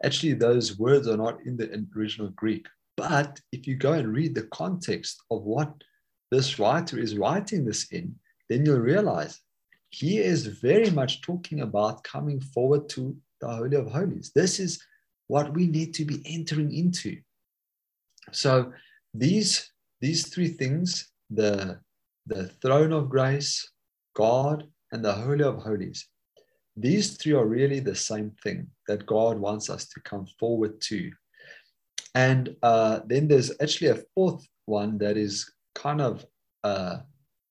actually 0.03 0.33
those 0.33 0.77
words 0.77 1.07
are 1.07 1.17
not 1.17 1.39
in 1.45 1.57
the 1.57 1.85
original 1.95 2.29
Greek. 2.29 2.67
But 2.95 3.39
if 3.51 3.67
you 3.67 3.75
go 3.75 3.93
and 3.93 4.13
read 4.13 4.35
the 4.35 4.47
context 4.53 5.23
of 5.31 5.43
what 5.43 5.73
this 6.31 6.59
writer 6.59 6.99
is 6.99 7.17
writing 7.17 7.65
this 7.65 7.91
in, 7.91 8.15
then 8.49 8.65
you'll 8.65 8.79
realize 8.79 9.39
he 9.89 10.19
is 10.19 10.45
very 10.45 10.89
much 10.91 11.21
talking 11.21 11.61
about 11.61 12.03
coming 12.03 12.39
forward 12.39 12.89
to 12.89 13.15
the 13.41 13.47
Holy 13.47 13.77
of 13.77 13.91
Holies. 13.91 14.31
This 14.35 14.59
is 14.59 14.83
what 15.27 15.53
we 15.53 15.67
need 15.67 15.93
to 15.95 16.05
be 16.05 16.21
entering 16.25 16.73
into. 16.73 17.17
So 18.31 18.73
these, 19.13 19.71
these 20.01 20.27
three 20.27 20.49
things, 20.49 21.11
the, 21.29 21.79
the 22.25 22.47
throne 22.61 22.91
of 22.91 23.09
grace, 23.09 23.69
God, 24.15 24.67
and 24.91 25.03
the 25.03 25.13
Holy 25.13 25.43
of 25.43 25.57
Holies, 25.57 26.07
these 26.75 27.17
three 27.17 27.33
are 27.33 27.45
really 27.45 27.79
the 27.79 27.95
same 27.95 28.31
thing 28.43 28.67
that 28.87 29.05
God 29.05 29.39
wants 29.39 29.69
us 29.69 29.87
to 29.89 29.99
come 30.01 30.27
forward 30.39 30.79
to. 30.81 31.11
And 32.13 32.55
uh, 32.63 32.99
then 33.05 33.27
there's 33.27 33.51
actually 33.61 33.89
a 33.89 34.03
fourth 34.13 34.47
one 34.65 34.97
that 34.99 35.17
is 35.17 35.51
kind 35.73 36.01
of 36.01 36.25
uh, 36.63 36.97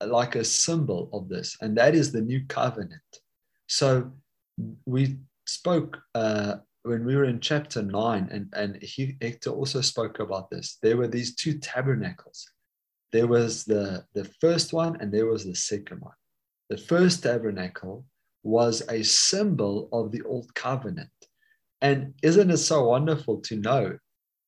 like 0.05 0.37
a 0.37 0.45
symbol 0.45 1.09
of 1.13 1.29
this, 1.29 1.57
and 1.61 1.77
that 1.79 1.95
is 1.95 2.13
the 2.13 2.21
new 2.21 2.45
covenant. 2.49 3.01
So 3.69 4.13
we 4.85 5.17
spoke 5.47 5.99
uh, 6.15 6.57
when 6.87 7.05
we 7.05 7.17
were 7.17 7.25
in 7.25 7.41
chapter 7.41 7.83
nine, 7.83 8.29
and, 8.31 8.53
and 8.55 8.81
he, 8.83 9.17
Hector 9.21 9.51
also 9.51 9.81
spoke 9.81 10.21
about 10.21 10.51
this. 10.51 10.79
There 10.83 10.97
were 10.97 11.09
these 11.09 11.35
two 11.35 11.59
tabernacles. 11.59 12.49
There 13.13 13.27
was 13.27 13.65
the, 13.65 14.05
the 14.15 14.25
first 14.41 14.73
one, 14.73 14.97
and 15.01 15.13
there 15.13 15.27
was 15.27 15.45
the 15.45 15.55
second 15.55 16.01
one. 16.01 16.15
The 16.71 16.79
first 16.79 17.23
tabernacle 17.23 18.05
was 18.45 18.83
a 18.89 19.03
symbol 19.03 19.89
of 19.93 20.13
the 20.13 20.23
old 20.23 20.55
covenant. 20.55 21.11
And 21.83 22.15
isn't 22.23 22.51
it 22.51 22.59
so 22.59 22.85
wonderful 22.85 23.41
to 23.43 23.57
know 23.57 23.99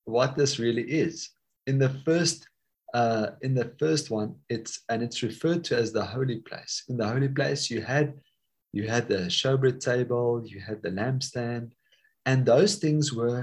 what 0.05 0.37
this 0.37 0.59
really 0.61 0.85
is? 0.85 1.31
In 1.67 1.79
the 1.79 1.91
first 2.05 2.49
uh, 2.95 3.33
in 3.43 3.55
the 3.55 3.71
first 3.79 4.11
one, 4.11 4.35
it's 4.49 4.81
and 4.89 5.03
it's 5.03 5.23
referred 5.23 5.63
to 5.65 5.77
as 5.77 5.93
the 5.93 6.05
holy 6.05 6.39
place. 6.39 6.85
In 6.89 6.97
the 6.97 7.07
holy 7.07 7.29
place, 7.29 7.71
you 7.71 7.83
had 7.83 8.15
you 8.73 8.89
had 8.89 9.09
the 9.09 9.29
showbread 9.29 9.81
table, 9.81 10.43
you 10.47 10.61
had 10.61 10.83
the 10.83 10.91
lampstand, 10.91 11.73
and 12.29 12.39
those 12.45 12.73
things 12.77 13.13
were 13.13 13.43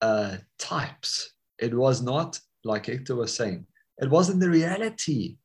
uh, 0.00 0.36
types. 0.58 1.12
It 1.58 1.72
was 1.84 2.02
not 2.02 2.30
like 2.70 2.86
Hector 2.86 3.16
was 3.16 3.34
saying. 3.34 3.66
It 3.98 4.10
wasn't 4.10 4.40
the 4.40 4.50
reality. 4.50 5.36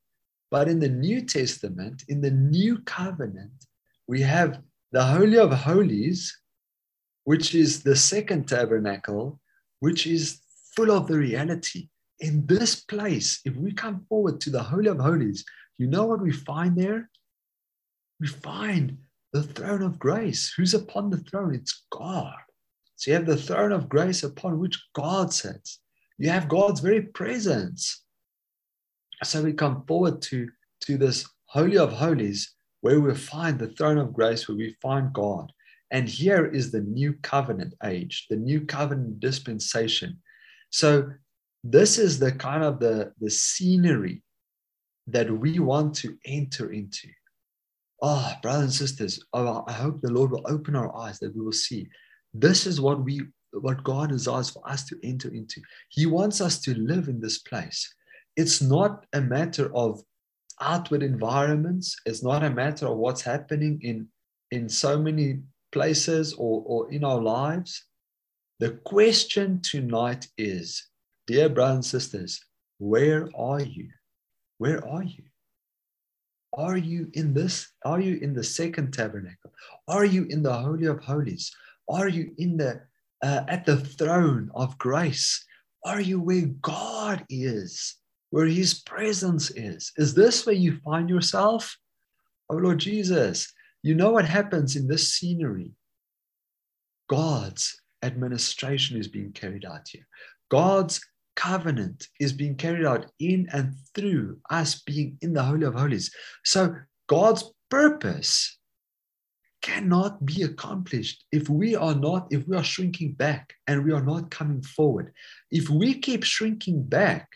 But 0.51 0.67
in 0.67 0.79
the 0.79 0.89
New 1.05 1.19
Testament, 1.21 1.97
in 2.07 2.19
the 2.21 2.35
New 2.57 2.79
Covenant, 2.79 3.59
we 4.07 4.21
have 4.21 4.61
the 4.91 5.05
Holy 5.15 5.37
of 5.37 5.51
Holies, 5.53 6.19
which 7.23 7.53
is 7.53 7.83
the 7.83 7.95
second 7.95 8.47
tabernacle, 8.47 9.39
which 9.79 10.07
is 10.07 10.39
full 10.75 10.91
of 10.91 11.07
the 11.07 11.17
reality 11.17 11.89
in 12.19 12.45
this 12.45 12.81
place, 12.81 13.39
if 13.45 13.55
we 13.55 13.71
come 13.71 14.05
forward 14.09 14.41
to 14.41 14.49
the 14.49 14.63
Holy 14.63 14.87
of 14.87 14.99
Holies, 14.99 15.45
you 15.77 15.87
know 15.87 16.05
what 16.05 16.21
we 16.21 16.31
find 16.31 16.75
there? 16.75 17.09
We 18.19 18.27
find 18.27 18.97
the 19.31 19.43
throne 19.43 19.81
of 19.81 19.99
grace. 19.99 20.53
Who's 20.55 20.73
upon 20.73 21.09
the 21.09 21.17
throne? 21.17 21.55
It's 21.55 21.85
God. 21.91 22.35
So 22.99 23.11
you 23.11 23.15
have 23.15 23.25
the 23.25 23.37
throne 23.37 23.71
of 23.71 23.87
grace 23.87 24.23
upon 24.23 24.59
which 24.59 24.77
God 24.93 25.31
sits. 25.31 25.79
You 26.17 26.29
have 26.31 26.49
God's 26.49 26.81
very 26.81 27.01
presence. 27.01 28.03
So 29.23 29.41
we 29.41 29.53
come 29.53 29.85
forward 29.87 30.21
to, 30.23 30.49
to 30.81 30.97
this 30.97 31.25
Holy 31.45 31.77
of 31.77 31.93
Holies 31.93 32.55
where 32.81 32.99
we 32.99 33.15
find 33.15 33.57
the 33.57 33.69
throne 33.69 33.99
of 33.99 34.11
grace, 34.11 34.49
where 34.49 34.57
we 34.57 34.75
find 34.81 35.13
God. 35.13 35.49
And 35.91 36.09
here 36.09 36.45
is 36.45 36.73
the 36.73 36.81
new 36.81 37.13
covenant 37.21 37.73
age, 37.85 38.27
the 38.29 38.35
new 38.35 38.65
covenant 38.65 39.21
dispensation. 39.21 40.17
So 40.69 41.09
this 41.63 41.97
is 41.97 42.19
the 42.19 42.33
kind 42.33 42.65
of 42.65 42.81
the, 42.81 43.13
the 43.21 43.31
scenery 43.31 44.23
that 45.07 45.31
we 45.31 45.59
want 45.59 45.95
to 45.95 46.17
enter 46.25 46.73
into. 46.73 47.07
Oh, 48.01 48.33
brothers 48.41 48.63
and 48.63 48.73
sisters, 48.73 49.23
oh, 49.31 49.63
I 49.69 49.71
hope 49.71 50.01
the 50.01 50.11
Lord 50.11 50.31
will 50.31 50.45
open 50.47 50.75
our 50.75 50.93
eyes 50.97 51.19
that 51.19 51.33
we 51.33 51.41
will 51.41 51.53
see. 51.53 51.87
This 52.39 52.65
is 52.65 52.79
what 52.79 53.03
we 53.03 53.21
what 53.51 53.83
God 53.83 54.09
desires 54.09 54.49
for 54.49 54.67
us 54.69 54.85
to 54.85 54.97
enter 55.03 55.29
into. 55.29 55.61
He 55.89 56.05
wants 56.05 56.39
us 56.39 56.61
to 56.61 56.75
live 56.75 57.07
in 57.07 57.19
this 57.19 57.39
place. 57.39 57.91
It's 58.35 58.61
not 58.61 59.05
a 59.13 59.21
matter 59.21 59.75
of 59.75 60.01
outward 60.61 61.03
environments. 61.03 61.95
It's 62.05 62.23
not 62.23 62.43
a 62.43 62.49
matter 62.49 62.87
of 62.87 62.97
what's 62.97 63.21
happening 63.21 63.79
in, 63.81 64.07
in 64.51 64.69
so 64.69 64.99
many 64.99 65.39
places 65.71 66.33
or, 66.33 66.63
or 66.65 66.91
in 66.91 67.03
our 67.03 67.19
lives. 67.19 67.85
The 68.59 68.71
question 68.85 69.61
tonight 69.61 70.27
is 70.37 70.89
Dear 71.27 71.49
brothers 71.49 71.75
and 71.75 71.85
sisters, 71.85 72.45
where 72.77 73.29
are 73.35 73.61
you? 73.61 73.89
Where 74.57 74.87
are 74.87 75.03
you? 75.03 75.23
Are 76.53 76.77
you 76.77 77.09
in 77.13 77.33
this? 77.33 77.71
Are 77.85 77.99
you 77.99 78.17
in 78.17 78.33
the 78.33 78.43
second 78.43 78.93
tabernacle? 78.93 79.53
Are 79.87 80.05
you 80.05 80.25
in 80.29 80.41
the 80.41 80.53
Holy 80.53 80.85
of 80.87 80.99
Holies? 81.03 81.51
Are 81.89 82.07
you 82.07 82.31
in 82.37 82.57
the 82.57 82.81
uh, 83.21 83.43
at 83.47 83.65
the 83.65 83.77
throne 83.77 84.49
of 84.53 84.77
grace? 84.77 85.45
Are 85.83 85.99
you 85.99 86.21
where 86.21 86.47
God 86.61 87.25
is, 87.29 87.95
where 88.29 88.45
His 88.45 88.75
presence 88.81 89.49
is? 89.51 89.91
Is 89.97 90.13
this 90.13 90.45
where 90.45 90.55
you 90.55 90.79
find 90.85 91.09
yourself? 91.09 91.75
Oh 92.49 92.55
Lord 92.55 92.79
Jesus, 92.79 93.51
you 93.83 93.95
know 93.95 94.11
what 94.11 94.25
happens 94.25 94.75
in 94.75 94.87
this 94.87 95.13
scenery. 95.13 95.71
God's 97.09 97.81
administration 98.03 98.97
is 98.97 99.07
being 99.07 99.31
carried 99.31 99.65
out 99.65 99.87
here. 99.89 100.07
God's 100.49 101.01
covenant 101.35 102.07
is 102.19 102.33
being 102.33 102.55
carried 102.55 102.85
out 102.85 103.05
in 103.19 103.47
and 103.53 103.73
through 103.95 104.37
us 104.49 104.81
being 104.81 105.17
in 105.21 105.33
the 105.33 105.43
Holy 105.43 105.65
of 105.65 105.73
Holies. 105.73 106.13
So 106.43 106.75
God's 107.07 107.51
purpose 107.69 108.58
cannot 109.69 110.25
be 110.25 110.43
accomplished 110.43 111.25
if 111.31 111.47
we 111.49 111.75
are 111.75 111.95
not, 111.95 112.27
if 112.31 112.47
we 112.47 112.55
are 112.55 112.63
shrinking 112.63 113.11
back 113.13 113.53
and 113.67 113.85
we 113.85 113.91
are 113.91 114.05
not 114.13 114.31
coming 114.31 114.61
forward. 114.61 115.13
If 115.51 115.69
we 115.69 115.93
keep 115.93 116.23
shrinking 116.23 116.83
back 116.83 117.27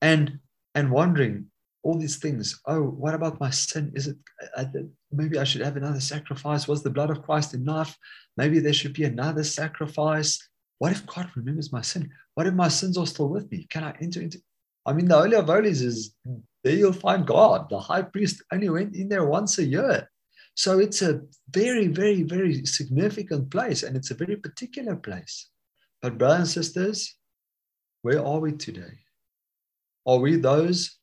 and 0.00 0.38
and 0.74 0.90
wondering 0.90 1.46
all 1.82 1.98
these 1.98 2.18
things, 2.18 2.60
oh, 2.66 2.82
what 3.02 3.14
about 3.14 3.40
my 3.40 3.50
sin? 3.50 3.92
Is 3.94 4.06
it 4.08 4.16
maybe 5.12 5.38
I 5.38 5.44
should 5.44 5.62
have 5.62 5.76
another 5.76 6.00
sacrifice? 6.00 6.68
Was 6.68 6.82
the 6.82 6.96
blood 6.96 7.10
of 7.10 7.22
Christ 7.22 7.54
enough? 7.54 7.96
Maybe 8.36 8.58
there 8.60 8.78
should 8.78 8.94
be 8.94 9.04
another 9.04 9.44
sacrifice. 9.44 10.32
What 10.78 10.92
if 10.92 11.04
God 11.06 11.28
remembers 11.36 11.72
my 11.72 11.82
sin? 11.82 12.10
What 12.34 12.46
if 12.46 12.54
my 12.54 12.68
sins 12.68 12.96
are 12.96 13.06
still 13.06 13.28
with 13.28 13.50
me? 13.50 13.66
Can 13.68 13.84
I 13.84 13.94
enter 14.00 14.20
into? 14.22 14.38
I 14.86 14.92
mean, 14.94 15.08
the 15.08 15.18
Holy 15.18 15.36
of 15.36 15.46
Holies 15.46 15.82
is 15.82 16.14
there 16.64 16.74
you'll 16.74 17.04
find 17.08 17.26
God. 17.26 17.68
The 17.68 17.78
high 17.78 18.02
priest 18.02 18.42
only 18.52 18.70
went 18.70 18.94
in 18.94 19.08
there 19.08 19.26
once 19.26 19.58
a 19.58 19.64
year. 19.64 20.08
So 20.60 20.78
it's 20.78 21.00
a 21.00 21.22
very, 21.48 21.86
very, 21.86 22.22
very 22.22 22.66
significant 22.66 23.50
place 23.50 23.82
and 23.82 23.96
it's 23.96 24.10
a 24.10 24.14
very 24.22 24.36
particular 24.36 24.94
place. 24.94 25.48
But, 26.02 26.18
brothers 26.18 26.54
and 26.54 26.66
sisters, 26.66 27.16
where 28.02 28.22
are 28.22 28.40
we 28.40 28.52
today? 28.52 28.98
Are 30.06 30.18
we 30.18 30.36
those 30.36 30.98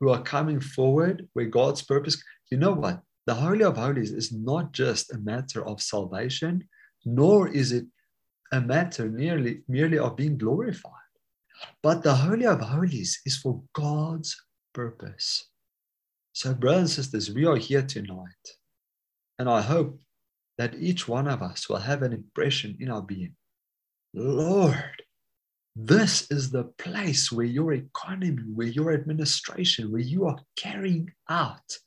who 0.00 0.08
are 0.10 0.20
coming 0.24 0.58
forward 0.58 1.28
where 1.34 1.46
God's 1.46 1.82
purpose? 1.82 2.20
You 2.50 2.58
know 2.58 2.72
what? 2.72 3.00
The 3.28 3.34
Holy 3.34 3.62
of 3.62 3.76
Holies 3.76 4.10
is 4.10 4.32
not 4.32 4.72
just 4.72 5.12
a 5.12 5.18
matter 5.18 5.64
of 5.64 5.80
salvation, 5.80 6.68
nor 7.04 7.46
is 7.46 7.70
it 7.70 7.86
a 8.50 8.60
matter 8.60 9.08
merely, 9.08 9.62
merely 9.68 9.98
of 9.98 10.16
being 10.16 10.36
glorified. 10.36 11.12
But 11.80 12.02
the 12.02 12.14
Holy 12.14 12.46
of 12.46 12.60
Holies 12.60 13.20
is 13.24 13.36
for 13.36 13.62
God's 13.72 14.36
purpose. 14.74 15.44
So, 16.32 16.54
brothers 16.54 16.80
and 16.80 17.04
sisters, 17.04 17.32
we 17.32 17.44
are 17.46 17.56
here 17.56 17.82
tonight. 17.82 18.59
And 19.40 19.48
I 19.48 19.62
hope 19.62 19.98
that 20.58 20.74
each 20.74 21.08
one 21.08 21.26
of 21.26 21.40
us 21.40 21.66
will 21.66 21.78
have 21.78 22.02
an 22.02 22.12
impression 22.12 22.76
in 22.78 22.90
our 22.90 23.00
being 23.00 23.34
Lord, 24.12 25.02
this 25.74 26.30
is 26.30 26.50
the 26.50 26.64
place 26.64 27.32
where 27.32 27.46
your 27.46 27.72
economy, 27.72 28.42
where 28.54 28.66
your 28.66 28.92
administration, 28.92 29.90
where 29.90 30.02
you 30.02 30.26
are 30.26 30.38
carrying 30.58 31.10
out 31.30 31.78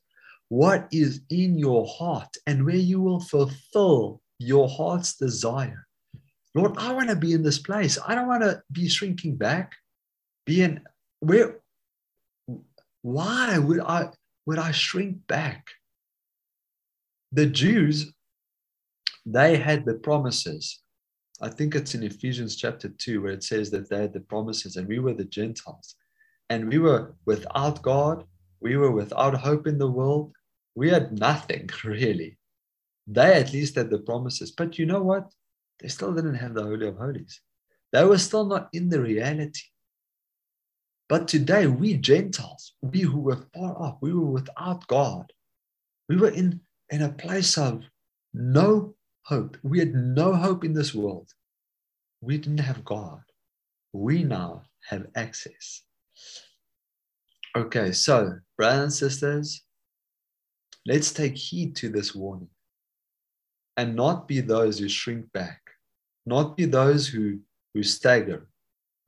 what 0.48 0.88
is 0.90 1.20
in 1.30 1.56
your 1.56 1.86
heart 1.86 2.34
and 2.48 2.66
where 2.66 2.74
you 2.74 3.00
will 3.00 3.20
fulfill 3.20 4.20
your 4.40 4.68
heart's 4.68 5.14
desire. 5.16 5.86
Lord, 6.56 6.76
I 6.76 6.92
want 6.92 7.10
to 7.10 7.16
be 7.16 7.34
in 7.34 7.44
this 7.44 7.58
place. 7.58 8.00
I 8.04 8.16
don't 8.16 8.26
want 8.26 8.42
to 8.42 8.64
be 8.72 8.88
shrinking 8.88 9.36
back. 9.36 9.74
being 10.44 10.80
where 11.20 11.60
why 13.02 13.58
would 13.58 13.78
I 13.78 14.08
would 14.44 14.58
I 14.58 14.72
shrink 14.72 15.28
back? 15.28 15.68
The 17.34 17.46
Jews, 17.46 18.12
they 19.26 19.56
had 19.56 19.84
the 19.84 19.94
promises. 19.94 20.80
I 21.40 21.48
think 21.48 21.74
it's 21.74 21.96
in 21.96 22.04
Ephesians 22.04 22.54
chapter 22.54 22.88
2 22.88 23.22
where 23.22 23.32
it 23.32 23.42
says 23.42 23.72
that 23.72 23.90
they 23.90 24.02
had 24.02 24.12
the 24.12 24.20
promises 24.20 24.76
and 24.76 24.86
we 24.86 25.00
were 25.00 25.14
the 25.14 25.24
Gentiles. 25.24 25.96
And 26.48 26.68
we 26.68 26.78
were 26.78 27.16
without 27.26 27.82
God, 27.82 28.22
we 28.60 28.76
were 28.76 28.92
without 28.92 29.34
hope 29.34 29.66
in 29.66 29.78
the 29.78 29.90
world. 29.90 30.32
We 30.76 30.90
had 30.90 31.18
nothing 31.18 31.68
really. 31.84 32.38
They 33.08 33.34
at 33.34 33.52
least 33.52 33.74
had 33.74 33.90
the 33.90 33.98
promises. 33.98 34.52
But 34.52 34.78
you 34.78 34.86
know 34.86 35.02
what? 35.02 35.32
They 35.80 35.88
still 35.88 36.14
didn't 36.14 36.36
have 36.36 36.54
the 36.54 36.62
Holy 36.62 36.86
of 36.86 36.98
Holies. 36.98 37.40
They 37.92 38.04
were 38.04 38.18
still 38.18 38.46
not 38.46 38.68
in 38.72 38.90
the 38.90 39.00
reality. 39.00 39.66
But 41.08 41.26
today, 41.26 41.66
we 41.66 41.94
Gentiles, 41.94 42.74
we 42.80 43.00
who 43.00 43.18
were 43.18 43.44
far 43.52 43.76
off, 43.76 43.98
we 44.00 44.14
were 44.14 44.30
without 44.30 44.86
God. 44.86 45.32
We 46.08 46.16
were 46.16 46.30
in, 46.30 46.60
in 46.90 47.02
a 47.02 47.12
place 47.12 47.56
of 47.58 47.82
no 48.32 48.94
hope. 49.22 49.56
We 49.62 49.78
had 49.78 49.94
no 49.94 50.34
hope 50.34 50.64
in 50.64 50.74
this 50.74 50.94
world. 50.94 51.30
We 52.20 52.38
didn't 52.38 52.58
have 52.58 52.84
God. 52.84 53.22
We 53.92 54.24
now 54.24 54.62
have 54.88 55.06
access. 55.14 55.82
Okay, 57.56 57.92
so, 57.92 58.38
brothers 58.56 58.82
and 58.82 58.92
sisters, 58.92 59.62
let's 60.86 61.12
take 61.12 61.36
heed 61.36 61.76
to 61.76 61.88
this 61.88 62.14
warning 62.14 62.48
and 63.76 63.94
not 63.94 64.28
be 64.28 64.40
those 64.40 64.78
who 64.78 64.88
shrink 64.88 65.30
back, 65.32 65.60
not 66.26 66.56
be 66.56 66.64
those 66.64 67.06
who, 67.06 67.38
who 67.72 67.82
stagger, 67.82 68.48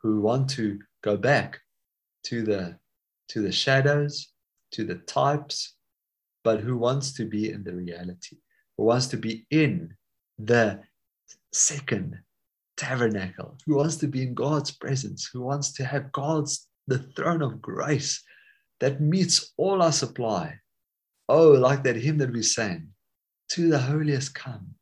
who 0.02 0.20
want 0.20 0.50
to 0.50 0.78
go 1.02 1.16
back 1.16 1.60
to 2.24 2.42
the, 2.42 2.78
to 3.28 3.42
the 3.42 3.52
shadows, 3.52 4.28
to 4.72 4.84
the 4.84 4.96
types, 4.96 5.75
but 6.46 6.60
who 6.60 6.76
wants 6.76 7.12
to 7.12 7.24
be 7.24 7.50
in 7.50 7.64
the 7.64 7.74
reality, 7.74 8.36
who 8.78 8.84
wants 8.84 9.08
to 9.08 9.16
be 9.16 9.44
in 9.50 9.92
the 10.38 10.78
second 11.52 12.16
tabernacle, 12.76 13.58
who 13.66 13.74
wants 13.74 13.96
to 13.96 14.06
be 14.06 14.22
in 14.22 14.32
God's 14.32 14.70
presence, 14.70 15.28
who 15.32 15.40
wants 15.40 15.72
to 15.72 15.84
have 15.84 16.12
God's, 16.12 16.68
the 16.86 17.00
throne 17.16 17.42
of 17.42 17.60
grace 17.60 18.22
that 18.78 19.00
meets 19.00 19.54
all 19.56 19.82
our 19.82 19.90
supply. 19.90 20.54
Oh, 21.28 21.50
like 21.50 21.82
that 21.82 21.96
hymn 21.96 22.18
that 22.18 22.32
we 22.32 22.44
sang, 22.44 22.90
to 23.54 23.68
the 23.68 23.80
holiest 23.80 24.32
come. 24.36 24.76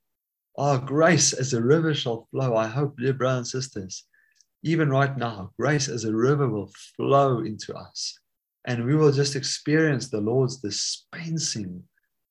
Our 0.59 0.77
grace 0.77 1.33
as 1.33 1.55
a 1.55 1.62
river 1.62 1.95
shall 1.95 2.29
flow. 2.31 2.57
I 2.57 2.67
hope, 2.67 2.99
dear 2.99 3.15
brothers 3.15 3.55
and 3.55 3.62
sisters, 3.62 4.05
even 4.62 4.91
right 4.91 5.17
now, 5.17 5.53
grace 5.59 5.89
as 5.89 6.05
a 6.05 6.15
river 6.15 6.47
will 6.47 6.71
flow 6.95 7.41
into 7.41 7.75
us. 7.75 8.19
And 8.67 8.85
we 8.87 8.97
will 8.97 9.12
just 9.12 9.37
experience 9.37 10.09
the 10.09 10.21
Lord's 10.21 10.57
dispensing 10.59 11.83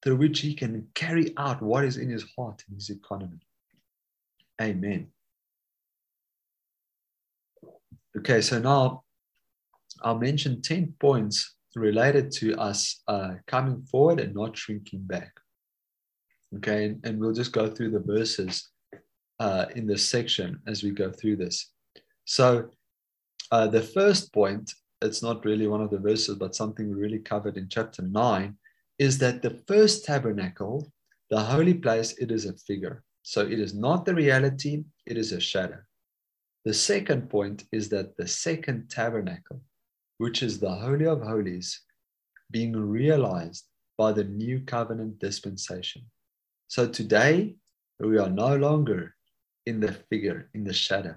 through 0.02 0.18
which 0.18 0.40
He 0.40 0.54
can 0.54 0.88
carry 0.96 1.34
out 1.38 1.62
what 1.62 1.86
is 1.86 1.98
in 1.98 2.10
His 2.10 2.26
heart 2.38 2.64
and 2.68 2.76
His 2.76 2.90
economy. 2.90 3.40
Amen. 4.62 5.08
Okay, 8.18 8.42
so 8.42 8.60
now 8.60 9.04
I'll 10.02 10.18
mention 10.18 10.62
10 10.62 10.96
points 11.00 11.56
related 11.76 12.32
to 12.32 12.56
us 12.60 13.02
uh, 13.08 13.36
coming 13.48 13.84
forward 13.84 14.20
and 14.20 14.36
not 14.36 14.58
shrinking 14.58 15.02
back. 15.04 15.32
Okay, 16.58 16.86
and, 16.86 17.06
and 17.06 17.20
we'll 17.20 17.34
just 17.34 17.52
go 17.52 17.68
through 17.68 17.92
the 17.92 18.00
verses 18.00 18.70
uh, 19.40 19.66
in 19.76 19.88
this 19.88 20.08
section 20.08 20.60
as 20.68 20.84
we 20.84 20.92
go 20.92 21.12
through 21.12 21.38
this. 21.38 21.72
So, 22.26 22.70
uh, 23.52 23.68
the 23.68 23.82
first 23.82 24.32
point, 24.34 24.72
it's 25.04 25.22
not 25.22 25.46
really 25.46 25.68
one 25.68 25.82
of 25.82 25.90
the 25.92 26.00
verses, 26.00 26.36
but 26.36 26.56
something 26.56 26.90
we 26.90 26.96
really 26.96 27.20
covered 27.20 27.58
in 27.58 27.68
chapter 27.70 28.02
9, 28.02 28.58
is 29.00 29.18
that 29.20 29.42
the 29.42 29.62
first 29.68 30.06
tabernacle, 30.06 30.92
the 31.30 31.40
holy 31.40 31.74
place, 31.74 32.14
it 32.20 32.32
is 32.32 32.46
a 32.46 32.54
figure. 32.54 33.04
So, 33.22 33.42
it 33.42 33.60
is 33.60 33.74
not 33.74 34.06
the 34.06 34.14
reality, 34.14 34.84
it 35.06 35.18
is 35.18 35.32
a 35.32 35.40
shadow. 35.40 35.80
The 36.66 36.74
second 36.74 37.30
point 37.30 37.66
is 37.72 37.90
that 37.90 38.16
the 38.18 38.28
second 38.28 38.90
tabernacle, 38.90 39.62
which 40.18 40.42
is 40.44 40.60
the 40.60 40.74
Holy 40.74 41.06
of 41.06 41.22
Holies, 41.22 41.82
being 42.52 42.74
realized 42.76 43.66
by 43.98 44.12
the 44.12 44.24
new 44.24 44.62
covenant 44.62 45.20
dispensation. 45.20 46.04
So 46.68 46.88
today, 46.88 47.56
we 48.00 48.18
are 48.18 48.30
no 48.30 48.56
longer 48.56 49.16
in 49.66 49.80
the 49.80 49.94
figure, 50.10 50.50
in 50.54 50.64
the 50.64 50.74
shadow, 50.74 51.16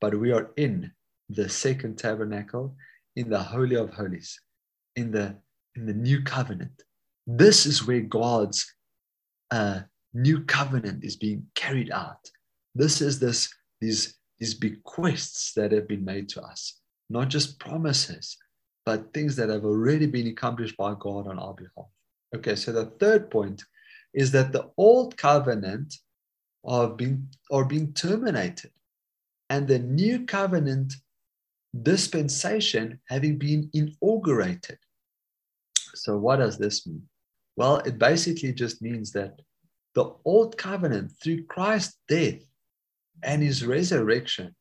but 0.00 0.14
we 0.14 0.32
are 0.32 0.50
in 0.56 0.92
the 1.28 1.48
second 1.48 1.98
tabernacle, 1.98 2.76
in 3.16 3.28
the 3.28 3.38
Holy 3.38 3.76
of 3.76 3.90
Holies, 3.90 4.40
in 4.96 5.10
the, 5.10 5.36
in 5.76 5.86
the 5.86 5.92
new 5.92 6.22
covenant. 6.22 6.82
This 7.26 7.66
is 7.66 7.86
where 7.86 8.00
God's 8.00 8.74
uh, 9.50 9.80
new 10.14 10.44
covenant 10.44 11.04
is 11.04 11.16
being 11.16 11.46
carried 11.54 11.90
out. 11.90 12.30
This 12.74 13.00
is 13.00 13.18
this, 13.18 13.52
these, 13.80 14.18
these 14.38 14.54
bequests 14.54 15.52
that 15.54 15.72
have 15.72 15.86
been 15.86 16.04
made 16.04 16.28
to 16.30 16.42
us, 16.42 16.80
not 17.10 17.28
just 17.28 17.58
promises, 17.58 18.36
but 18.84 19.12
things 19.12 19.36
that 19.36 19.48
have 19.48 19.64
already 19.64 20.06
been 20.06 20.26
accomplished 20.26 20.76
by 20.76 20.94
God 20.98 21.28
on 21.28 21.38
our 21.38 21.54
behalf. 21.54 21.90
Okay, 22.34 22.56
so 22.56 22.72
the 22.72 22.86
third 22.98 23.30
point 23.30 23.62
is 24.14 24.30
that 24.32 24.52
the 24.52 24.70
old 24.76 25.16
covenant 25.16 25.94
are 26.64 26.88
being, 26.88 27.28
are 27.50 27.64
being 27.64 27.92
terminated 27.92 28.70
and 29.50 29.68
the 29.68 29.78
new 29.78 30.24
covenant 30.24 30.94
dispensation 31.80 33.00
having 33.08 33.38
been 33.38 33.70
inaugurated. 33.72 34.78
So, 35.94 36.16
what 36.16 36.36
does 36.36 36.58
this 36.58 36.86
mean? 36.86 37.02
Well, 37.56 37.78
it 37.78 37.98
basically 37.98 38.52
just 38.52 38.82
means 38.82 39.12
that 39.12 39.40
the 39.94 40.14
old 40.24 40.56
covenant, 40.56 41.12
through 41.22 41.44
Christ's 41.44 41.98
death 42.08 42.40
and 43.22 43.42
his 43.42 43.64
resurrection, 43.64 44.54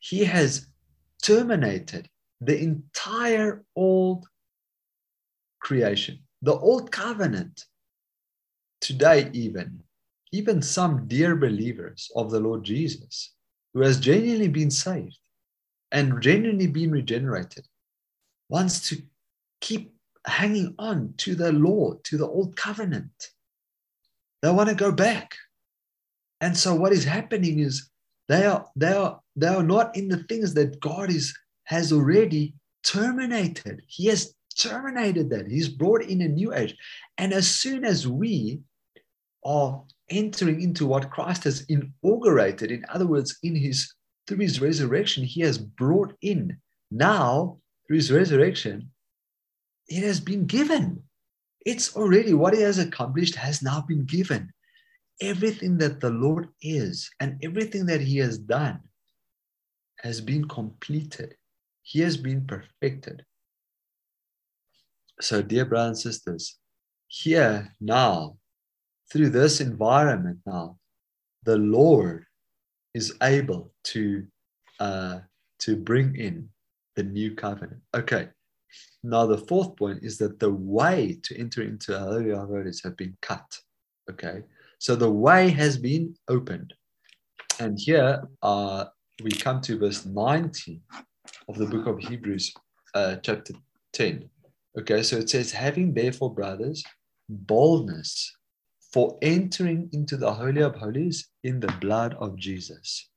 he 0.00 0.24
has 0.24 0.66
terminated 1.22 2.08
the 2.40 2.60
entire 2.60 3.64
old 3.76 4.26
creation, 5.60 6.18
the 6.42 6.54
old 6.54 6.90
covenant. 6.90 7.64
Today, 8.80 9.30
even, 9.32 9.80
even 10.30 10.60
some 10.60 11.06
dear 11.06 11.36
believers 11.36 12.10
of 12.16 12.30
the 12.30 12.40
Lord 12.40 12.64
Jesus 12.64 13.32
who 13.72 13.80
has 13.80 13.98
genuinely 13.98 14.48
been 14.48 14.70
saved 14.70 15.18
and 15.94 16.20
genuinely 16.20 16.66
being 16.66 16.90
regenerated 16.90 17.66
wants 18.50 18.88
to 18.88 19.00
keep 19.60 19.94
hanging 20.26 20.74
on 20.78 21.14
to 21.18 21.34
the 21.34 21.52
law, 21.52 21.94
to 22.02 22.18
the 22.18 22.26
old 22.26 22.56
covenant. 22.56 23.30
They 24.42 24.50
want 24.50 24.68
to 24.68 24.74
go 24.74 24.90
back. 24.90 25.36
And 26.40 26.54
so 26.54 26.74
what 26.74 26.92
is 26.92 27.04
happening 27.04 27.60
is 27.60 27.88
they 28.28 28.44
are 28.44 28.66
they 28.76 28.92
are 28.92 29.20
they 29.36 29.46
are 29.46 29.62
not 29.62 29.96
in 29.96 30.08
the 30.08 30.24
things 30.24 30.52
that 30.54 30.80
God 30.80 31.10
is 31.10 31.32
has 31.64 31.92
already 31.92 32.54
terminated. 32.82 33.82
He 33.86 34.06
has 34.08 34.34
terminated 34.58 35.30
that. 35.30 35.46
He's 35.46 35.68
brought 35.68 36.02
in 36.02 36.22
a 36.22 36.28
new 36.28 36.52
age. 36.52 36.76
And 37.18 37.32
as 37.32 37.48
soon 37.48 37.84
as 37.84 38.06
we 38.06 38.60
are 39.44 39.82
entering 40.10 40.60
into 40.60 40.86
what 40.86 41.10
Christ 41.10 41.44
has 41.44 41.64
inaugurated, 41.68 42.70
in 42.70 42.84
other 42.88 43.06
words, 43.06 43.38
in 43.42 43.54
his 43.54 43.94
through 44.26 44.38
his 44.38 44.60
resurrection, 44.60 45.24
he 45.24 45.40
has 45.42 45.58
brought 45.58 46.14
in 46.20 46.58
now 46.90 47.58
through 47.86 47.96
his 47.96 48.12
resurrection, 48.12 48.90
it 49.88 50.02
has 50.02 50.20
been 50.20 50.46
given. 50.46 51.02
It's 51.66 51.96
already 51.96 52.34
what 52.34 52.54
he 52.54 52.60
has 52.62 52.78
accomplished 52.78 53.34
has 53.36 53.62
now 53.62 53.82
been 53.86 54.04
given. 54.04 54.52
Everything 55.20 55.78
that 55.78 56.00
the 56.00 56.10
Lord 56.10 56.48
is 56.60 57.10
and 57.20 57.38
everything 57.42 57.86
that 57.86 58.00
he 58.00 58.18
has 58.18 58.38
done 58.38 58.80
has 60.00 60.20
been 60.20 60.46
completed. 60.48 61.36
He 61.82 62.00
has 62.00 62.16
been 62.16 62.46
perfected. 62.46 63.24
So, 65.20 65.42
dear 65.42 65.64
brothers 65.64 66.04
and 66.04 66.14
sisters, 66.14 66.58
here 67.06 67.72
now, 67.80 68.36
through 69.12 69.30
this 69.30 69.60
environment 69.60 70.40
now, 70.44 70.78
the 71.44 71.56
Lord 71.56 72.26
is 72.94 73.14
able 73.22 73.72
to 73.84 74.26
uh, 74.80 75.20
to 75.60 75.76
bring 75.76 76.16
in 76.16 76.48
the 76.96 77.02
new 77.02 77.34
covenant. 77.34 77.80
Okay. 77.94 78.28
Now 79.02 79.26
the 79.26 79.38
fourth 79.38 79.76
point 79.76 80.02
is 80.02 80.18
that 80.18 80.38
the 80.40 80.50
way 80.50 81.18
to 81.22 81.38
enter 81.38 81.62
into 81.62 81.98
Holy 81.98 82.30
Holies 82.30 82.82
have 82.82 82.96
been 82.96 83.16
cut. 83.20 83.58
Okay. 84.10 84.42
So 84.78 84.96
the 84.96 85.10
way 85.10 85.50
has 85.50 85.78
been 85.78 86.14
opened. 86.28 86.74
And 87.60 87.78
here 87.78 88.26
uh, 88.42 88.86
we 89.22 89.30
come 89.30 89.60
to 89.62 89.78
verse 89.78 90.04
19 90.04 90.80
of 91.48 91.56
the 91.56 91.66
book 91.66 91.86
of 91.86 91.98
Hebrews, 91.98 92.52
uh, 92.94 93.16
chapter 93.16 93.54
10. 93.92 94.28
Okay, 94.76 95.02
so 95.02 95.16
it 95.18 95.30
says, 95.30 95.52
having 95.52 95.94
therefore, 95.94 96.34
brothers, 96.34 96.82
boldness 97.28 98.36
for 98.94 99.18
entering 99.22 99.90
into 99.92 100.16
the 100.16 100.32
Holy 100.32 100.62
of 100.62 100.76
Holies 100.76 101.28
in 101.42 101.58
the 101.58 101.74
blood 101.80 102.14
of 102.20 102.36
Jesus. 102.36 103.10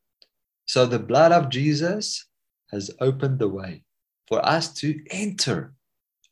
So 0.66 0.88
the 0.88 0.98
blood 0.98 1.32
of 1.32 1.50
Jesus 1.52 2.26
has 2.72 2.90
opened 3.00 3.38
the 3.38 3.48
way 3.48 3.84
for 4.28 4.44
us 4.44 4.74
to 4.82 5.00
enter. 5.12 5.76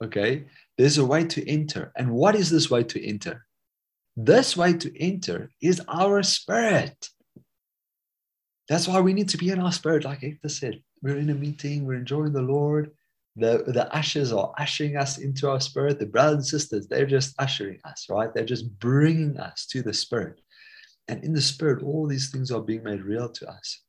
Okay, 0.04 0.46
there's 0.80 0.98
a 0.98 1.06
way 1.06 1.26
to 1.26 1.48
enter. 1.48 1.93
And 1.96 2.10
what 2.10 2.34
is 2.34 2.50
this 2.50 2.72
way 2.72 2.86
to 2.86 3.08
enter? 3.08 3.46
This 4.18 4.58
way 4.58 4.74
to 4.74 4.89
enter 5.00 5.52
is 5.62 5.80
our 5.88 6.24
spirit. 6.24 7.10
That's 8.68 8.88
why 8.88 9.00
we 9.00 9.14
need 9.14 9.30
to 9.30 9.38
be 9.38 9.52
in 9.52 9.60
our 9.60 9.72
spirit, 9.72 10.06
like 10.06 10.22
Hector 10.22 10.50
said. 10.50 10.82
We're 11.04 11.18
in 11.18 11.30
a 11.30 11.36
meeting, 11.36 11.86
we're 11.86 12.00
enjoying 12.00 12.34
the 12.34 12.41
Lord. 12.41 12.89
The, 13.36 13.64
the 13.68 13.94
ushers 13.94 14.32
are 14.32 14.54
ushering 14.58 14.96
us 14.96 15.18
into 15.18 15.50
our 15.50 15.60
spirit. 15.60 16.00
The 16.00 16.06
brothers 16.06 16.36
and 16.36 16.46
sisters, 16.46 16.88
they're 16.88 17.06
just 17.06 17.36
ushering 17.38 17.80
us, 17.84 18.08
right? 18.10 18.34
They're 18.34 18.46
just 18.46 18.80
bringing 18.80 19.38
us 19.38 19.66
to 19.68 19.82
the 19.82 19.94
spirit. 19.94 20.40
And 21.08 21.24
in 21.24 21.34
the 21.34 21.42
spirit, 21.42 21.84
all 21.84 22.08
these 22.08 22.32
things 22.32 22.50
are 22.52 22.62
being 22.62 22.84
made 22.84 23.02
real 23.02 23.30
to 23.30 23.50
us. 23.50 23.82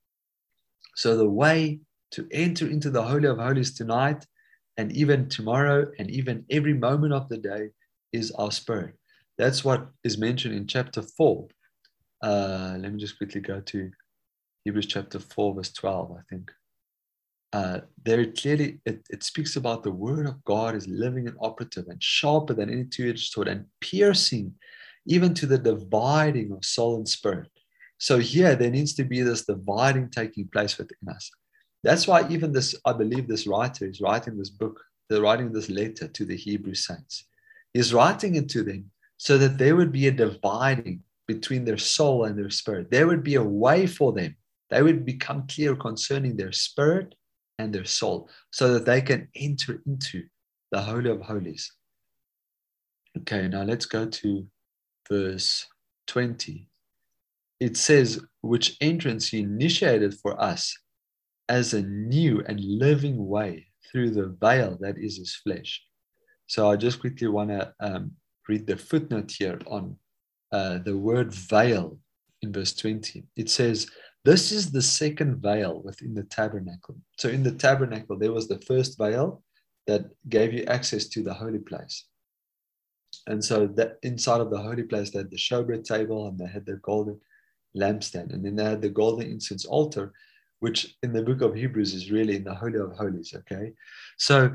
So 0.96 1.16
the 1.16 1.28
way 1.28 1.80
to 2.12 2.26
enter 2.32 2.66
into 2.68 2.90
the 2.90 3.02
Holy 3.02 3.28
of 3.28 3.38
Holies 3.38 3.74
tonight 3.74 4.26
and 4.76 4.92
even 4.92 5.28
tomorrow 5.28 5.90
and 5.98 6.10
even 6.10 6.44
every 6.50 6.74
moment 6.74 7.12
of 7.12 7.28
the 7.28 7.38
day 7.38 7.68
is 8.12 8.30
our 8.32 8.50
spirit. 8.50 8.94
That's 9.38 9.64
what 9.64 9.88
is 10.04 10.18
mentioned 10.18 10.54
in 10.54 10.66
chapter 10.66 11.02
4. 11.02 11.48
Uh, 12.22 12.76
let 12.80 12.92
me 12.92 12.98
just 12.98 13.18
quickly 13.18 13.40
go 13.40 13.60
to 13.60 13.90
Hebrews 14.64 14.86
chapter 14.86 15.18
4, 15.18 15.54
verse 15.54 15.72
12, 15.72 16.12
I 16.12 16.22
think. 16.28 16.50
Uh, 17.52 17.80
there 18.04 18.32
clearly 18.32 18.80
it, 18.84 19.06
it 19.08 19.22
speaks 19.22 19.56
about 19.56 19.82
the 19.82 19.90
word 19.90 20.26
of 20.26 20.44
God 20.44 20.74
is 20.74 20.86
living 20.88 21.26
and 21.28 21.36
operative 21.40 21.86
and 21.88 22.02
sharper 22.02 22.54
than 22.54 22.70
any 22.70 22.84
two-edged 22.84 23.32
sword 23.32 23.48
and 23.48 23.64
piercing 23.80 24.52
even 25.06 25.32
to 25.34 25.46
the 25.46 25.58
dividing 25.58 26.52
of 26.52 26.64
soul 26.64 26.96
and 26.96 27.08
spirit. 27.08 27.48
So 27.98 28.18
here 28.18 28.56
there 28.56 28.70
needs 28.70 28.94
to 28.94 29.04
be 29.04 29.22
this 29.22 29.46
dividing 29.46 30.10
taking 30.10 30.48
place 30.48 30.76
within 30.76 31.08
us. 31.08 31.30
That's 31.82 32.06
why 32.06 32.28
even 32.28 32.52
this, 32.52 32.74
I 32.84 32.92
believe 32.92 33.28
this 33.28 33.46
writer 33.46 33.86
is 33.86 34.00
writing 34.00 34.36
this 34.36 34.50
book, 34.50 34.80
they're 35.08 35.22
writing 35.22 35.52
this 35.52 35.70
letter 35.70 36.08
to 36.08 36.24
the 36.24 36.36
Hebrew 36.36 36.74
saints. 36.74 37.24
He's 37.72 37.94
writing 37.94 38.34
it 38.34 38.48
to 38.50 38.64
them 38.64 38.90
so 39.18 39.38
that 39.38 39.56
there 39.56 39.76
would 39.76 39.92
be 39.92 40.08
a 40.08 40.12
dividing 40.12 41.04
between 41.26 41.64
their 41.64 41.78
soul 41.78 42.24
and 42.24 42.38
their 42.38 42.50
spirit. 42.50 42.90
There 42.90 43.06
would 43.06 43.22
be 43.22 43.36
a 43.36 43.42
way 43.42 43.86
for 43.86 44.12
them. 44.12 44.36
They 44.70 44.82
would 44.82 45.04
become 45.04 45.46
clear 45.46 45.76
concerning 45.76 46.36
their 46.36 46.52
spirit 46.52 47.14
and 47.58 47.74
their 47.74 47.84
soul 47.84 48.28
so 48.50 48.74
that 48.74 48.84
they 48.84 49.00
can 49.00 49.28
enter 49.34 49.82
into 49.86 50.24
the 50.72 50.80
Holy 50.80 51.10
of 51.10 51.22
Holies. 51.22 51.72
Okay, 53.18 53.48
now 53.48 53.62
let's 53.62 53.86
go 53.86 54.06
to 54.06 54.46
verse 55.08 55.66
20. 56.06 56.68
It 57.60 57.76
says, 57.76 58.20
which 58.42 58.76
entrance 58.80 59.28
he 59.28 59.40
initiated 59.40 60.14
for 60.14 60.40
us 60.40 60.76
as 61.48 61.72
a 61.72 61.82
new 61.82 62.42
and 62.46 62.60
living 62.60 63.26
way 63.26 63.66
through 63.90 64.10
the 64.10 64.36
veil 64.40 64.76
that 64.80 64.98
is 64.98 65.16
his 65.16 65.34
flesh. 65.34 65.82
So 66.46 66.70
I 66.70 66.76
just 66.76 67.00
quickly 67.00 67.28
want 67.28 67.50
to 67.50 67.72
um, 67.80 68.12
read 68.48 68.66
the 68.66 68.76
footnote 68.76 69.32
here 69.36 69.58
on 69.66 69.96
uh, 70.52 70.78
the 70.78 70.96
word 70.96 71.32
veil 71.32 71.98
in 72.42 72.52
verse 72.52 72.74
20. 72.74 73.24
It 73.36 73.50
says, 73.50 73.88
This 74.26 74.50
is 74.50 74.72
the 74.72 74.82
second 74.82 75.36
veil 75.36 75.80
within 75.84 76.12
the 76.12 76.24
tabernacle. 76.24 76.96
So 77.16 77.28
in 77.28 77.44
the 77.44 77.52
tabernacle, 77.52 78.18
there 78.18 78.32
was 78.32 78.48
the 78.48 78.58
first 78.58 78.98
veil 78.98 79.44
that 79.86 80.06
gave 80.28 80.52
you 80.52 80.64
access 80.64 81.06
to 81.10 81.22
the 81.22 81.32
holy 81.32 81.60
place. 81.60 82.06
And 83.28 83.42
so 83.42 83.68
that 83.78 83.98
inside 84.02 84.40
of 84.40 84.50
the 84.50 84.58
holy 84.58 84.82
place, 84.82 85.10
they 85.10 85.20
had 85.20 85.30
the 85.30 85.36
showbread 85.36 85.84
table 85.84 86.26
and 86.26 86.36
they 86.36 86.48
had 86.48 86.66
the 86.66 86.78
golden 86.82 87.20
lampstand. 87.76 88.32
And 88.32 88.44
then 88.44 88.56
they 88.56 88.64
had 88.64 88.82
the 88.82 88.88
golden 88.88 89.30
incense 89.30 89.64
altar, 89.64 90.12
which 90.58 90.96
in 91.04 91.12
the 91.12 91.22
book 91.22 91.40
of 91.40 91.54
Hebrews 91.54 91.94
is 91.94 92.10
really 92.10 92.34
in 92.34 92.42
the 92.42 92.54
Holy 92.62 92.80
of 92.80 92.96
Holies. 92.96 93.32
Okay. 93.32 93.74
So 94.18 94.50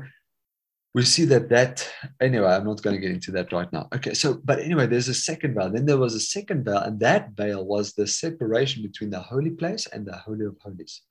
we 0.94 1.04
see 1.04 1.24
that 1.24 1.48
that 1.48 1.88
anyway 2.20 2.48
i'm 2.48 2.64
not 2.64 2.82
going 2.82 2.94
to 2.94 3.00
get 3.00 3.10
into 3.10 3.30
that 3.32 3.52
right 3.52 3.72
now. 3.72 3.88
Okay 3.94 4.14
so 4.14 4.40
but 4.44 4.58
anyway 4.60 4.86
there's 4.86 5.08
a 5.08 5.14
second 5.14 5.54
veil. 5.54 5.70
Then 5.70 5.86
there 5.86 5.98
was 5.98 6.14
a 6.14 6.20
second 6.20 6.64
veil 6.64 6.78
and 6.78 7.00
that 7.00 7.30
veil 7.32 7.64
was 7.64 7.92
the 7.92 8.06
separation 8.06 8.82
between 8.82 9.10
the 9.10 9.20
holy 9.20 9.50
place 9.50 9.86
and 9.86 10.06
the 10.06 10.16
holy 10.16 10.46
of 10.46 10.56
holies. 10.62 11.02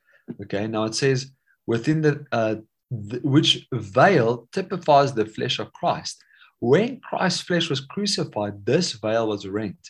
Okay 0.42 0.68
now 0.68 0.84
it 0.84 0.96
says 0.96 1.32
within 1.68 2.02
the, 2.02 2.26
uh, 2.32 2.56
the 2.92 3.20
which 3.24 3.68
veil 3.74 4.48
typifies 4.52 5.14
the 5.14 5.26
flesh 5.26 5.60
of 5.60 5.74
christ. 5.74 6.24
When 6.60 7.00
christ's 7.00 7.42
flesh 7.42 7.70
was 7.70 7.82
crucified 7.82 8.66
this 8.66 8.94
veil 8.94 9.28
was 9.28 9.48
rent. 9.48 9.84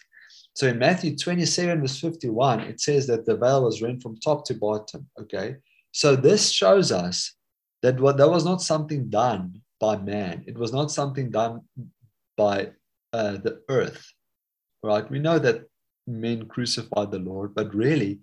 So 0.54 0.68
in 0.68 0.80
matthew 0.80 1.18
27 1.18 1.82
verse 1.82 2.00
51 2.00 2.62
it 2.62 2.80
says 2.80 3.08
that 3.08 3.26
the 3.26 3.36
veil 3.36 3.64
was 3.64 3.82
rent 3.82 4.02
from 4.02 4.18
top 4.18 4.46
to 4.46 4.54
bottom. 4.54 5.10
Okay 5.20 5.58
so 5.92 6.16
this 6.16 6.50
shows 6.50 6.94
us 6.94 7.34
that 7.82 8.00
what 8.00 8.16
that 8.16 8.30
was 8.30 8.46
not 8.46 8.62
something 8.62 9.10
done 9.10 9.62
by 9.82 9.98
man. 9.98 10.44
It 10.48 10.58
was 10.58 10.72
not 10.72 10.92
something 10.92 11.32
done 11.32 11.62
by 12.38 12.70
uh, 13.12 13.38
the 13.46 13.62
earth, 13.68 14.06
right? 14.84 15.10
We 15.10 15.20
know 15.20 15.40
that 15.40 15.66
men 16.08 16.48
crucified 16.48 17.12
the 17.12 17.20
Lord, 17.20 17.54
but 17.56 17.74
really 17.74 18.20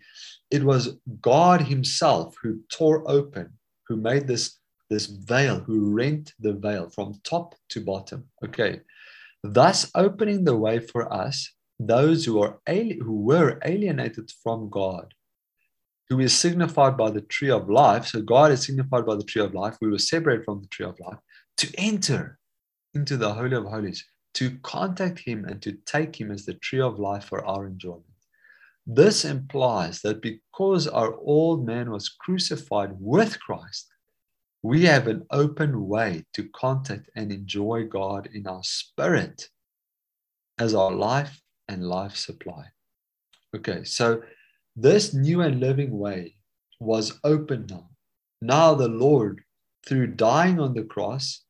it 0.50 0.62
was 0.62 0.96
God 1.20 1.60
Himself 1.62 2.36
who 2.42 2.60
tore 2.70 3.02
open, 3.10 3.52
who 3.88 3.96
made 3.96 4.26
this, 4.26 4.58
this 4.88 5.06
veil, 5.06 5.58
who 5.60 5.92
rent 5.92 6.32
the 6.38 6.54
veil 6.54 6.88
from 6.90 7.20
top 7.24 7.54
to 7.70 7.84
bottom. 7.84 8.28
Okay. 8.44 8.80
Thus 9.42 9.90
opening 9.94 10.44
the 10.44 10.56
way 10.56 10.78
for 10.78 11.12
us, 11.12 11.52
those 11.80 12.24
who 12.24 12.40
are 12.42 12.60
ali- 12.68 13.00
who 13.02 13.20
were 13.20 13.60
alienated 13.64 14.30
from 14.42 14.68
God, 14.68 15.14
who 16.08 16.18
is 16.20 16.36
signified 16.36 16.96
by 16.96 17.10
the 17.10 17.20
tree 17.20 17.50
of 17.50 17.68
life. 17.68 18.06
So 18.06 18.20
God 18.20 18.50
is 18.50 18.64
signified 18.64 19.06
by 19.06 19.14
the 19.14 19.24
tree 19.24 19.42
of 19.42 19.54
life. 19.54 19.76
We 19.80 19.90
were 19.90 19.98
separated 19.98 20.44
from 20.44 20.60
the 20.62 20.68
tree 20.68 20.86
of 20.86 20.98
life 20.98 21.18
to 21.58 21.72
enter 21.76 22.38
into 22.94 23.16
the 23.16 23.34
Holy 23.34 23.56
of 23.56 23.64
Holies, 23.64 24.04
to 24.34 24.56
contact 24.62 25.18
Him 25.18 25.44
and 25.44 25.60
to 25.62 25.72
take 25.84 26.18
Him 26.18 26.30
as 26.30 26.44
the 26.44 26.54
tree 26.54 26.80
of 26.80 26.98
life 26.98 27.24
for 27.24 27.44
our 27.44 27.66
enjoyment. 27.66 28.04
This 28.86 29.24
implies 29.24 30.00
that 30.00 30.22
because 30.22 30.88
our 30.88 31.14
old 31.16 31.66
man 31.66 31.90
was 31.90 32.08
crucified 32.08 32.92
with 32.98 33.38
Christ, 33.40 33.88
we 34.62 34.84
have 34.86 35.06
an 35.06 35.26
open 35.30 35.86
way 35.86 36.24
to 36.32 36.48
contact 36.54 37.10
and 37.14 37.30
enjoy 37.30 37.84
God 37.84 38.28
in 38.32 38.46
our 38.46 38.64
spirit 38.64 39.48
as 40.58 40.74
our 40.74 40.90
life 40.90 41.40
and 41.68 41.86
life 41.86 42.16
supply. 42.16 42.64
Okay, 43.54 43.84
so 43.84 44.22
this 44.74 45.12
new 45.12 45.42
and 45.42 45.60
living 45.60 45.98
way 45.98 46.36
was 46.80 47.20
open 47.24 47.66
now. 47.68 47.90
Now 48.40 48.74
the 48.74 48.88
Lord, 48.88 49.42
through 49.86 50.08
dying 50.08 50.58
on 50.60 50.74
the 50.74 50.84
cross, 50.84 51.44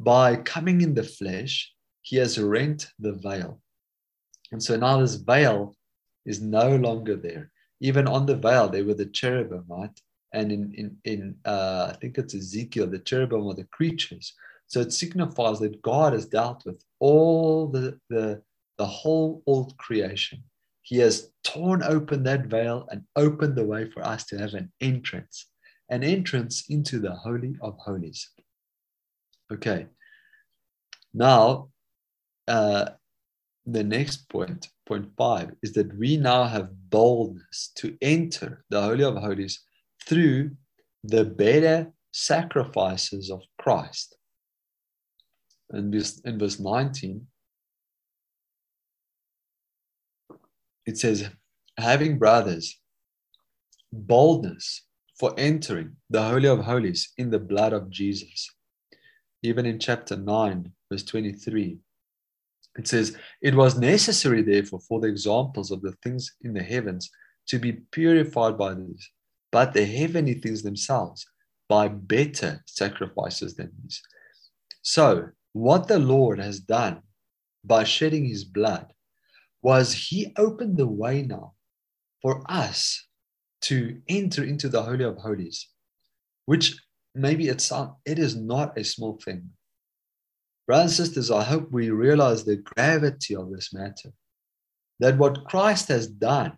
by 0.00 0.36
coming 0.36 0.80
in 0.80 0.94
the 0.94 1.02
flesh, 1.02 1.70
he 2.00 2.16
has 2.16 2.40
rent 2.40 2.86
the 2.98 3.12
veil. 3.12 3.60
And 4.50 4.62
so 4.62 4.76
now 4.76 4.98
this 5.00 5.16
veil 5.16 5.76
is 6.24 6.40
no 6.40 6.76
longer 6.76 7.16
there. 7.16 7.50
Even 7.80 8.08
on 8.08 8.24
the 8.24 8.36
veil, 8.36 8.68
there 8.68 8.84
were 8.84 8.94
the 8.94 9.06
cherubim, 9.06 9.64
right? 9.68 10.00
And 10.32 10.50
in, 10.50 10.74
in, 10.74 10.96
in 11.04 11.36
uh, 11.44 11.92
I 11.92 11.96
think 12.00 12.16
it's 12.16 12.34
Ezekiel, 12.34 12.86
the 12.86 12.98
cherubim 12.98 13.46
are 13.46 13.54
the 13.54 13.64
creatures. 13.64 14.32
So 14.68 14.80
it 14.80 14.92
signifies 14.92 15.58
that 15.58 15.82
God 15.82 16.14
has 16.14 16.26
dealt 16.26 16.64
with 16.64 16.82
all 17.00 17.66
the, 17.66 17.98
the, 18.08 18.42
the 18.78 18.86
whole 18.86 19.42
old 19.46 19.76
creation. 19.76 20.42
He 20.82 20.96
has 20.98 21.30
torn 21.44 21.82
open 21.82 22.22
that 22.22 22.46
veil 22.46 22.88
and 22.90 23.02
opened 23.16 23.54
the 23.54 23.66
way 23.66 23.90
for 23.90 24.02
us 24.02 24.24
to 24.26 24.38
have 24.38 24.54
an 24.54 24.72
entrance, 24.80 25.46
an 25.90 26.02
entrance 26.02 26.64
into 26.70 27.00
the 27.00 27.14
Holy 27.14 27.54
of 27.60 27.76
Holies. 27.78 28.30
Okay. 29.52 29.86
Now, 31.12 31.70
uh, 32.46 32.90
the 33.66 33.82
next 33.82 34.28
point, 34.28 34.68
point 34.86 35.08
five, 35.16 35.52
is 35.62 35.72
that 35.72 35.96
we 35.96 36.16
now 36.16 36.44
have 36.44 36.70
boldness 36.88 37.72
to 37.76 37.96
enter 38.00 38.64
the 38.70 38.80
Holy 38.80 39.04
of 39.04 39.16
Holies 39.16 39.60
through 40.06 40.52
the 41.02 41.24
better 41.24 41.92
sacrifices 42.12 43.30
of 43.30 43.42
Christ. 43.58 44.16
This, 45.70 46.20
in 46.20 46.38
verse 46.38 46.58
19, 46.58 47.26
it 50.86 50.98
says, 50.98 51.28
having 51.76 52.18
brothers, 52.18 52.80
boldness 53.92 54.84
for 55.18 55.32
entering 55.38 55.96
the 56.08 56.22
Holy 56.22 56.48
of 56.48 56.64
Holies 56.64 57.12
in 57.18 57.30
the 57.30 57.38
blood 57.38 57.72
of 57.72 57.90
Jesus 57.90 58.50
even 59.42 59.66
in 59.66 59.78
chapter 59.78 60.16
9, 60.16 60.72
verse 60.90 61.02
23, 61.04 61.78
it 62.76 62.86
says, 62.88 63.16
It 63.42 63.54
was 63.54 63.78
necessary, 63.78 64.42
therefore, 64.42 64.80
for 64.80 65.00
the 65.00 65.08
examples 65.08 65.70
of 65.70 65.82
the 65.82 65.92
things 66.02 66.34
in 66.42 66.54
the 66.54 66.62
heavens 66.62 67.10
to 67.48 67.58
be 67.58 67.72
purified 67.90 68.56
by 68.56 68.74
these, 68.74 69.10
but 69.50 69.72
the 69.72 69.84
heavenly 69.84 70.34
things 70.34 70.62
themselves 70.62 71.26
by 71.68 71.88
better 71.88 72.62
sacrifices 72.66 73.54
than 73.54 73.70
these. 73.82 74.00
So, 74.82 75.28
what 75.52 75.88
the 75.88 75.98
Lord 75.98 76.38
has 76.38 76.60
done 76.60 77.02
by 77.64 77.84
shedding 77.84 78.24
his 78.24 78.44
blood 78.44 78.92
was 79.62 79.92
he 79.92 80.32
opened 80.36 80.76
the 80.76 80.86
way 80.86 81.22
now 81.22 81.54
for 82.22 82.42
us 82.48 83.06
to 83.62 84.00
enter 84.08 84.42
into 84.44 84.68
the 84.68 84.82
Holy 84.82 85.04
of 85.04 85.18
Holies, 85.18 85.68
which 86.46 86.80
maybe 87.14 87.48
it's 87.48 87.72
it 88.04 88.18
is 88.18 88.36
not 88.36 88.78
a 88.78 88.84
small 88.84 89.18
thing. 89.24 89.50
Brothers 90.66 90.98
and 90.98 91.06
sisters, 91.06 91.30
I 91.30 91.42
hope 91.42 91.70
we 91.70 91.90
realize 91.90 92.44
the 92.44 92.56
gravity 92.56 93.34
of 93.34 93.50
this 93.50 93.72
matter. 93.72 94.12
That 95.00 95.18
what 95.18 95.44
Christ 95.44 95.88
has 95.88 96.06
done 96.06 96.56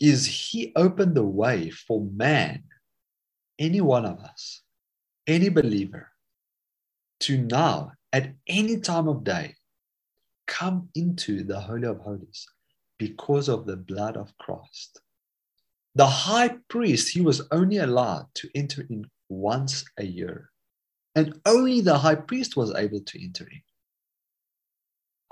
is 0.00 0.26
he 0.26 0.72
opened 0.76 1.14
the 1.14 1.24
way 1.24 1.70
for 1.70 2.02
man, 2.12 2.64
any 3.58 3.80
one 3.80 4.06
of 4.06 4.18
us, 4.20 4.62
any 5.26 5.48
believer, 5.48 6.08
to 7.20 7.38
now, 7.38 7.92
at 8.12 8.32
any 8.46 8.78
time 8.80 9.08
of 9.08 9.24
day, 9.24 9.54
come 10.46 10.88
into 10.94 11.44
the 11.44 11.60
Holy 11.60 11.86
of 11.86 11.98
Holies 11.98 12.46
because 12.98 13.48
of 13.48 13.66
the 13.66 13.76
blood 13.76 14.16
of 14.16 14.36
Christ. 14.38 15.00
The 15.94 16.06
high 16.06 16.56
priest, 16.68 17.12
he 17.12 17.20
was 17.20 17.42
only 17.50 17.78
allowed 17.78 18.26
to 18.34 18.48
enter 18.54 18.86
in 18.88 19.10
once 19.30 19.84
a 19.96 20.04
year. 20.04 20.50
And 21.14 21.40
only 21.46 21.80
the 21.80 21.96
high 21.96 22.16
priest 22.16 22.56
was 22.56 22.74
able 22.74 23.00
to 23.00 23.24
enter 23.24 23.44
in. 23.44 23.62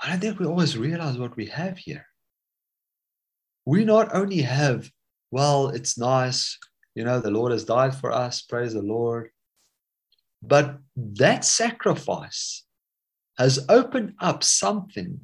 I 0.00 0.10
don't 0.10 0.20
think 0.20 0.38
we 0.38 0.46
always 0.46 0.78
realize 0.78 1.18
what 1.18 1.36
we 1.36 1.46
have 1.46 1.76
here. 1.76 2.06
We 3.66 3.84
not 3.84 4.14
only 4.14 4.40
have, 4.42 4.90
well, 5.30 5.68
it's 5.68 5.98
nice, 5.98 6.56
you 6.94 7.04
know, 7.04 7.20
the 7.20 7.30
Lord 7.30 7.52
has 7.52 7.64
died 7.64 7.94
for 7.94 8.12
us, 8.12 8.42
praise 8.42 8.72
the 8.72 8.82
Lord. 8.82 9.30
But 10.42 10.78
that 10.96 11.44
sacrifice 11.44 12.64
has 13.36 13.64
opened 13.68 14.14
up 14.20 14.42
something 14.42 15.20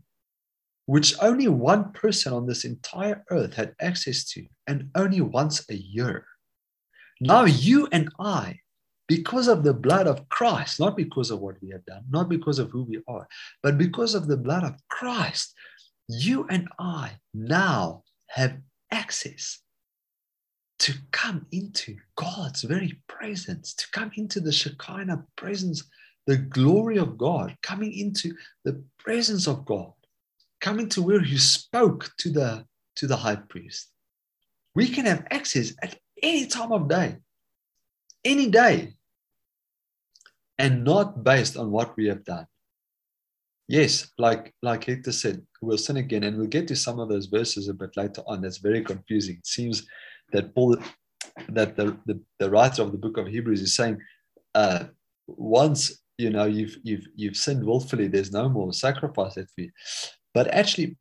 which 0.86 1.14
only 1.22 1.48
one 1.48 1.92
person 1.92 2.32
on 2.32 2.46
this 2.46 2.64
entire 2.64 3.24
earth 3.30 3.54
had 3.54 3.74
access 3.80 4.24
to, 4.24 4.46
and 4.66 4.90
only 4.94 5.20
once 5.20 5.64
a 5.70 5.74
year. 5.74 6.26
Now, 7.20 7.44
you 7.44 7.88
and 7.90 8.10
I, 8.18 8.60
because 9.06 9.48
of 9.48 9.62
the 9.62 9.74
blood 9.74 10.06
of 10.06 10.28
Christ, 10.28 10.80
not 10.80 10.96
because 10.96 11.30
of 11.30 11.40
what 11.40 11.56
we 11.62 11.70
have 11.70 11.84
done, 11.84 12.04
not 12.08 12.28
because 12.28 12.58
of 12.58 12.70
who 12.70 12.84
we 12.84 13.00
are, 13.06 13.26
but 13.62 13.78
because 13.78 14.14
of 14.14 14.26
the 14.26 14.36
blood 14.36 14.64
of 14.64 14.74
Christ, 14.88 15.54
you 16.08 16.46
and 16.48 16.68
I 16.78 17.12
now 17.32 18.04
have 18.28 18.56
access 18.90 19.60
to 20.80 20.94
come 21.12 21.46
into 21.52 21.96
God's 22.16 22.62
very 22.62 23.00
presence, 23.08 23.74
to 23.74 23.86
come 23.92 24.10
into 24.16 24.40
the 24.40 24.52
Shekinah 24.52 25.24
presence, 25.36 25.84
the 26.26 26.36
glory 26.36 26.98
of 26.98 27.16
God, 27.16 27.56
coming 27.62 27.92
into 27.92 28.34
the 28.64 28.82
presence 28.98 29.46
of 29.46 29.64
God 29.64 29.92
coming 30.64 30.88
to 30.88 31.02
where 31.02 31.20
he 31.20 31.36
spoke 31.36 32.10
to 32.16 32.30
the 32.30 32.64
to 32.96 33.06
the 33.06 33.16
high 33.16 33.36
priest. 33.36 33.90
We 34.74 34.88
can 34.88 35.04
have 35.04 35.26
access 35.30 35.74
at 35.82 35.98
any 36.22 36.46
time 36.46 36.72
of 36.72 36.88
day, 36.88 37.16
any 38.24 38.48
day, 38.48 38.94
and 40.58 40.84
not 40.84 41.24
based 41.24 41.56
on 41.56 41.70
what 41.70 41.96
we 41.96 42.06
have 42.06 42.24
done. 42.24 42.46
Yes, 43.68 44.10
like 44.18 44.54
like 44.62 44.84
Hector 44.84 45.12
said, 45.12 45.42
we'll 45.62 45.78
sin 45.78 45.96
again, 45.96 46.24
and 46.24 46.36
we'll 46.36 46.46
get 46.46 46.68
to 46.68 46.76
some 46.76 47.00
of 47.00 47.08
those 47.08 47.26
verses 47.26 47.68
a 47.68 47.74
bit 47.74 47.96
later 47.96 48.22
on. 48.26 48.42
That's 48.42 48.58
very 48.58 48.82
confusing. 48.82 49.36
It 49.36 49.46
seems 49.46 49.86
that 50.32 50.54
Paul, 50.54 50.76
that 51.48 51.76
the, 51.76 51.96
the, 52.06 52.20
the 52.38 52.50
writer 52.50 52.82
of 52.82 52.92
the 52.92 52.98
book 52.98 53.16
of 53.16 53.26
Hebrews 53.26 53.62
is 53.62 53.74
saying, 53.74 54.00
uh, 54.54 54.84
once 55.26 56.02
you 56.18 56.30
know 56.30 56.44
you've 56.44 56.76
you've 56.82 57.06
you've 57.16 57.36
sinned 57.36 57.64
willfully, 57.64 58.08
there's 58.08 58.32
no 58.32 58.48
more 58.48 58.72
sacrifice 58.72 59.34
that 59.34 59.48
we 59.56 59.72
but 60.34 60.52
actually, 60.52 60.98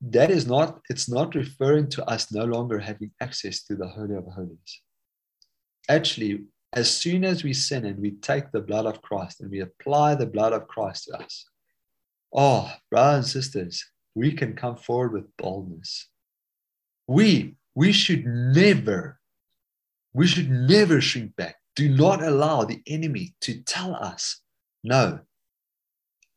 that 0.00 0.30
is 0.30 0.46
not, 0.46 0.80
it's 0.88 1.08
not 1.10 1.34
referring 1.34 1.88
to 1.90 2.04
us 2.08 2.32
no 2.32 2.44
longer 2.44 2.78
having 2.78 3.10
access 3.20 3.64
to 3.64 3.74
the 3.74 3.88
Holy 3.88 4.14
of 4.14 4.24
Holies. 4.26 4.80
Actually, 5.88 6.44
as 6.72 6.94
soon 6.94 7.24
as 7.24 7.44
we 7.44 7.52
sin 7.52 7.84
and 7.84 7.98
we 7.98 8.12
take 8.12 8.50
the 8.50 8.60
blood 8.60 8.86
of 8.86 9.02
Christ 9.02 9.40
and 9.40 9.50
we 9.50 9.60
apply 9.60 10.14
the 10.14 10.26
blood 10.26 10.52
of 10.52 10.68
Christ 10.68 11.04
to 11.04 11.18
us, 11.18 11.44
oh, 12.34 12.72
brothers 12.90 13.34
and 13.34 13.44
sisters, 13.44 13.84
we 14.14 14.32
can 14.32 14.54
come 14.54 14.76
forward 14.76 15.12
with 15.12 15.36
boldness. 15.36 16.08
We, 17.06 17.56
we 17.74 17.92
should 17.92 18.24
never, 18.24 19.20
we 20.14 20.26
should 20.26 20.50
never 20.50 21.00
shrink 21.00 21.36
back. 21.36 21.56
Do 21.74 21.88
not 21.88 22.22
allow 22.22 22.64
the 22.64 22.82
enemy 22.86 23.34
to 23.42 23.62
tell 23.62 23.94
us, 23.94 24.40
no, 24.84 25.20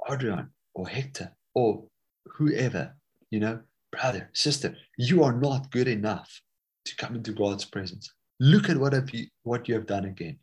Adrian 0.10 0.50
or 0.74 0.88
Hector 0.88 1.36
or 1.54 1.86
whoever, 2.26 2.96
you 3.32 3.39
know, 3.39 3.62
brother, 3.91 4.30
sister, 4.34 4.76
you 4.98 5.24
are 5.24 5.34
not 5.34 5.72
good 5.72 5.88
enough 5.88 6.41
to 6.86 6.96
come 6.96 7.16
into 7.16 7.32
God's 7.32 7.66
presence. 7.66 8.14
Look 8.40 8.70
at 8.70 8.78
what 8.78 8.94
have 8.94 9.10
you 9.12 9.28
what 9.44 9.68
you 9.68 9.76
have 9.76 9.86
done 9.86 10.06
again. 10.06 10.40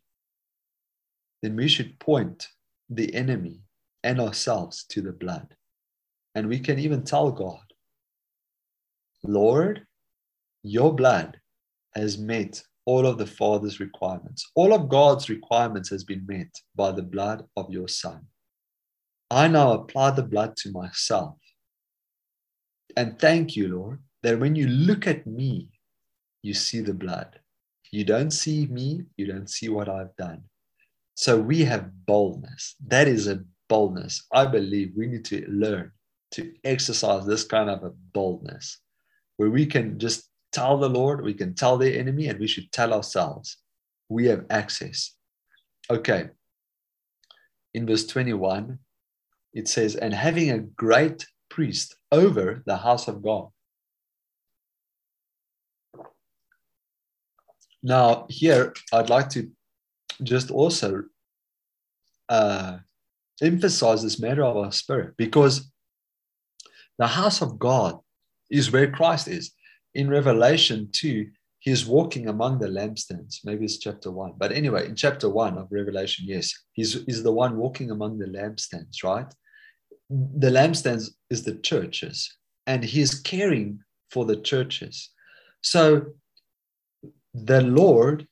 Then 1.41 1.55
we 1.55 1.67
should 1.67 1.99
point 1.99 2.47
the 2.89 3.13
enemy 3.13 3.61
and 4.03 4.19
ourselves 4.19 4.85
to 4.89 5.01
the 5.01 5.11
blood. 5.11 5.55
And 6.35 6.47
we 6.47 6.59
can 6.59 6.79
even 6.79 7.03
tell 7.03 7.31
God, 7.31 7.61
Lord, 9.23 9.85
your 10.63 10.93
blood 10.93 11.39
has 11.95 12.17
met 12.17 12.63
all 12.85 13.05
of 13.05 13.17
the 13.17 13.27
Father's 13.27 13.79
requirements. 13.79 14.49
All 14.55 14.73
of 14.73 14.89
God's 14.89 15.29
requirements 15.29 15.89
has 15.89 16.03
been 16.03 16.25
met 16.27 16.49
by 16.75 16.91
the 16.91 17.03
blood 17.03 17.45
of 17.55 17.69
your 17.69 17.87
Son. 17.87 18.25
I 19.29 19.47
now 19.47 19.73
apply 19.73 20.11
the 20.11 20.23
blood 20.23 20.57
to 20.57 20.71
myself 20.71 21.37
and 22.95 23.19
thank 23.19 23.55
you, 23.55 23.75
Lord, 23.75 23.99
that 24.21 24.39
when 24.39 24.55
you 24.55 24.67
look 24.67 25.07
at 25.07 25.25
me, 25.25 25.69
you 26.41 26.53
see 26.53 26.81
the 26.81 26.93
blood. 26.93 27.39
You 27.93 28.03
don't 28.03 28.31
see 28.31 28.65
me, 28.65 29.03
you 29.17 29.27
don't 29.27 29.47
see 29.47 29.69
what 29.69 29.87
I've 29.87 30.15
done. 30.15 30.45
So 31.13 31.39
we 31.39 31.63
have 31.65 31.91
boldness. 32.07 32.73
That 32.87 33.07
is 33.07 33.27
a 33.27 33.43
boldness. 33.69 34.25
I 34.33 34.47
believe 34.47 34.93
we 34.97 35.05
need 35.05 35.25
to 35.25 35.45
learn 35.47 35.91
to 36.31 36.51
exercise 36.63 37.23
this 37.27 37.43
kind 37.43 37.69
of 37.69 37.83
a 37.83 37.91
boldness 38.11 38.79
where 39.37 39.51
we 39.51 39.67
can 39.67 39.99
just 39.99 40.27
tell 40.51 40.79
the 40.79 40.89
Lord, 40.89 41.23
we 41.23 41.35
can 41.35 41.53
tell 41.53 41.77
the 41.77 41.95
enemy, 41.95 42.29
and 42.29 42.39
we 42.39 42.47
should 42.47 42.71
tell 42.71 42.95
ourselves 42.95 43.57
we 44.09 44.25
have 44.25 44.45
access. 44.49 45.11
Okay. 45.87 46.29
In 47.75 47.85
verse 47.85 48.07
21, 48.07 48.79
it 49.53 49.67
says, 49.67 49.95
And 49.95 50.15
having 50.15 50.49
a 50.49 50.57
great 50.57 51.27
priest 51.47 51.95
over 52.11 52.63
the 52.65 52.77
house 52.77 53.07
of 53.07 53.21
God. 53.21 53.49
Now, 57.83 58.25
here 58.29 58.73
I'd 58.91 59.09
like 59.09 59.29
to 59.31 59.49
just 60.21 60.49
also 60.51 61.03
uh, 62.29 62.77
emphasize 63.41 64.01
this 64.01 64.19
matter 64.19 64.43
of 64.43 64.57
our 64.57 64.71
spirit 64.71 65.15
because 65.17 65.69
the 66.97 67.07
house 67.07 67.41
of 67.41 67.59
God 67.59 67.99
is 68.49 68.71
where 68.71 68.89
Christ 68.89 69.27
is. 69.27 69.51
In 69.95 70.09
Revelation 70.09 70.89
2, 70.91 71.27
he 71.59 71.71
is 71.71 71.85
walking 71.85 72.27
among 72.27 72.59
the 72.59 72.67
lampstands. 72.67 73.39
Maybe 73.43 73.65
it's 73.65 73.77
chapter 73.77 74.11
1. 74.11 74.33
But 74.37 74.51
anyway, 74.51 74.87
in 74.87 74.95
chapter 74.95 75.29
1 75.29 75.57
of 75.57 75.67
Revelation, 75.69 76.25
yes, 76.27 76.51
he's, 76.71 77.03
he's 77.05 77.21
the 77.21 77.31
one 77.31 77.57
walking 77.57 77.91
among 77.91 78.17
the 78.17 78.25
lampstands, 78.25 79.03
right? 79.03 79.31
the 80.09 80.49
lampstands 80.49 81.11
is 81.29 81.43
the 81.43 81.55
churches 81.55 82.35
and 82.67 82.83
he's 82.83 83.19
caring 83.19 83.79
for 84.11 84.25
the 84.25 84.35
churches 84.35 85.09
so 85.61 86.05
the 87.33 87.61
lord 87.61 88.27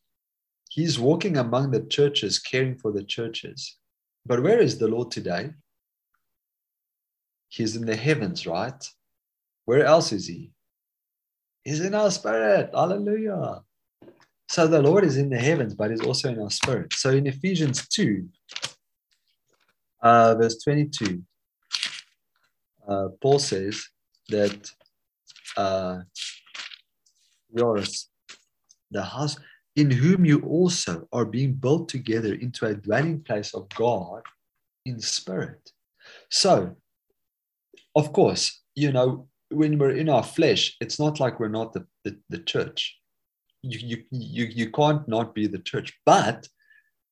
he's 0.69 0.99
walking 0.99 1.37
among 1.37 1.71
the 1.71 1.81
churches 1.81 2.39
caring 2.39 2.77
for 2.77 2.91
the 2.91 3.03
churches. 3.03 3.77
But 4.25 4.41
where 4.41 4.59
is 4.59 4.77
the 4.77 4.87
lord 4.87 5.11
today? 5.11 5.51
He's 7.49 7.75
in 7.75 7.85
the 7.85 7.95
heavens 7.95 8.47
right? 8.47 8.81
Where 9.65 9.85
else 9.85 10.11
is 10.11 10.27
he? 10.27 10.51
He's 11.63 11.81
in 11.81 11.93
our 11.93 12.09
spirit. 12.09 12.71
Hallelujah. 12.73 13.61
So 14.47 14.67
the 14.67 14.81
lord 14.81 15.03
is 15.03 15.17
in 15.17 15.29
the 15.29 15.39
heavens 15.39 15.73
but 15.73 15.91
he's 15.91 16.01
also 16.01 16.29
in 16.29 16.39
our 16.39 16.51
spirit. 16.51 16.93
So 16.93 17.09
in 17.09 17.27
ephesians 17.27 17.87
2 17.87 18.27
uh, 20.01 20.35
verse 20.35 20.63
22 20.63 21.23
uh, 22.87 23.07
Paul 23.21 23.39
says 23.39 23.87
that 24.29 24.71
uh, 25.57 25.99
yours, 27.53 28.09
the 28.91 29.03
house 29.03 29.37
in 29.75 29.89
whom 29.89 30.25
you 30.25 30.41
also 30.41 31.07
are 31.13 31.25
being 31.25 31.53
built 31.53 31.89
together 31.89 32.33
into 32.33 32.65
a 32.65 32.75
dwelling 32.75 33.21
place 33.21 33.53
of 33.53 33.69
God 33.69 34.21
in 34.85 34.99
spirit. 34.99 35.71
So, 36.29 36.75
of 37.95 38.11
course, 38.13 38.61
you 38.75 38.91
know, 38.91 39.27
when 39.49 39.77
we're 39.77 39.91
in 39.95 40.09
our 40.09 40.23
flesh, 40.23 40.75
it's 40.81 40.99
not 40.99 41.19
like 41.19 41.39
we're 41.39 41.47
not 41.47 41.73
the, 41.73 41.85
the, 42.03 42.17
the 42.29 42.39
church. 42.39 42.97
You, 43.61 43.79
you, 43.79 44.03
you, 44.11 44.45
you 44.45 44.71
can't 44.71 45.07
not 45.07 45.35
be 45.35 45.47
the 45.47 45.59
church. 45.59 45.93
But 46.05 46.47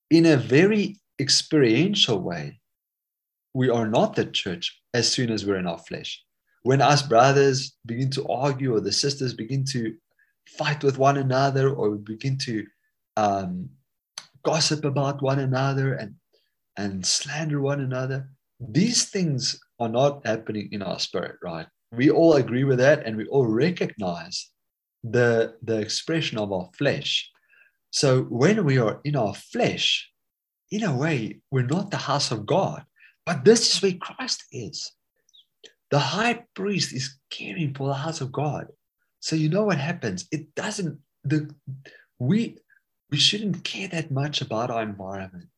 in 0.09 0.25
a 0.25 0.37
very 0.37 0.97
experiential 1.19 2.19
way, 2.19 2.59
we 3.53 3.69
are 3.69 3.87
not 3.87 4.15
the 4.15 4.25
church 4.25 4.79
as 4.93 5.11
soon 5.11 5.31
as 5.31 5.45
we're 5.45 5.57
in 5.57 5.67
our 5.67 5.77
flesh. 5.77 6.23
When 6.63 6.81
us 6.81 7.01
brothers 7.01 7.77
begin 7.85 8.09
to 8.11 8.27
argue, 8.27 8.75
or 8.75 8.81
the 8.81 8.91
sisters 8.91 9.33
begin 9.33 9.63
to 9.65 9.95
fight 10.57 10.83
with 10.83 10.97
one 10.97 11.17
another, 11.17 11.73
or 11.73 11.91
we 11.91 11.97
begin 11.97 12.37
to 12.39 12.65
um, 13.17 13.69
gossip 14.43 14.85
about 14.85 15.21
one 15.21 15.39
another 15.39 15.93
and, 15.93 16.15
and 16.77 17.05
slander 17.05 17.61
one 17.61 17.81
another, 17.81 18.29
these 18.59 19.09
things 19.09 19.59
are 19.79 19.89
not 19.89 20.25
happening 20.25 20.69
in 20.71 20.81
our 20.81 20.99
spirit, 20.99 21.37
right? 21.43 21.67
We 21.91 22.09
all 22.09 22.33
agree 22.33 22.63
with 22.63 22.79
that 22.79 23.05
and 23.05 23.17
we 23.17 23.27
all 23.27 23.47
recognize 23.47 24.49
the, 25.03 25.55
the 25.63 25.79
expression 25.79 26.37
of 26.37 26.51
our 26.51 26.69
flesh. 26.77 27.29
So 27.91 28.23
when 28.23 28.65
we 28.65 28.77
are 28.77 28.99
in 29.03 29.15
our 29.15 29.33
flesh, 29.33 30.09
in 30.71 30.83
a 30.83 30.95
way, 30.95 31.39
we're 31.51 31.63
not 31.63 31.89
the 31.89 31.97
house 31.97 32.31
of 32.31 32.45
God, 32.45 32.83
but 33.25 33.43
this 33.43 33.75
is 33.75 33.81
where 33.81 33.93
Christ 33.93 34.43
is. 34.51 34.91
The 35.89 35.99
high 35.99 36.43
priest 36.53 36.93
is 36.93 37.17
caring 37.31 37.73
for 37.73 37.87
the 37.87 37.95
house 37.95 38.21
of 38.21 38.31
God. 38.31 38.67
So 39.19 39.35
you 39.35 39.49
know 39.49 39.65
what 39.65 39.77
happens? 39.77 40.27
It 40.31 40.55
doesn't 40.55 40.99
the 41.23 41.53
we 42.19 42.57
we 43.11 43.17
shouldn't 43.17 43.63
care 43.63 43.87
that 43.89 44.11
much 44.11 44.41
about 44.41 44.69
our 44.69 44.83
environment. 44.83 45.49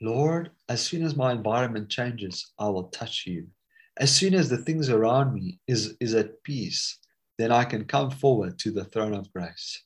Lord, 0.00 0.50
as 0.68 0.80
soon 0.80 1.04
as 1.04 1.16
my 1.16 1.32
environment 1.32 1.88
changes, 1.88 2.52
I 2.58 2.68
will 2.68 2.84
touch 2.84 3.24
you. 3.26 3.48
As 3.96 4.14
soon 4.14 4.34
as 4.34 4.48
the 4.48 4.58
things 4.58 4.88
around 4.88 5.34
me 5.34 5.58
is, 5.66 5.96
is 6.00 6.14
at 6.14 6.40
peace, 6.44 6.98
then 7.36 7.50
I 7.50 7.64
can 7.64 7.84
come 7.84 8.10
forward 8.10 8.58
to 8.60 8.70
the 8.70 8.84
throne 8.84 9.14
of 9.14 9.32
grace. 9.32 9.82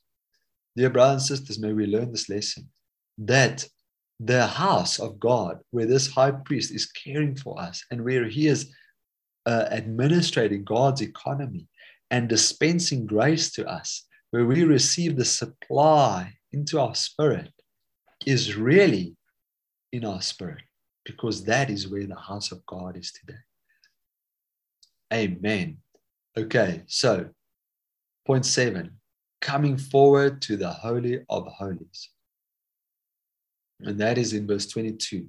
Dear 0.75 0.91
brothers 0.91 1.29
and 1.29 1.39
sisters, 1.39 1.59
may 1.59 1.73
we 1.73 1.87
learn 1.87 2.11
this 2.11 2.29
lesson 2.29 2.69
that 3.17 3.67
the 4.19 4.45
house 4.45 4.99
of 4.99 5.19
God, 5.19 5.59
where 5.71 5.87
this 5.87 6.11
high 6.11 6.31
priest 6.31 6.71
is 6.71 6.85
caring 6.85 7.35
for 7.35 7.59
us 7.59 7.83
and 7.89 8.03
where 8.03 8.27
he 8.27 8.47
is 8.47 8.71
uh, 9.47 9.65
administrating 9.71 10.63
God's 10.63 11.01
economy 11.01 11.67
and 12.13 12.29
dispensing 12.29 13.07
grace 13.07 13.51
to 13.51 13.67
us, 13.67 14.05
where 14.29 14.45
we 14.45 14.63
receive 14.63 15.17
the 15.17 15.25
supply 15.25 16.31
into 16.51 16.79
our 16.79 16.93
spirit, 16.93 17.51
is 18.27 18.55
really 18.55 19.15
in 19.91 20.05
our 20.05 20.21
spirit 20.21 20.61
because 21.05 21.43
that 21.45 21.71
is 21.71 21.87
where 21.87 22.05
the 22.05 22.15
house 22.15 22.51
of 22.51 22.63
God 22.67 22.97
is 22.97 23.11
today. 23.11 23.39
Amen. 25.11 25.77
Okay, 26.37 26.83
so 26.85 27.29
point 28.27 28.45
seven 28.45 28.91
coming 29.41 29.75
forward 29.75 30.39
to 30.43 30.55
the 30.55 30.69
Holy 30.69 31.19
of 31.31 31.47
Holies. 31.47 32.11
And 33.79 33.99
that 33.99 34.19
is 34.19 34.33
in 34.33 34.45
verse 34.45 34.67
22. 34.67 35.25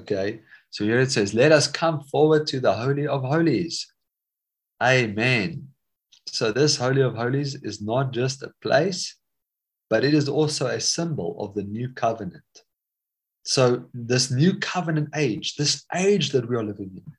Okay, 0.00 0.40
so 0.68 0.84
here 0.84 1.00
it 1.00 1.10
says, 1.10 1.32
Let 1.32 1.50
us 1.50 1.66
come 1.66 2.02
forward 2.02 2.46
to 2.48 2.60
the 2.60 2.74
Holy 2.74 3.06
of 3.06 3.22
Holies. 3.22 3.90
Amen. 4.82 5.69
So, 6.32 6.52
this 6.52 6.76
Holy 6.76 7.02
of 7.02 7.16
Holies 7.16 7.56
is 7.56 7.82
not 7.82 8.12
just 8.12 8.42
a 8.42 8.52
place, 8.62 9.16
but 9.88 10.04
it 10.04 10.14
is 10.14 10.28
also 10.28 10.68
a 10.68 10.80
symbol 10.80 11.36
of 11.40 11.54
the 11.54 11.64
new 11.64 11.88
covenant. 11.92 12.44
So, 13.42 13.86
this 13.92 14.30
new 14.30 14.58
covenant 14.58 15.08
age, 15.16 15.56
this 15.56 15.84
age 15.94 16.30
that 16.30 16.48
we 16.48 16.54
are 16.54 16.62
living 16.62 16.92
in, 16.94 17.12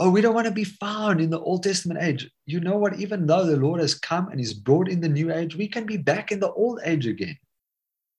oh, 0.00 0.10
we 0.10 0.20
don't 0.20 0.34
want 0.34 0.46
to 0.48 0.52
be 0.52 0.64
found 0.64 1.20
in 1.20 1.30
the 1.30 1.38
Old 1.38 1.62
Testament 1.62 2.02
age. 2.02 2.28
You 2.46 2.58
know 2.58 2.78
what? 2.78 2.98
Even 2.98 3.26
though 3.26 3.46
the 3.46 3.56
Lord 3.56 3.80
has 3.80 3.94
come 3.94 4.28
and 4.28 4.40
He's 4.40 4.54
brought 4.54 4.88
in 4.88 5.00
the 5.00 5.08
new 5.08 5.32
age, 5.32 5.54
we 5.54 5.68
can 5.68 5.86
be 5.86 5.96
back 5.96 6.32
in 6.32 6.40
the 6.40 6.52
old 6.52 6.80
age 6.84 7.06
again. 7.06 7.38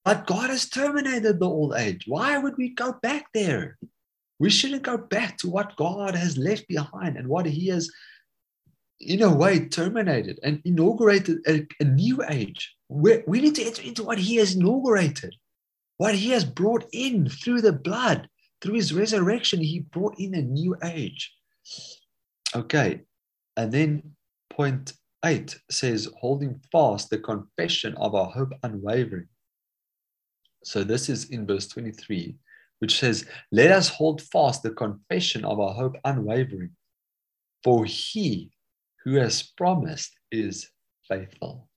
But 0.06 0.26
God 0.26 0.50
has 0.50 0.70
terminated 0.70 1.40
the 1.40 1.50
old 1.50 1.76
age. 1.76 2.06
Why 2.08 2.38
would 2.38 2.58
we 2.58 2.70
go 2.70 2.94
back 3.02 3.26
there? 3.34 3.78
We 4.40 4.50
shouldn't 4.50 4.84
go 4.84 4.98
back 4.98 5.38
to 5.40 5.50
what 5.50 5.76
God 5.76 6.16
has 6.16 6.38
left 6.38 6.68
behind 6.68 7.18
and 7.18 7.28
what 7.28 7.46
He 7.46 7.68
has, 7.68 7.90
in 9.00 9.22
a 9.22 9.34
way, 9.34 9.68
terminated 9.68 10.40
and 10.44 10.62
inaugurated 10.66 11.40
a, 11.48 11.68
a 11.80 11.84
new 11.84 12.24
age. 12.30 12.76
we 12.90 13.24
we 13.28 13.42
need 13.42 13.56
to 13.56 13.64
enter 13.64 13.82
into 13.82 14.04
what 14.04 14.20
He 14.20 14.38
has 14.38 14.56
inaugurated, 14.56 15.36
what 15.98 16.16
He 16.16 16.30
has 16.30 16.46
brought 16.46 16.86
in 16.94 17.30
through 17.30 17.62
the 17.62 17.74
blood, 17.74 18.30
through 18.62 18.76
His 18.76 18.94
resurrection. 18.94 19.60
He 19.62 19.80
brought 19.80 20.20
in 20.20 20.36
a 20.36 20.42
new 20.42 20.76
age. 20.84 21.34
Okay. 22.56 23.02
And 23.58 23.72
then 23.72 24.16
point 24.50 24.94
eight 25.26 25.60
says, 25.70 26.10
holding 26.20 26.62
fast 26.72 27.10
the 27.10 27.18
confession 27.18 27.96
of 27.96 28.16
our 28.16 28.30
hope 28.30 28.54
unwavering. 28.64 29.28
So 30.64 30.84
this 30.84 31.10
is 31.10 31.30
in 31.30 31.46
verse 31.46 31.68
23, 31.68 32.36
which 32.80 33.00
says, 33.00 33.26
Let 33.52 33.72
us 33.72 33.90
hold 33.90 34.22
fast 34.22 34.64
the 34.64 34.72
confession 34.72 35.44
of 35.46 35.60
our 35.60 35.74
hope 35.74 35.96
unwavering, 36.06 36.72
for 37.64 37.86
he 37.86 38.52
who 39.04 39.16
has 39.16 39.44
promised 39.44 40.12
is 40.32 40.70
faithful. 41.08 41.70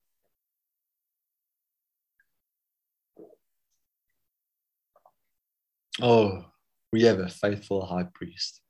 Oh, 6.00 6.44
we 6.92 7.02
have 7.02 7.18
a 7.18 7.28
faithful 7.28 7.84
high 7.84 8.06
priest. 8.14 8.60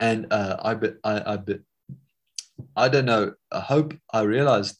And 0.00 0.32
uh, 0.32 0.56
I, 0.62 0.74
be, 0.74 0.90
I, 1.04 1.34
I, 1.34 1.36
be, 1.36 1.58
I 2.74 2.88
don't 2.88 3.04
know, 3.04 3.34
I 3.52 3.60
hope 3.60 3.94
I 4.12 4.22
realized 4.22 4.76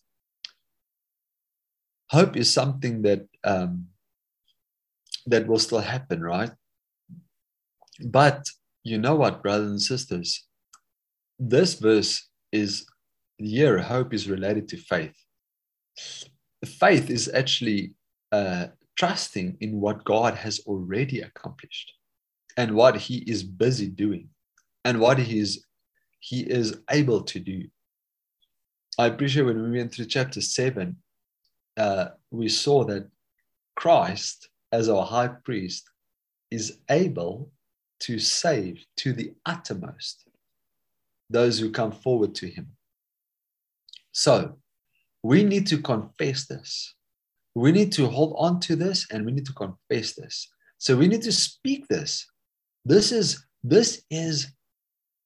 hope 2.11 2.37
is 2.37 2.53
something 2.53 3.03
that 3.03 3.27
um, 3.45 3.87
that 5.27 5.47
will 5.47 5.59
still 5.59 5.81
happen, 5.81 6.21
right? 6.23 6.51
But 8.05 8.45
you 8.83 8.99
know 8.99 9.15
what, 9.15 9.43
brothers 9.43 9.71
and 9.71 9.81
sisters, 9.81 10.47
this 11.43 11.75
verse 11.75 12.29
is 12.53 12.87
here. 13.37 13.79
Hope 13.79 14.15
is 14.15 14.31
related 14.31 14.69
to 14.69 14.77
faith. 14.77 15.17
Faith 16.65 17.11
is 17.11 17.29
actually 17.35 17.95
uh, 18.31 18.67
trusting 18.97 19.57
in 19.61 19.81
what 19.81 20.05
God 20.05 20.35
has 20.37 20.61
already 20.61 21.21
accomplished 21.21 21.93
and 22.57 22.77
what 22.77 22.97
He 22.97 23.17
is 23.27 23.43
busy 23.43 23.89
doing 23.89 24.29
and 24.85 25.01
what 25.01 25.19
He 25.19 25.41
is 25.41 25.67
He 26.21 26.43
is 26.43 26.79
able 26.91 27.23
to 27.23 27.41
do. 27.41 27.65
I 28.97 29.07
appreciate 29.07 29.43
when 29.43 29.63
we 29.63 29.79
went 29.79 29.93
through 29.93 30.05
chapter 30.05 30.41
seven, 30.41 30.97
uh, 31.77 32.09
we 32.31 32.49
saw 32.49 32.85
that 32.85 33.09
Christ, 33.75 34.49
as 34.71 34.89
our 34.89 35.05
high 35.05 35.35
priest, 35.45 35.91
is 36.53 36.79
able 36.89 37.51
to 38.01 38.21
save 38.21 38.85
to 38.99 39.13
the 39.13 39.33
uttermost 39.45 40.29
those 41.33 41.59
who 41.59 41.71
come 41.71 41.93
forward 41.93 42.35
to 42.37 42.47
him. 42.47 42.69
So 44.13 44.59
we 45.23 45.45
need 45.45 45.67
to 45.69 45.79
confess 45.79 46.47
this. 46.47 46.95
We 47.55 47.73
need 47.73 47.93
to 47.93 48.07
hold 48.07 48.35
on 48.39 48.61
to 48.61 48.77
this 48.77 49.07
and 49.11 49.25
we 49.25 49.33
need 49.33 49.47
to 49.47 49.53
confess 49.53 50.15
this. 50.15 50.49
So 50.79 50.97
we 50.97 51.09
need 51.09 51.23
to 51.23 51.33
speak 51.33 51.89
this. 51.89 52.27
This 52.85 53.13
is 53.13 53.45
this 53.63 54.03
is 54.11 54.49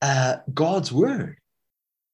uh, 0.03 0.37
God's 0.53 0.93
word. 0.93 1.39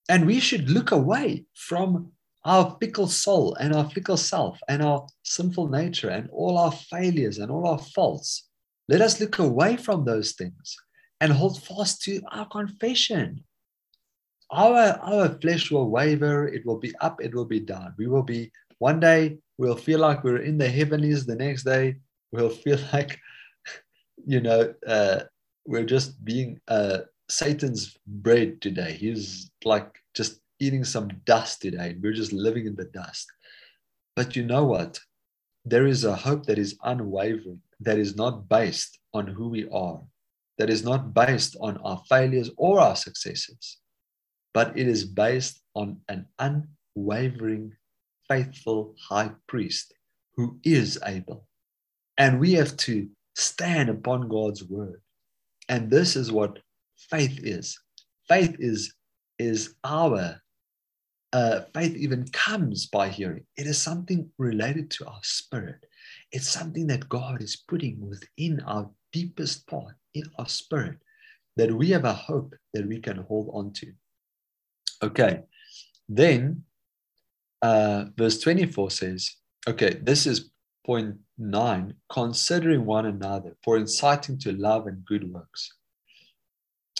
And 0.08 0.26
we 0.26 0.40
should 0.40 0.70
look 0.70 0.90
away 0.90 1.44
from 1.54 2.12
our 2.44 2.76
fickle 2.80 3.06
soul 3.06 3.54
and 3.54 3.74
our 3.74 3.88
fickle 3.90 4.16
self 4.16 4.58
and 4.68 4.82
our 4.82 5.06
sinful 5.22 5.68
nature 5.68 6.10
and 6.10 6.28
all 6.30 6.58
our 6.58 6.72
failures 6.72 7.38
and 7.38 7.50
all 7.50 7.66
our 7.66 7.78
faults. 7.78 8.48
Let 8.88 9.00
us 9.00 9.20
look 9.20 9.38
away 9.38 9.76
from 9.76 10.04
those 10.04 10.32
things 10.32 10.76
and 11.20 11.32
hold 11.32 11.62
fast 11.62 12.02
to 12.02 12.20
our 12.32 12.46
confession. 12.46 13.44
Our, 14.52 14.98
our 15.02 15.28
flesh 15.40 15.70
will 15.70 15.88
waver, 15.88 16.46
it 16.46 16.64
will 16.66 16.78
be 16.78 16.94
up, 17.00 17.22
it 17.22 17.34
will 17.34 17.46
be 17.46 17.60
down. 17.60 17.94
We 17.96 18.06
will 18.06 18.22
be, 18.22 18.52
one 18.78 19.00
day, 19.00 19.38
we'll 19.56 19.76
feel 19.76 20.00
like 20.00 20.22
we're 20.22 20.42
in 20.42 20.58
the 20.58 20.68
heavenlies, 20.68 21.24
the 21.24 21.36
next 21.36 21.64
day, 21.64 21.96
we'll 22.32 22.50
feel 22.50 22.78
like, 22.92 23.18
you 24.26 24.40
know, 24.40 24.74
uh, 24.86 25.20
we're 25.66 25.84
just 25.84 26.22
being 26.24 26.60
uh, 26.68 26.98
Satan's 27.28 27.96
bread 28.06 28.60
today. 28.60 28.92
He's 28.92 29.50
like 29.64 29.88
just 30.14 30.40
eating 30.60 30.84
some 30.84 31.08
dust 31.24 31.62
today 31.62 31.90
and 31.90 32.02
we're 32.02 32.12
just 32.12 32.32
living 32.32 32.66
in 32.66 32.76
the 32.76 32.84
dust. 32.84 33.26
But 34.14 34.36
you 34.36 34.44
know 34.44 34.64
what? 34.64 35.00
There 35.64 35.86
is 35.86 36.04
a 36.04 36.14
hope 36.14 36.46
that 36.46 36.58
is 36.58 36.76
unwavering, 36.82 37.60
that 37.80 37.98
is 37.98 38.16
not 38.16 38.48
based 38.48 38.98
on 39.14 39.26
who 39.26 39.48
we 39.48 39.68
are, 39.70 40.00
that 40.58 40.70
is 40.70 40.84
not 40.84 41.14
based 41.14 41.56
on 41.60 41.78
our 41.78 42.02
failures 42.08 42.50
or 42.56 42.80
our 42.80 42.96
successes, 42.96 43.78
but 44.54 44.76
it 44.78 44.86
is 44.86 45.04
based 45.04 45.60
on 45.74 45.98
an 46.08 46.26
unwavering, 46.38 47.72
faithful 48.28 48.94
high 49.08 49.30
priest 49.46 49.94
who 50.36 50.58
is 50.64 50.98
able. 51.04 51.46
And 52.18 52.40
we 52.40 52.52
have 52.54 52.76
to 52.78 53.08
stand 53.34 53.88
upon 53.88 54.28
God's 54.28 54.64
word. 54.64 55.00
And 55.68 55.90
this 55.90 56.16
is 56.16 56.30
what 56.30 56.58
faith 56.96 57.38
is. 57.42 57.78
Faith 58.28 58.56
is, 58.58 58.94
is 59.38 59.74
our 59.84 60.40
uh, 61.32 61.62
faith 61.72 61.96
even 61.96 62.28
comes 62.32 62.86
by 62.86 63.08
hearing. 63.08 63.44
It 63.56 63.66
is 63.66 63.80
something 63.80 64.28
related 64.38 64.90
to 64.92 65.06
our 65.06 65.20
spirit. 65.22 65.86
It's 66.30 66.48
something 66.48 66.86
that 66.88 67.08
God 67.08 67.42
is 67.42 67.56
putting 67.56 68.06
within 68.06 68.60
our 68.60 68.90
deepest 69.12 69.66
part 69.66 69.94
in 70.14 70.24
our 70.38 70.48
spirit 70.48 70.98
that 71.56 71.72
we 71.72 71.90
have 71.90 72.04
a 72.04 72.12
hope 72.12 72.54
that 72.74 72.86
we 72.86 72.98
can 73.00 73.18
hold 73.18 73.50
on 73.52 73.72
to. 73.74 73.92
Okay, 75.02 75.40
then 76.08 76.64
uh, 77.60 78.06
verse 78.16 78.38
24 78.40 78.90
says, 78.90 79.36
okay, 79.68 79.94
this 80.02 80.26
is 80.26 80.50
point 80.84 81.16
nine, 81.38 81.94
considering 82.10 82.84
one 82.84 83.06
another 83.06 83.56
for 83.64 83.76
inciting 83.76 84.38
to 84.38 84.52
love 84.52 84.86
and 84.86 85.04
good 85.04 85.32
works. 85.32 85.72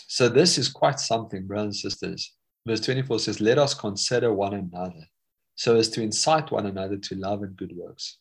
So 0.07 0.29
this 0.29 0.57
is 0.57 0.69
quite 0.69 0.99
something, 0.99 1.47
brothers 1.47 1.83
and 1.83 1.91
sisters. 1.91 2.33
Verse 2.67 2.81
24 2.81 3.19
says, 3.19 3.41
Let 3.41 3.57
us 3.57 3.73
consider 3.73 4.33
one 4.33 4.53
another 4.53 5.07
so 5.55 5.75
as 5.75 5.89
to 5.89 6.01
incite 6.01 6.51
one 6.51 6.65
another 6.65 6.97
to 6.97 7.15
love 7.15 7.43
and 7.43 7.55
good 7.55 7.73
works. 7.75 8.19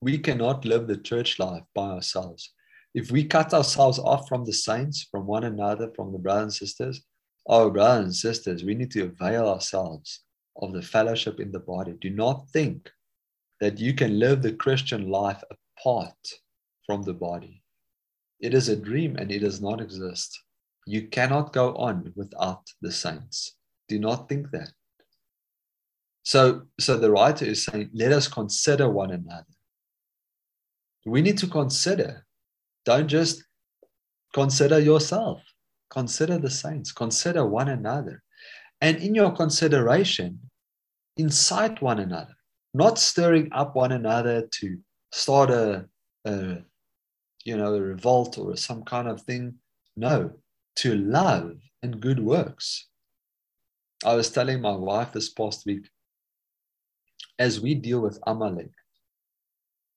We 0.00 0.18
cannot 0.18 0.64
live 0.64 0.86
the 0.86 0.96
church 0.96 1.38
life 1.38 1.62
by 1.74 1.88
ourselves. 1.90 2.52
If 2.94 3.10
we 3.10 3.24
cut 3.24 3.52
ourselves 3.54 3.98
off 3.98 4.28
from 4.28 4.44
the 4.44 4.52
saints, 4.52 5.06
from 5.10 5.26
one 5.26 5.44
another, 5.44 5.90
from 5.94 6.12
the 6.12 6.18
brothers 6.18 6.42
and 6.42 6.52
sisters, 6.52 7.02
oh, 7.48 7.70
brothers 7.70 8.04
and 8.04 8.14
sisters, 8.14 8.64
we 8.64 8.74
need 8.74 8.90
to 8.92 9.04
avail 9.04 9.48
ourselves 9.48 10.22
of 10.60 10.72
the 10.72 10.82
fellowship 10.82 11.40
in 11.40 11.52
the 11.52 11.60
body. 11.60 11.94
Do 12.00 12.10
not 12.10 12.48
think 12.50 12.90
that 13.60 13.78
you 13.78 13.94
can 13.94 14.18
live 14.18 14.42
the 14.42 14.52
Christian 14.52 15.08
life 15.08 15.42
apart 15.50 16.16
from 16.84 17.02
the 17.02 17.14
body. 17.14 17.62
It 18.40 18.54
is 18.54 18.68
a 18.68 18.76
dream 18.76 19.16
and 19.16 19.30
it 19.30 19.40
does 19.40 19.60
not 19.60 19.80
exist. 19.80 20.38
You 20.86 21.08
cannot 21.08 21.52
go 21.52 21.74
on 21.74 22.12
without 22.14 22.62
the 22.80 22.92
saints. 22.92 23.56
Do 23.88 23.98
not 23.98 24.28
think 24.28 24.50
that. 24.50 24.70
So, 26.22 26.62
so 26.78 26.98
the 26.98 27.10
writer 27.10 27.44
is 27.44 27.64
saying, 27.64 27.90
let 27.94 28.12
us 28.12 28.28
consider 28.28 28.88
one 28.88 29.10
another. 29.10 29.46
We 31.04 31.22
need 31.22 31.38
to 31.38 31.46
consider. 31.46 32.26
Don't 32.84 33.08
just 33.08 33.44
consider 34.34 34.78
yourself. 34.78 35.40
Consider 35.90 36.38
the 36.38 36.50
saints. 36.50 36.92
Consider 36.92 37.46
one 37.46 37.68
another. 37.68 38.22
And 38.80 38.98
in 38.98 39.14
your 39.14 39.32
consideration, 39.32 40.38
incite 41.16 41.80
one 41.80 42.00
another, 42.00 42.36
not 42.74 42.98
stirring 42.98 43.48
up 43.52 43.74
one 43.74 43.92
another 43.92 44.48
to 44.60 44.78
start 45.12 45.50
a, 45.50 45.86
a 46.26 46.58
you 47.44 47.56
know, 47.56 47.74
a 47.74 47.80
revolt 47.80 48.36
or 48.38 48.56
some 48.56 48.82
kind 48.82 49.08
of 49.08 49.22
thing. 49.22 49.54
No, 49.96 50.32
to 50.76 50.94
love 50.94 51.56
and 51.82 52.00
good 52.00 52.20
works. 52.20 52.88
I 54.04 54.14
was 54.14 54.30
telling 54.30 54.60
my 54.60 54.76
wife 54.76 55.12
this 55.12 55.30
past 55.30 55.64
week, 55.64 55.88
as 57.38 57.60
we 57.60 57.74
deal 57.74 58.00
with 58.00 58.18
Amalek, 58.26 58.72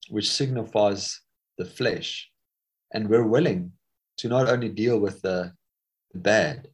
which 0.09 0.31
signifies 0.31 1.19
the 1.57 1.65
flesh, 1.65 2.29
and 2.93 3.09
we're 3.09 3.27
willing 3.27 3.73
to 4.17 4.29
not 4.29 4.47
only 4.47 4.69
deal 4.69 4.99
with 4.99 5.21
the 5.21 5.51
bad, 6.13 6.67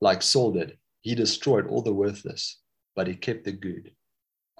like 0.00 0.22
Saul 0.22 0.52
did, 0.52 0.78
he 1.00 1.14
destroyed 1.14 1.66
all 1.66 1.82
the 1.82 1.94
worthless, 1.94 2.60
but 2.94 3.06
he 3.06 3.14
kept 3.14 3.44
the 3.44 3.52
good. 3.52 3.92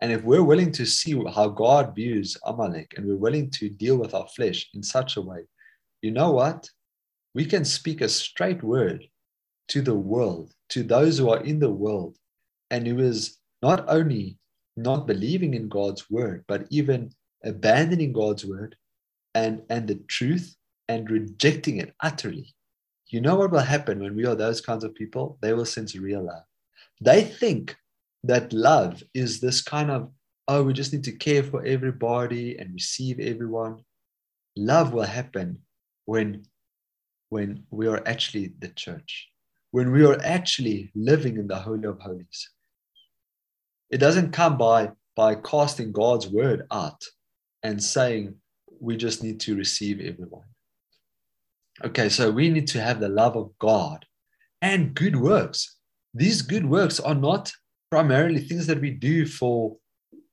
And 0.03 0.13
if 0.13 0.23
we're 0.23 0.43
willing 0.43 0.73
to 0.73 0.87
see 0.87 1.21
how 1.35 1.49
God 1.49 1.95
views 1.95 2.37
Amalek 2.45 2.95
and 2.97 3.07
we're 3.07 3.17
willing 3.17 3.51
to 3.53 3.69
deal 3.69 3.97
with 3.97 4.15
our 4.15 4.27
flesh 4.29 4.69
in 4.75 4.83
such 4.83 5.17
a 5.17 5.23
way, 5.23 5.41
you 6.03 6.11
know 6.11 6.33
what? 6.33 6.69
We 7.35 7.47
can 7.47 7.65
speak 7.65 8.01
a 8.01 8.09
straight 8.09 8.63
word 8.63 9.07
to 9.69 9.81
the 9.81 9.95
world, 9.95 10.53
to 10.71 10.83
those 10.83 11.19
who 11.19 11.31
are 11.31 11.43
in 11.43 11.59
the 11.59 11.71
world, 11.71 12.17
and 12.71 12.87
who 12.87 12.99
is 12.99 13.39
not 13.63 13.85
only 13.89 14.39
not 14.77 15.07
believing 15.07 15.55
in 15.55 15.69
God's 15.69 16.11
word, 16.11 16.45
but 16.47 16.67
even 16.71 17.11
abandoning 17.45 18.13
God's 18.13 18.45
word 18.45 18.77
and, 19.35 19.63
and 19.71 19.89
the 19.89 19.97
truth 20.09 20.55
and 20.89 21.11
rejecting 21.11 21.79
it 21.79 21.95
utterly. 22.03 22.55
You 23.09 23.20
know 23.20 23.37
what 23.37 23.53
will 23.53 23.61
happen 23.61 24.01
when 24.01 24.16
we 24.16 24.27
are 24.27 24.35
those 24.35 24.61
kinds 24.61 24.83
of 24.83 24.95
people? 24.95 25.39
They 25.41 25.53
will 25.53 25.65
sense 25.65 25.95
real 25.95 26.23
love. 26.23 26.43
They 27.01 27.23
think 27.23 27.77
that 28.24 28.53
love 28.53 29.03
is 29.15 29.41
this 29.41 29.62
kind 29.62 29.91
of, 29.91 30.11
oh, 30.49 30.65
we 30.65 30.73
just 30.73 30.93
need 30.93 31.05
to 31.05 31.12
care 31.12 31.43
for 31.43 31.65
everybody 31.65 32.59
and 32.59 32.74
receive 32.74 33.20
everyone. 33.20 33.85
Love 34.57 34.93
will 34.93 35.05
happen 35.05 35.59
when, 36.07 36.47
when 37.28 37.65
we 37.70 37.87
are 37.87 38.03
actually 38.07 38.55
the 38.59 38.69
church, 38.69 39.28
when 39.70 39.93
we 39.93 40.05
are 40.05 40.20
actually 40.23 40.91
living 40.97 41.37
in 41.37 41.47
the 41.47 41.57
Holy 41.57 41.87
of 41.87 42.01
Holies. 42.01 42.51
It 43.91 43.99
doesn't 43.99 44.33
come 44.33 44.59
by, 44.59 44.91
by 45.15 45.37
casting 45.37 45.93
God's 45.93 46.27
word 46.27 46.66
out 46.73 47.05
and 47.62 47.81
saying 47.83 48.35
we 48.81 48.97
just 48.97 49.23
need 49.23 49.39
to 49.41 49.55
receive 49.55 50.01
everyone. 50.01 50.43
Okay, 51.85 52.09
so 52.09 52.31
we 52.31 52.48
need 52.48 52.66
to 52.69 52.81
have 52.81 53.01
the 53.01 53.09
love 53.09 53.36
of 53.36 53.51
God 53.59 54.07
and 54.62 54.94
good 54.94 55.16
works. 55.16 55.77
These 56.15 56.43
good 56.43 56.65
works 56.65 56.98
are 56.98 57.15
not 57.15 57.53
primarily 57.90 58.40
things 58.40 58.66
that 58.66 58.81
we 58.81 58.90
do 58.90 59.27
for 59.27 59.77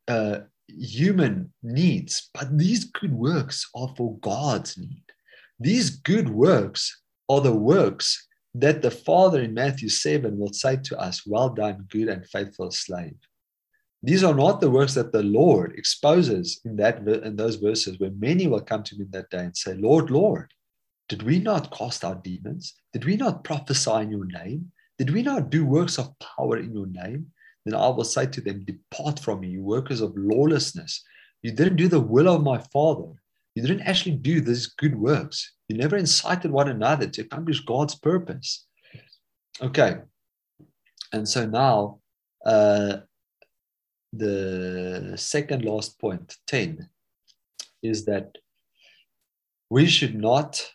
uh, 0.07 0.39
human 0.67 1.53
needs, 1.61 2.29
but 2.33 2.57
these 2.57 2.85
good 2.85 3.13
works 3.13 3.69
are 3.75 3.93
for 3.97 4.17
God's 4.19 4.77
need. 4.77 5.03
These 5.59 5.89
good 5.89 6.29
works 6.29 7.01
are 7.27 7.41
the 7.41 7.53
works 7.53 8.27
that 8.55 8.81
the 8.81 8.91
Father 8.91 9.41
in 9.41 9.53
Matthew 9.53 9.89
7 9.89 10.37
will 10.37 10.53
say 10.53 10.77
to 10.77 10.99
us, 10.99 11.25
Well 11.25 11.49
done, 11.49 11.87
good 11.89 12.07
and 12.07 12.25
faithful 12.25 12.71
slave. 12.71 13.17
These 14.01 14.23
are 14.23 14.33
not 14.33 14.61
the 14.61 14.69
works 14.69 14.93
that 14.95 15.11
the 15.11 15.23
Lord 15.23 15.73
exposes 15.77 16.61
in 16.65 16.75
that 16.77 17.07
in 17.07 17.35
those 17.35 17.55
verses 17.55 17.99
where 17.99 18.11
many 18.11 18.47
will 18.47 18.61
come 18.61 18.83
to 18.83 18.97
me 18.97 19.05
that 19.11 19.29
day 19.29 19.39
and 19.39 19.55
say, 19.55 19.73
Lord, 19.75 20.11
Lord, 20.11 20.53
did 21.09 21.23
we 21.23 21.39
not 21.39 21.71
cast 21.71 22.03
out 22.03 22.23
demons? 22.23 22.73
Did 22.93 23.05
we 23.05 23.17
not 23.17 23.43
prophesy 23.43 23.91
in 23.91 24.11
your 24.11 24.25
name? 24.25 24.71
Did 24.97 25.11
we 25.11 25.21
not 25.21 25.49
do 25.49 25.65
works 25.65 25.97
of 25.97 26.13
power 26.19 26.57
in 26.57 26.73
your 26.73 26.87
name? 26.87 27.27
Then 27.65 27.75
I 27.75 27.87
will 27.89 28.03
say 28.03 28.25
to 28.25 28.41
them, 28.41 28.65
Depart 28.65 29.19
from 29.19 29.41
me, 29.41 29.49
you 29.49 29.63
workers 29.63 30.01
of 30.01 30.13
lawlessness. 30.15 31.03
You 31.41 31.51
didn't 31.51 31.77
do 31.77 31.87
the 31.87 31.99
will 31.99 32.29
of 32.29 32.43
my 32.43 32.57
Father. 32.71 33.11
You 33.55 33.61
didn't 33.61 33.87
actually 33.87 34.15
do 34.15 34.41
these 34.41 34.67
good 34.67 34.95
works. 34.95 35.53
You 35.69 35.77
never 35.77 35.97
incited 35.97 36.51
one 36.51 36.69
another 36.69 37.07
to 37.07 37.21
accomplish 37.21 37.59
God's 37.61 37.95
purpose. 37.95 38.65
Okay. 39.61 39.97
And 41.11 41.27
so 41.29 41.45
now, 41.45 41.99
uh, 42.45 42.97
the 44.11 45.13
second 45.15 45.63
last 45.63 45.99
point, 45.99 46.37
10, 46.47 46.89
is 47.81 48.05
that 48.05 48.37
we 49.69 49.85
should 49.85 50.15
not, 50.15 50.71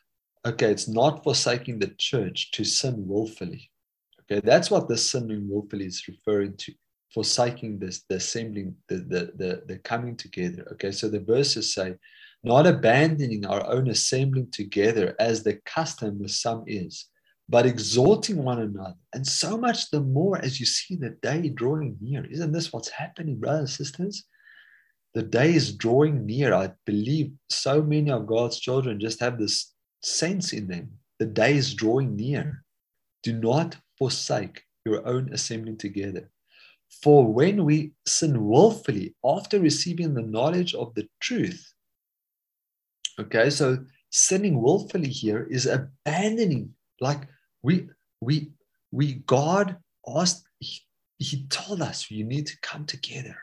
okay, 0.49 0.71
it's 0.71 0.89
not 0.89 1.23
forsaking 1.23 1.79
the 1.79 1.95
church 1.99 2.51
to 2.53 2.65
sin 2.65 3.07
willfully. 3.07 3.71
Okay, 4.23 4.41
that's 4.45 4.71
what 4.71 4.89
the 4.89 4.97
sinning 4.97 5.49
willfully 5.49 5.87
is 5.87 6.07
referring 6.09 6.57
to, 6.59 6.73
forsaking 7.13 7.79
this, 7.79 8.05
the 8.09 8.17
assembling, 8.17 8.75
the, 8.89 8.97
the, 8.97 9.33
the, 9.37 9.63
the 9.67 9.79
coming 9.79 10.17
together. 10.17 10.67
Okay, 10.73 10.91
so 10.91 11.09
the 11.09 11.21
verses 11.21 11.75
say, 11.75 11.95
not 12.45 12.67
abandoning 12.67 13.45
our 13.47 13.67
own 13.67 13.89
assembling 13.89 14.51
together 14.51 15.15
as 15.19 15.43
the 15.43 15.55
custom 15.65 16.21
with 16.21 16.31
some 16.31 16.65
is, 16.67 17.07
but 17.49 17.67
exhorting 17.67 18.43
one 18.45 18.61
another. 18.61 18.95
And 19.15 19.27
so 19.27 19.57
much 19.57 19.91
the 19.91 20.01
more 20.01 20.39
as 20.39 20.61
you 20.61 20.67
see 20.67 20.97
the 20.97 21.17
day 21.23 21.49
drawing 21.49 21.97
near. 22.01 22.25
Isn't 22.27 22.53
this 22.53 22.73
what's 22.73 22.91
happening, 22.91 23.41
brothers 23.41 23.61
and 23.61 23.71
sisters? 23.71 24.25
The 25.15 25.23
day 25.23 25.55
is 25.55 25.75
drawing 25.75 26.27
near. 26.27 26.55
I 26.55 26.73
believe 26.85 27.33
so 27.49 27.83
many 27.83 28.11
of 28.11 28.27
God's 28.27 28.61
children 28.61 29.01
just 29.01 29.21
have 29.21 29.39
this 29.39 29.75
sense 30.03 30.53
in 30.53 30.69
them. 30.69 30.91
The 31.19 31.27
day 31.27 31.57
is 31.57 31.75
drawing 31.75 32.17
near. 32.17 32.65
Do 33.23 33.33
not 33.33 33.77
forsake 33.99 34.63
your 34.85 35.07
own 35.07 35.33
assembling 35.33 35.79
together. 35.79 36.31
For 37.03 37.27
when 37.27 37.65
we 37.65 37.93
sin 38.07 38.47
willfully 38.47 39.15
after 39.25 39.61
receiving 39.61 40.15
the 40.15 40.23
knowledge 40.23 40.75
of 40.75 40.95
the 40.95 41.09
truth, 41.21 41.73
okay, 43.21 43.51
so 43.51 43.79
sinning 44.11 44.63
willfully 44.63 45.09
here 45.09 45.47
is 45.51 45.67
abandoning, 45.67 46.75
like 47.01 47.23
we, 47.63 47.89
we, 48.21 48.51
we, 48.91 49.15
God 49.27 49.77
asked, 50.17 50.45
he, 50.61 50.81
he 51.19 51.47
told 51.49 51.83
us 51.83 52.11
you 52.11 52.25
need 52.25 52.47
to 52.47 52.61
come 52.63 52.87
together. 52.87 53.37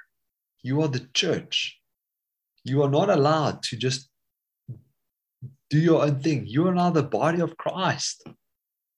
You 0.64 0.82
are 0.82 0.88
the 0.88 1.08
church. 1.14 1.80
You 2.64 2.82
are 2.82 2.90
not 2.90 3.10
allowed 3.10 3.62
to 3.64 3.78
just 3.78 4.10
do 5.70 5.80
your 5.80 6.04
own 6.04 6.20
thing. 6.20 6.46
You 6.46 6.68
are 6.68 6.74
now 6.74 6.92
the 6.92 7.04
body 7.04 7.42
of 7.42 7.58
Christ. 7.58 8.24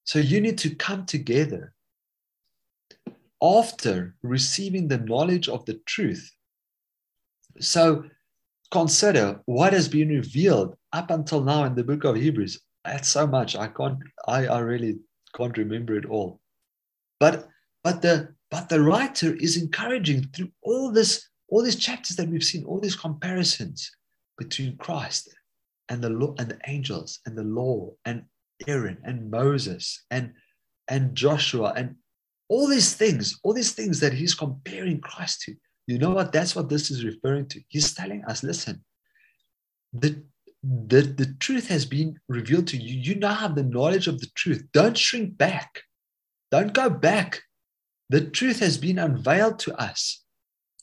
So 0.03 0.19
you 0.19 0.41
need 0.41 0.57
to 0.59 0.75
come 0.75 1.05
together 1.05 1.73
after 3.41 4.15
receiving 4.23 4.87
the 4.87 4.97
knowledge 4.97 5.47
of 5.47 5.65
the 5.65 5.75
truth. 5.85 6.31
So 7.59 8.05
consider 8.71 9.41
what 9.45 9.73
has 9.73 9.87
been 9.87 10.09
revealed 10.09 10.75
up 10.93 11.11
until 11.11 11.43
now 11.43 11.63
in 11.65 11.75
the 11.75 11.83
book 11.83 12.03
of 12.03 12.15
Hebrews. 12.15 12.59
That's 12.83 13.09
so 13.09 13.27
much. 13.27 13.55
I 13.55 13.67
can't, 13.67 13.99
I, 14.27 14.47
I 14.47 14.59
really 14.59 14.99
can't 15.35 15.57
remember 15.57 15.97
it 15.97 16.05
all. 16.05 16.39
But 17.19 17.47
but 17.83 18.01
the 18.01 18.33
but 18.49 18.69
the 18.69 18.81
writer 18.81 19.35
is 19.35 19.57
encouraging 19.57 20.23
through 20.33 20.51
all 20.61 20.91
this, 20.91 21.27
all 21.49 21.63
these 21.63 21.75
chapters 21.75 22.15
that 22.15 22.29
we've 22.29 22.43
seen, 22.43 22.63
all 22.63 22.79
these 22.79 22.95
comparisons 22.95 23.91
between 24.37 24.77
Christ 24.77 25.36
and 25.89 26.01
the 26.01 26.09
law 26.09 26.35
and 26.37 26.49
the 26.49 26.59
angels 26.67 27.19
and 27.25 27.37
the 27.37 27.43
law 27.43 27.91
and 28.05 28.23
Aaron 28.67 28.97
and 29.03 29.29
Moses 29.29 30.05
and 30.11 30.33
and 30.89 31.15
Joshua 31.15 31.73
and 31.75 31.95
all 32.49 32.67
these 32.67 32.93
things, 32.93 33.39
all 33.43 33.53
these 33.53 33.73
things 33.73 33.99
that 33.99 34.13
he's 34.13 34.33
comparing 34.33 35.01
Christ 35.01 35.41
to. 35.41 35.55
You 35.85 35.97
know 35.97 36.11
what? 36.11 36.31
That's 36.31 36.55
what 36.55 36.69
this 36.69 36.91
is 36.91 37.03
referring 37.03 37.47
to. 37.47 37.61
He's 37.67 37.93
telling 37.93 38.23
us, 38.25 38.43
listen, 38.43 38.83
the, 39.93 40.23
the, 40.63 41.01
the 41.01 41.35
truth 41.39 41.67
has 41.67 41.85
been 41.85 42.19
revealed 42.27 42.67
to 42.67 42.77
you. 42.77 42.99
You 42.99 43.15
now 43.15 43.33
have 43.33 43.55
the 43.55 43.63
knowledge 43.63 44.07
of 44.07 44.19
the 44.19 44.27
truth. 44.35 44.65
Don't 44.73 44.97
shrink 44.97 45.37
back. 45.37 45.81
Don't 46.51 46.73
go 46.73 46.89
back. 46.89 47.41
The 48.09 48.21
truth 48.21 48.59
has 48.59 48.77
been 48.77 48.99
unveiled 48.99 49.59
to 49.59 49.75
us. 49.75 50.23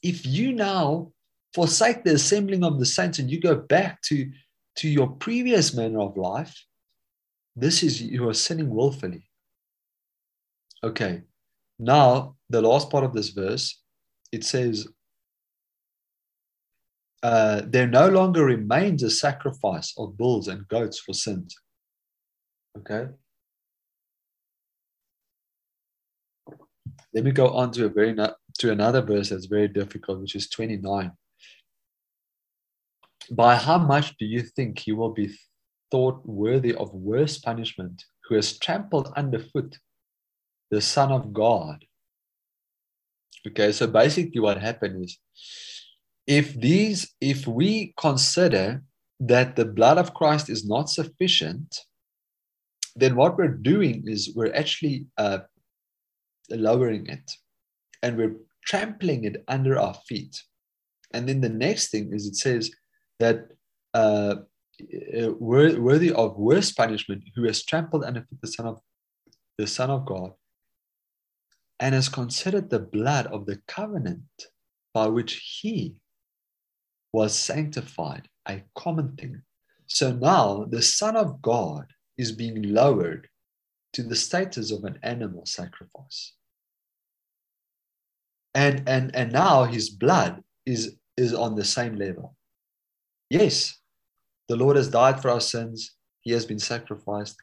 If 0.03 0.27
you 0.27 0.53
now 0.53 1.13
forsake 1.55 2.05
the 2.05 2.15
assembling 2.15 2.65
of 2.65 2.79
the 2.79 2.87
saints 2.87 3.19
and 3.19 3.31
you 3.31 3.41
go 3.41 3.57
back 3.57 4.03
to, 4.03 4.31
to 4.77 4.89
your 4.89 5.09
previous 5.09 5.75
manner 5.75 6.01
of 6.01 6.17
life, 6.17 6.65
this 7.57 7.83
is 7.83 8.03
you 8.03 8.29
are 8.29 8.35
sinning 8.35 8.71
willfully. 8.71 9.29
Okay, 10.83 11.23
now 11.79 12.37
the 12.51 12.61
last 12.61 12.91
part 12.91 13.05
of 13.05 13.15
this 13.15 13.31
verse, 13.31 13.81
it 14.33 14.45
says, 14.45 14.87
uh, 17.23 17.63
there 17.67 17.87
no 17.87 18.09
longer 18.09 18.45
remains 18.45 19.03
a 19.03 19.11
sacrifice 19.11 19.95
of 19.97 20.17
bulls 20.17 20.49
and 20.49 20.69
goats 20.69 20.99
for 20.99 21.15
sins. 21.15 21.57
Okay. 22.77 23.07
Let 27.15 27.25
me 27.25 27.31
go 27.31 27.49
on 27.49 27.71
to 27.73 27.87
a 27.87 27.89
very 27.89 28.15
to 28.59 28.73
another 28.73 29.01
verse 29.01 29.31
that's 29.31 29.47
very 29.47 29.69
difficult, 29.69 30.21
which 30.21 30.35
is 30.37 30.49
29. 30.49 31.13
By 33.31 33.57
how 33.57 33.79
much 33.79 34.17
do 34.19 34.27
you 34.27 34.43
think 34.43 34.79
he 34.79 34.93
will 34.93 35.13
be 35.13 35.37
thought 35.91 36.21
worthy 36.27 36.75
of 36.75 36.93
worse 36.93 37.39
punishment 37.39 38.05
who 38.25 38.35
has 38.35 38.59
trampled 38.59 39.13
underfoot 39.17 39.79
the 40.71 40.81
Son 40.81 41.13
of 41.13 41.33
God? 41.33 41.85
Okay, 43.47 43.73
so 43.73 43.87
basically 43.87 44.41
what 44.41 44.59
happened 44.61 45.05
is 45.05 45.19
if 46.27 46.55
these, 46.55 47.15
if 47.21 47.47
we 47.47 47.95
consider 47.99 48.83
that 49.21 49.57
the 49.57 49.65
blood 49.65 49.99
of 49.99 50.15
Christ 50.15 50.49
is 50.49 50.67
not 50.67 50.89
sufficient, 50.89 51.79
then 52.97 53.17
what 53.17 53.37
we're 53.37 53.49
doing 53.49 54.05
is 54.07 54.33
we're 54.35 54.55
actually 54.55 55.07
uh, 55.19 55.39
lowering 56.51 57.07
it 57.07 57.31
and 58.03 58.17
we're 58.17 58.37
trampling 58.65 59.25
it 59.25 59.45
under 59.49 59.79
our 59.79 59.95
feet. 60.09 60.43
And 61.13 61.29
then 61.29 61.41
the 61.41 61.49
next 61.49 61.91
thing 61.91 62.13
is 62.13 62.27
it 62.27 62.37
says 62.37 62.71
that 63.21 63.49
uh, 63.95 64.37
uh 65.17 65.33
worthy 65.39 66.13
of 66.13 66.37
worse 66.37 66.73
punishment 66.73 67.23
who 67.35 67.45
has 67.45 67.65
trampled 67.65 68.05
underfoot 68.05 68.41
the 68.41 68.49
Son 68.49 68.67
of 68.67 68.81
the 69.59 69.67
Son 69.67 69.91
of 69.91 70.05
God 70.05 70.33
and 71.81 71.95
has 71.95 72.09
considered 72.09 72.71
the 72.71 72.79
blood 72.79 73.27
of 73.27 73.47
the 73.47 73.61
covenant 73.69 74.23
by 74.93 75.07
which 75.07 75.61
he 75.61 75.97
was 77.13 77.39
sanctified, 77.39 78.29
a 78.49 78.63
common 78.75 79.17
thing. 79.17 79.43
So 79.87 80.13
now 80.13 80.67
the 80.69 80.83
Son 80.83 81.17
of 81.17 81.43
God 81.43 81.87
is 82.17 82.33
being 82.33 82.63
lowered 82.63 83.29
to 83.93 84.03
the 84.03 84.17
status 84.17 84.73
of 84.73 84.85
an 84.85 84.99
animal 85.03 85.47
sacrifice. 85.47 86.33
And, 88.55 88.89
and, 88.89 89.15
and 89.15 89.33
now 89.33 89.65
his 89.65 89.91
blood 89.91 90.43
is, 90.65 90.97
is 91.17 91.35
on 91.35 91.55
the 91.55 91.65
same 91.65 91.97
level. 91.97 92.37
Yes, 93.31 93.79
the 94.49 94.57
Lord 94.57 94.77
has 94.77 94.89
died 94.89 95.21
for 95.21 95.31
our 95.31 95.41
sins, 95.41 95.97
he 96.21 96.33
has 96.33 96.45
been 96.45 96.59
sacrificed. 96.59 97.37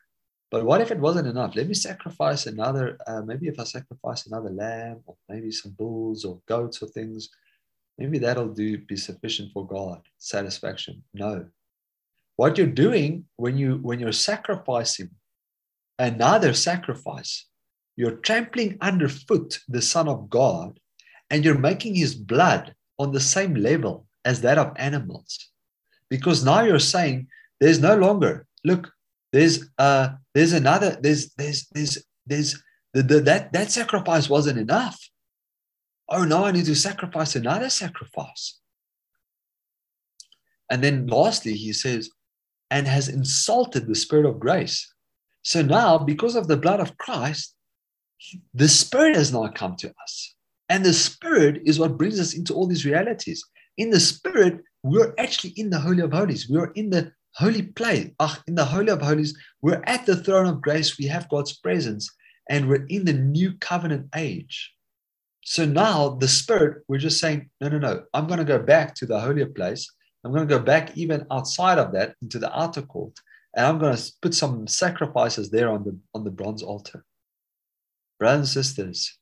But 0.52 0.66
what 0.66 0.82
if 0.82 0.92
it 0.92 1.00
wasn't 1.00 1.28
enough? 1.28 1.56
Let 1.56 1.68
me 1.68 1.74
sacrifice 1.74 2.46
another, 2.46 2.98
uh, 3.08 3.22
maybe 3.22 3.48
if 3.48 3.58
I 3.60 3.64
sacrifice 3.64 4.28
another 4.28 4.50
lamb 4.50 5.02
or 5.06 5.16
maybe 5.30 5.50
some 5.50 5.72
bulls 5.72 6.26
or 6.26 6.42
goats 6.46 6.82
or 6.82 6.88
things, 6.88 7.30
maybe 7.98 8.18
that'll 8.18 8.50
do 8.50 8.78
be 8.78 8.98
sufficient 8.98 9.54
for 9.54 9.66
God, 9.66 10.02
satisfaction. 10.18 11.04
No. 11.14 11.46
What 12.36 12.58
you're 12.58 12.68
doing 12.68 13.26
when 13.38 13.58
you 13.58 13.78
when 13.82 14.00
you're 14.00 14.12
sacrificing 14.12 15.12
another 16.00 16.54
sacrifice, 16.54 17.46
you're 17.96 18.18
trampling 18.18 18.78
underfoot 18.82 19.60
the 19.70 19.82
Son 19.82 20.08
of 20.08 20.30
God, 20.30 20.80
and 21.30 21.46
you're 21.46 21.58
making 21.58 21.96
his 21.96 22.16
blood 22.16 22.76
on 22.98 23.12
the 23.12 23.20
same 23.20 23.54
level 23.54 24.08
as 24.26 24.42
that 24.42 24.58
of 24.58 24.74
animals. 24.76 25.51
Because 26.12 26.46
now 26.46 26.62
you're 26.62 26.78
saying 26.96 27.28
there's 27.60 27.80
no 27.80 27.96
longer, 27.96 28.46
look, 28.64 28.92
there's 29.34 29.68
uh 29.80 30.10
there's 30.36 30.54
another, 30.54 31.00
there's 31.02 31.34
there's 31.40 31.66
there's 31.74 31.98
there's 32.28 32.64
the, 32.94 33.02
the, 33.02 33.20
that 33.22 33.52
that 33.54 33.72
sacrifice 33.72 34.30
wasn't 34.30 34.60
enough 34.60 35.00
oh, 36.12 36.26
now 36.26 36.46
I 36.46 36.52
need 36.52 36.66
to 36.66 36.76
sacrifice 36.76 37.36
another 37.36 37.70
sacrifice. 37.70 38.60
And 40.70 40.84
then 40.84 41.08
lastly, 41.08 41.54
he 41.54 41.74
says, 41.74 42.10
and 42.70 42.88
has 42.88 43.08
insulted 43.08 43.88
the 43.88 43.96
Spirit 43.96 44.26
of 44.26 44.40
grace. 44.40 44.94
So 45.42 45.62
now, 45.62 45.98
because 45.98 46.36
of 46.36 46.48
the 46.48 46.58
blood 46.58 46.80
of 46.80 46.98
Christ, 46.98 47.56
the 48.54 48.68
Spirit 48.68 49.16
has 49.16 49.34
now 49.34 49.50
come 49.54 49.76
to 49.78 49.92
us. 50.04 50.36
And 50.70 50.86
the 50.86 50.94
Spirit 50.94 51.62
is 51.66 51.80
what 51.80 51.98
brings 51.98 52.20
us 52.20 52.34
into 52.34 52.54
all 52.54 52.68
these 52.68 52.86
realities. 52.86 53.44
In 53.78 53.90
the 53.90 54.00
Spirit, 54.00 54.62
we're 54.84 55.14
actually 55.18 55.54
in 55.58 55.70
the 55.70 55.80
Holy 55.80 56.02
of 56.02 56.12
Holies. 56.12 56.50
We're 56.50 56.72
in 56.72 56.90
the 56.90 57.12
holy 57.36 57.64
place. 57.64 58.12
Ah, 58.20 58.42
in 58.48 58.56
the 58.56 58.66
Holy 58.66 58.90
of 58.90 59.02
Holies, 59.02 59.38
we're 59.62 59.84
at 59.86 60.06
the 60.06 60.16
throne 60.16 60.48
of 60.48 60.62
grace. 60.62 60.98
We 60.98 61.06
have 61.06 61.30
God's 61.30 61.54
presence, 61.54 62.10
and 62.50 62.68
we're 62.68 62.86
in 62.88 63.06
the 63.06 63.14
new 63.14 63.54
covenant 63.54 64.08
age. 64.16 64.74
So 65.44 65.66
now 65.66 66.10
the 66.10 66.28
spirit, 66.28 66.84
we're 66.88 67.00
just 67.00 67.20
saying, 67.20 67.50
no, 67.60 67.70
no, 67.70 67.80
no, 67.80 68.04
I'm 68.14 68.28
going 68.28 68.40
to 68.40 68.46
go 68.46 68.60
back 68.60 68.94
to 68.96 69.06
the 69.06 69.20
holier 69.20 69.48
place. 69.48 69.92
I'm 70.24 70.32
going 70.32 70.48
to 70.48 70.58
go 70.58 70.64
back 70.64 70.96
even 70.96 71.26
outside 71.32 71.80
of 71.80 71.92
that 71.94 72.16
into 72.22 72.38
the 72.38 72.56
outer 72.58 72.84
court. 72.84 73.14
And 73.56 73.66
I'm 73.66 73.80
going 73.80 73.96
to 73.96 74.12
put 74.22 74.36
some 74.36 74.68
sacrifices 74.68 75.50
there 75.50 75.70
on 75.70 75.84
the, 75.84 75.98
on 76.14 76.24
the 76.24 76.32
bronze 76.32 76.62
altar. 76.62 77.04
Brothers 78.20 78.56
and 78.56 78.66
sisters, 78.66 79.18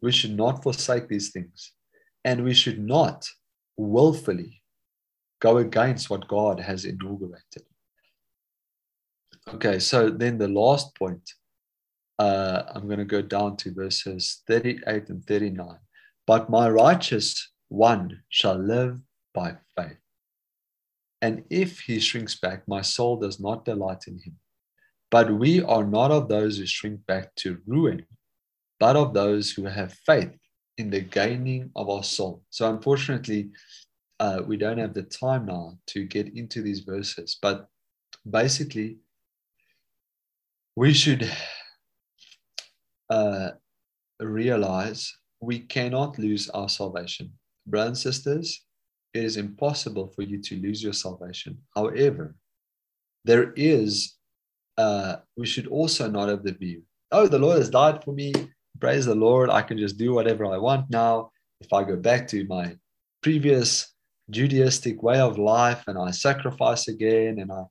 we 0.00 0.12
should 0.12 0.36
not 0.36 0.62
forsake 0.62 1.08
these 1.08 1.30
things. 1.30 1.72
And 2.24 2.44
we 2.44 2.54
should 2.54 2.78
not 2.78 3.28
willfully 3.76 4.62
go 5.40 5.58
against 5.58 6.10
what 6.10 6.28
God 6.28 6.60
has 6.60 6.84
inaugurated. 6.84 7.64
Okay, 9.54 9.78
so 9.78 10.10
then 10.10 10.38
the 10.38 10.48
last 10.48 10.94
point 10.96 11.30
uh, 12.18 12.62
I'm 12.74 12.86
going 12.86 12.98
to 12.98 13.04
go 13.04 13.22
down 13.22 13.56
to 13.58 13.74
verses 13.74 14.42
38 14.46 15.08
and 15.10 15.24
39. 15.24 15.78
But 16.26 16.50
my 16.50 16.68
righteous 16.68 17.52
one 17.68 18.22
shall 18.28 18.56
live 18.56 18.98
by 19.34 19.56
faith. 19.76 19.98
And 21.20 21.44
if 21.50 21.80
he 21.80 22.00
shrinks 22.00 22.34
back, 22.34 22.66
my 22.66 22.82
soul 22.82 23.18
does 23.18 23.40
not 23.40 23.64
delight 23.64 24.04
in 24.06 24.18
him. 24.18 24.36
But 25.10 25.32
we 25.32 25.62
are 25.62 25.84
not 25.84 26.10
of 26.10 26.28
those 26.28 26.58
who 26.58 26.66
shrink 26.66 27.06
back 27.06 27.34
to 27.36 27.58
ruin, 27.66 28.06
but 28.80 28.96
of 28.96 29.14
those 29.14 29.52
who 29.52 29.64
have 29.64 29.92
faith 30.06 30.36
in 30.78 30.90
the 30.90 31.00
gaining 31.00 31.70
of 31.74 31.88
our 31.88 32.02
soul. 32.02 32.42
So, 32.50 32.70
unfortunately, 32.70 33.50
uh, 34.20 34.42
we 34.46 34.56
don't 34.56 34.78
have 34.78 34.94
the 34.94 35.02
time 35.02 35.46
now 35.46 35.78
to 35.88 36.04
get 36.04 36.36
into 36.36 36.62
these 36.62 36.80
verses, 36.80 37.38
but 37.40 37.68
basically, 38.28 38.98
we 40.74 40.92
should 40.92 41.30
uh, 43.10 43.50
realize 44.20 45.14
we 45.40 45.60
cannot 45.60 46.18
lose 46.18 46.48
our 46.50 46.68
salvation. 46.68 47.32
Brothers 47.66 48.04
and 48.04 48.14
sisters, 48.14 48.64
it 49.14 49.24
is 49.24 49.36
impossible 49.36 50.12
for 50.14 50.22
you 50.22 50.40
to 50.42 50.56
lose 50.60 50.82
your 50.82 50.92
salvation. 50.92 51.58
However, 51.74 52.36
there 53.24 53.52
is, 53.56 54.16
uh, 54.76 55.16
we 55.36 55.46
should 55.46 55.66
also 55.66 56.10
not 56.10 56.28
have 56.28 56.42
the 56.42 56.52
view, 56.52 56.82
oh, 57.12 57.26
the 57.26 57.38
Lord 57.38 57.58
has 57.58 57.70
died 57.70 58.04
for 58.04 58.12
me. 58.12 58.32
Praise 58.80 59.06
the 59.06 59.14
Lord. 59.14 59.48
I 59.50 59.62
can 59.62 59.78
just 59.78 59.96
do 59.96 60.12
whatever 60.12 60.44
I 60.46 60.58
want 60.58 60.90
now. 60.90 61.30
If 61.60 61.72
I 61.72 61.84
go 61.84 61.96
back 61.96 62.28
to 62.28 62.44
my 62.46 62.76
previous 63.22 63.94
Judaistic 64.30 65.02
way 65.02 65.18
of 65.20 65.38
life 65.38 65.84
and 65.86 65.96
I 65.98 66.10
sacrifice 66.10 66.88
again 66.88 67.38
and 67.38 67.50
I 67.50 67.62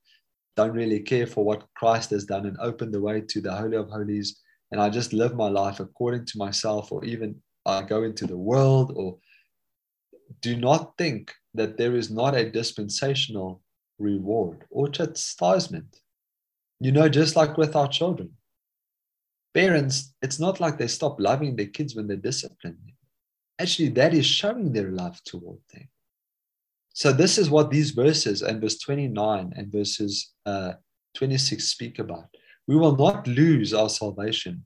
don't 0.55 0.71
really 0.71 1.01
care 1.01 1.27
for 1.27 1.43
what 1.43 1.67
Christ 1.75 2.11
has 2.11 2.25
done 2.25 2.45
and 2.45 2.57
open 2.59 2.91
the 2.91 3.01
way 3.01 3.21
to 3.21 3.41
the 3.41 3.53
Holy 3.53 3.75
of 3.75 3.89
Holies, 3.89 4.39
and 4.71 4.81
I 4.81 4.89
just 4.89 5.11
live 5.11 5.35
my 5.35 5.49
life 5.49 5.79
according 5.79 6.25
to 6.27 6.37
myself, 6.37 6.91
or 6.91 7.03
even 7.03 7.35
I 7.65 7.81
go 7.81 8.03
into 8.03 8.25
the 8.25 8.37
world, 8.37 8.93
or 8.95 9.17
do 10.41 10.55
not 10.55 10.97
think 10.97 11.33
that 11.53 11.77
there 11.77 11.95
is 11.95 12.09
not 12.09 12.35
a 12.35 12.49
dispensational 12.49 13.61
reward 13.99 14.63
or 14.69 14.87
chastisement. 14.87 15.99
You 16.79 16.91
know, 16.93 17.09
just 17.09 17.35
like 17.35 17.57
with 17.57 17.75
our 17.75 17.87
children, 17.87 18.31
parents, 19.55 20.13
it's 20.21 20.39
not 20.39 20.59
like 20.59 20.77
they 20.77 20.87
stop 20.87 21.19
loving 21.19 21.55
their 21.55 21.67
kids 21.67 21.95
when 21.95 22.07
they 22.07 22.17
discipline 22.17 22.77
them. 22.85 22.93
Actually, 23.57 23.89
that 23.89 24.13
is 24.13 24.25
showing 24.25 24.73
their 24.73 24.91
love 24.91 25.23
toward 25.23 25.59
them. 25.73 25.87
So, 26.93 27.11
this 27.11 27.37
is 27.37 27.49
what 27.49 27.71
these 27.71 27.91
verses 27.91 28.41
and 28.41 28.61
verse 28.61 28.77
29 28.79 29.53
and 29.55 29.71
verses 29.71 30.33
uh, 30.45 30.73
26 31.15 31.63
speak 31.63 31.99
about. 31.99 32.27
We 32.67 32.75
will 32.75 32.95
not 32.95 33.27
lose 33.27 33.73
our 33.73 33.89
salvation, 33.89 34.65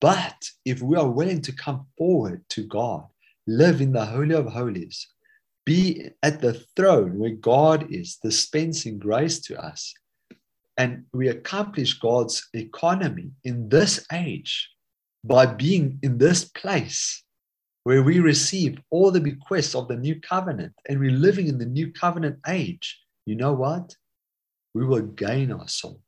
but 0.00 0.36
if 0.64 0.80
we 0.80 0.96
are 0.96 1.10
willing 1.10 1.42
to 1.42 1.52
come 1.52 1.86
forward 1.96 2.44
to 2.50 2.62
God, 2.64 3.06
live 3.46 3.80
in 3.80 3.92
the 3.92 4.06
Holy 4.06 4.34
of 4.34 4.46
Holies, 4.46 5.08
be 5.66 6.10
at 6.22 6.40
the 6.40 6.54
throne 6.76 7.18
where 7.18 7.30
God 7.30 7.92
is 7.92 8.16
dispensing 8.22 8.98
grace 8.98 9.40
to 9.40 9.60
us, 9.60 9.92
and 10.78 11.04
we 11.12 11.28
accomplish 11.28 11.98
God's 11.98 12.48
economy 12.54 13.32
in 13.44 13.68
this 13.68 14.06
age 14.12 14.70
by 15.24 15.44
being 15.44 15.98
in 16.02 16.16
this 16.18 16.44
place 16.44 17.24
where 17.82 18.02
we 18.02 18.20
receive 18.20 18.78
all 18.90 19.10
the 19.10 19.20
bequests 19.20 19.74
of 19.74 19.88
the 19.88 19.96
new 19.96 20.20
covenant 20.20 20.72
and 20.88 21.00
we're 21.00 21.10
living 21.10 21.48
in 21.48 21.58
the 21.58 21.66
new 21.66 21.92
covenant 21.92 22.38
age, 22.46 23.00
you 23.26 23.34
know 23.34 23.52
what? 23.52 23.96
We 24.72 24.86
will 24.86 25.02
gain 25.02 25.50
our 25.50 25.66
soul. 25.66 26.00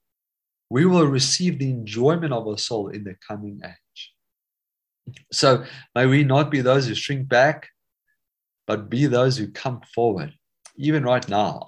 We 0.71 0.87
will 0.87 1.07
receive 1.07 1.59
the 1.59 1.71
enjoyment 1.71 2.33
of 2.33 2.47
our 2.47 2.59
soul 2.59 2.89
in 2.89 3.03
the 3.03 3.17
coming 3.27 3.61
age. 3.65 4.13
So 5.33 5.65
may 5.97 6.07
we 6.07 6.23
not 6.23 6.51
be 6.51 6.61
those 6.61 6.87
who 6.87 6.95
shrink 6.95 7.29
back, 7.29 7.69
but 8.69 8.89
be 8.89 9.07
those 9.07 9.37
who 9.37 9.49
come 9.49 9.81
forward. 9.95 10.33
Even 10.77 11.03
right 11.03 11.29
now, 11.29 11.59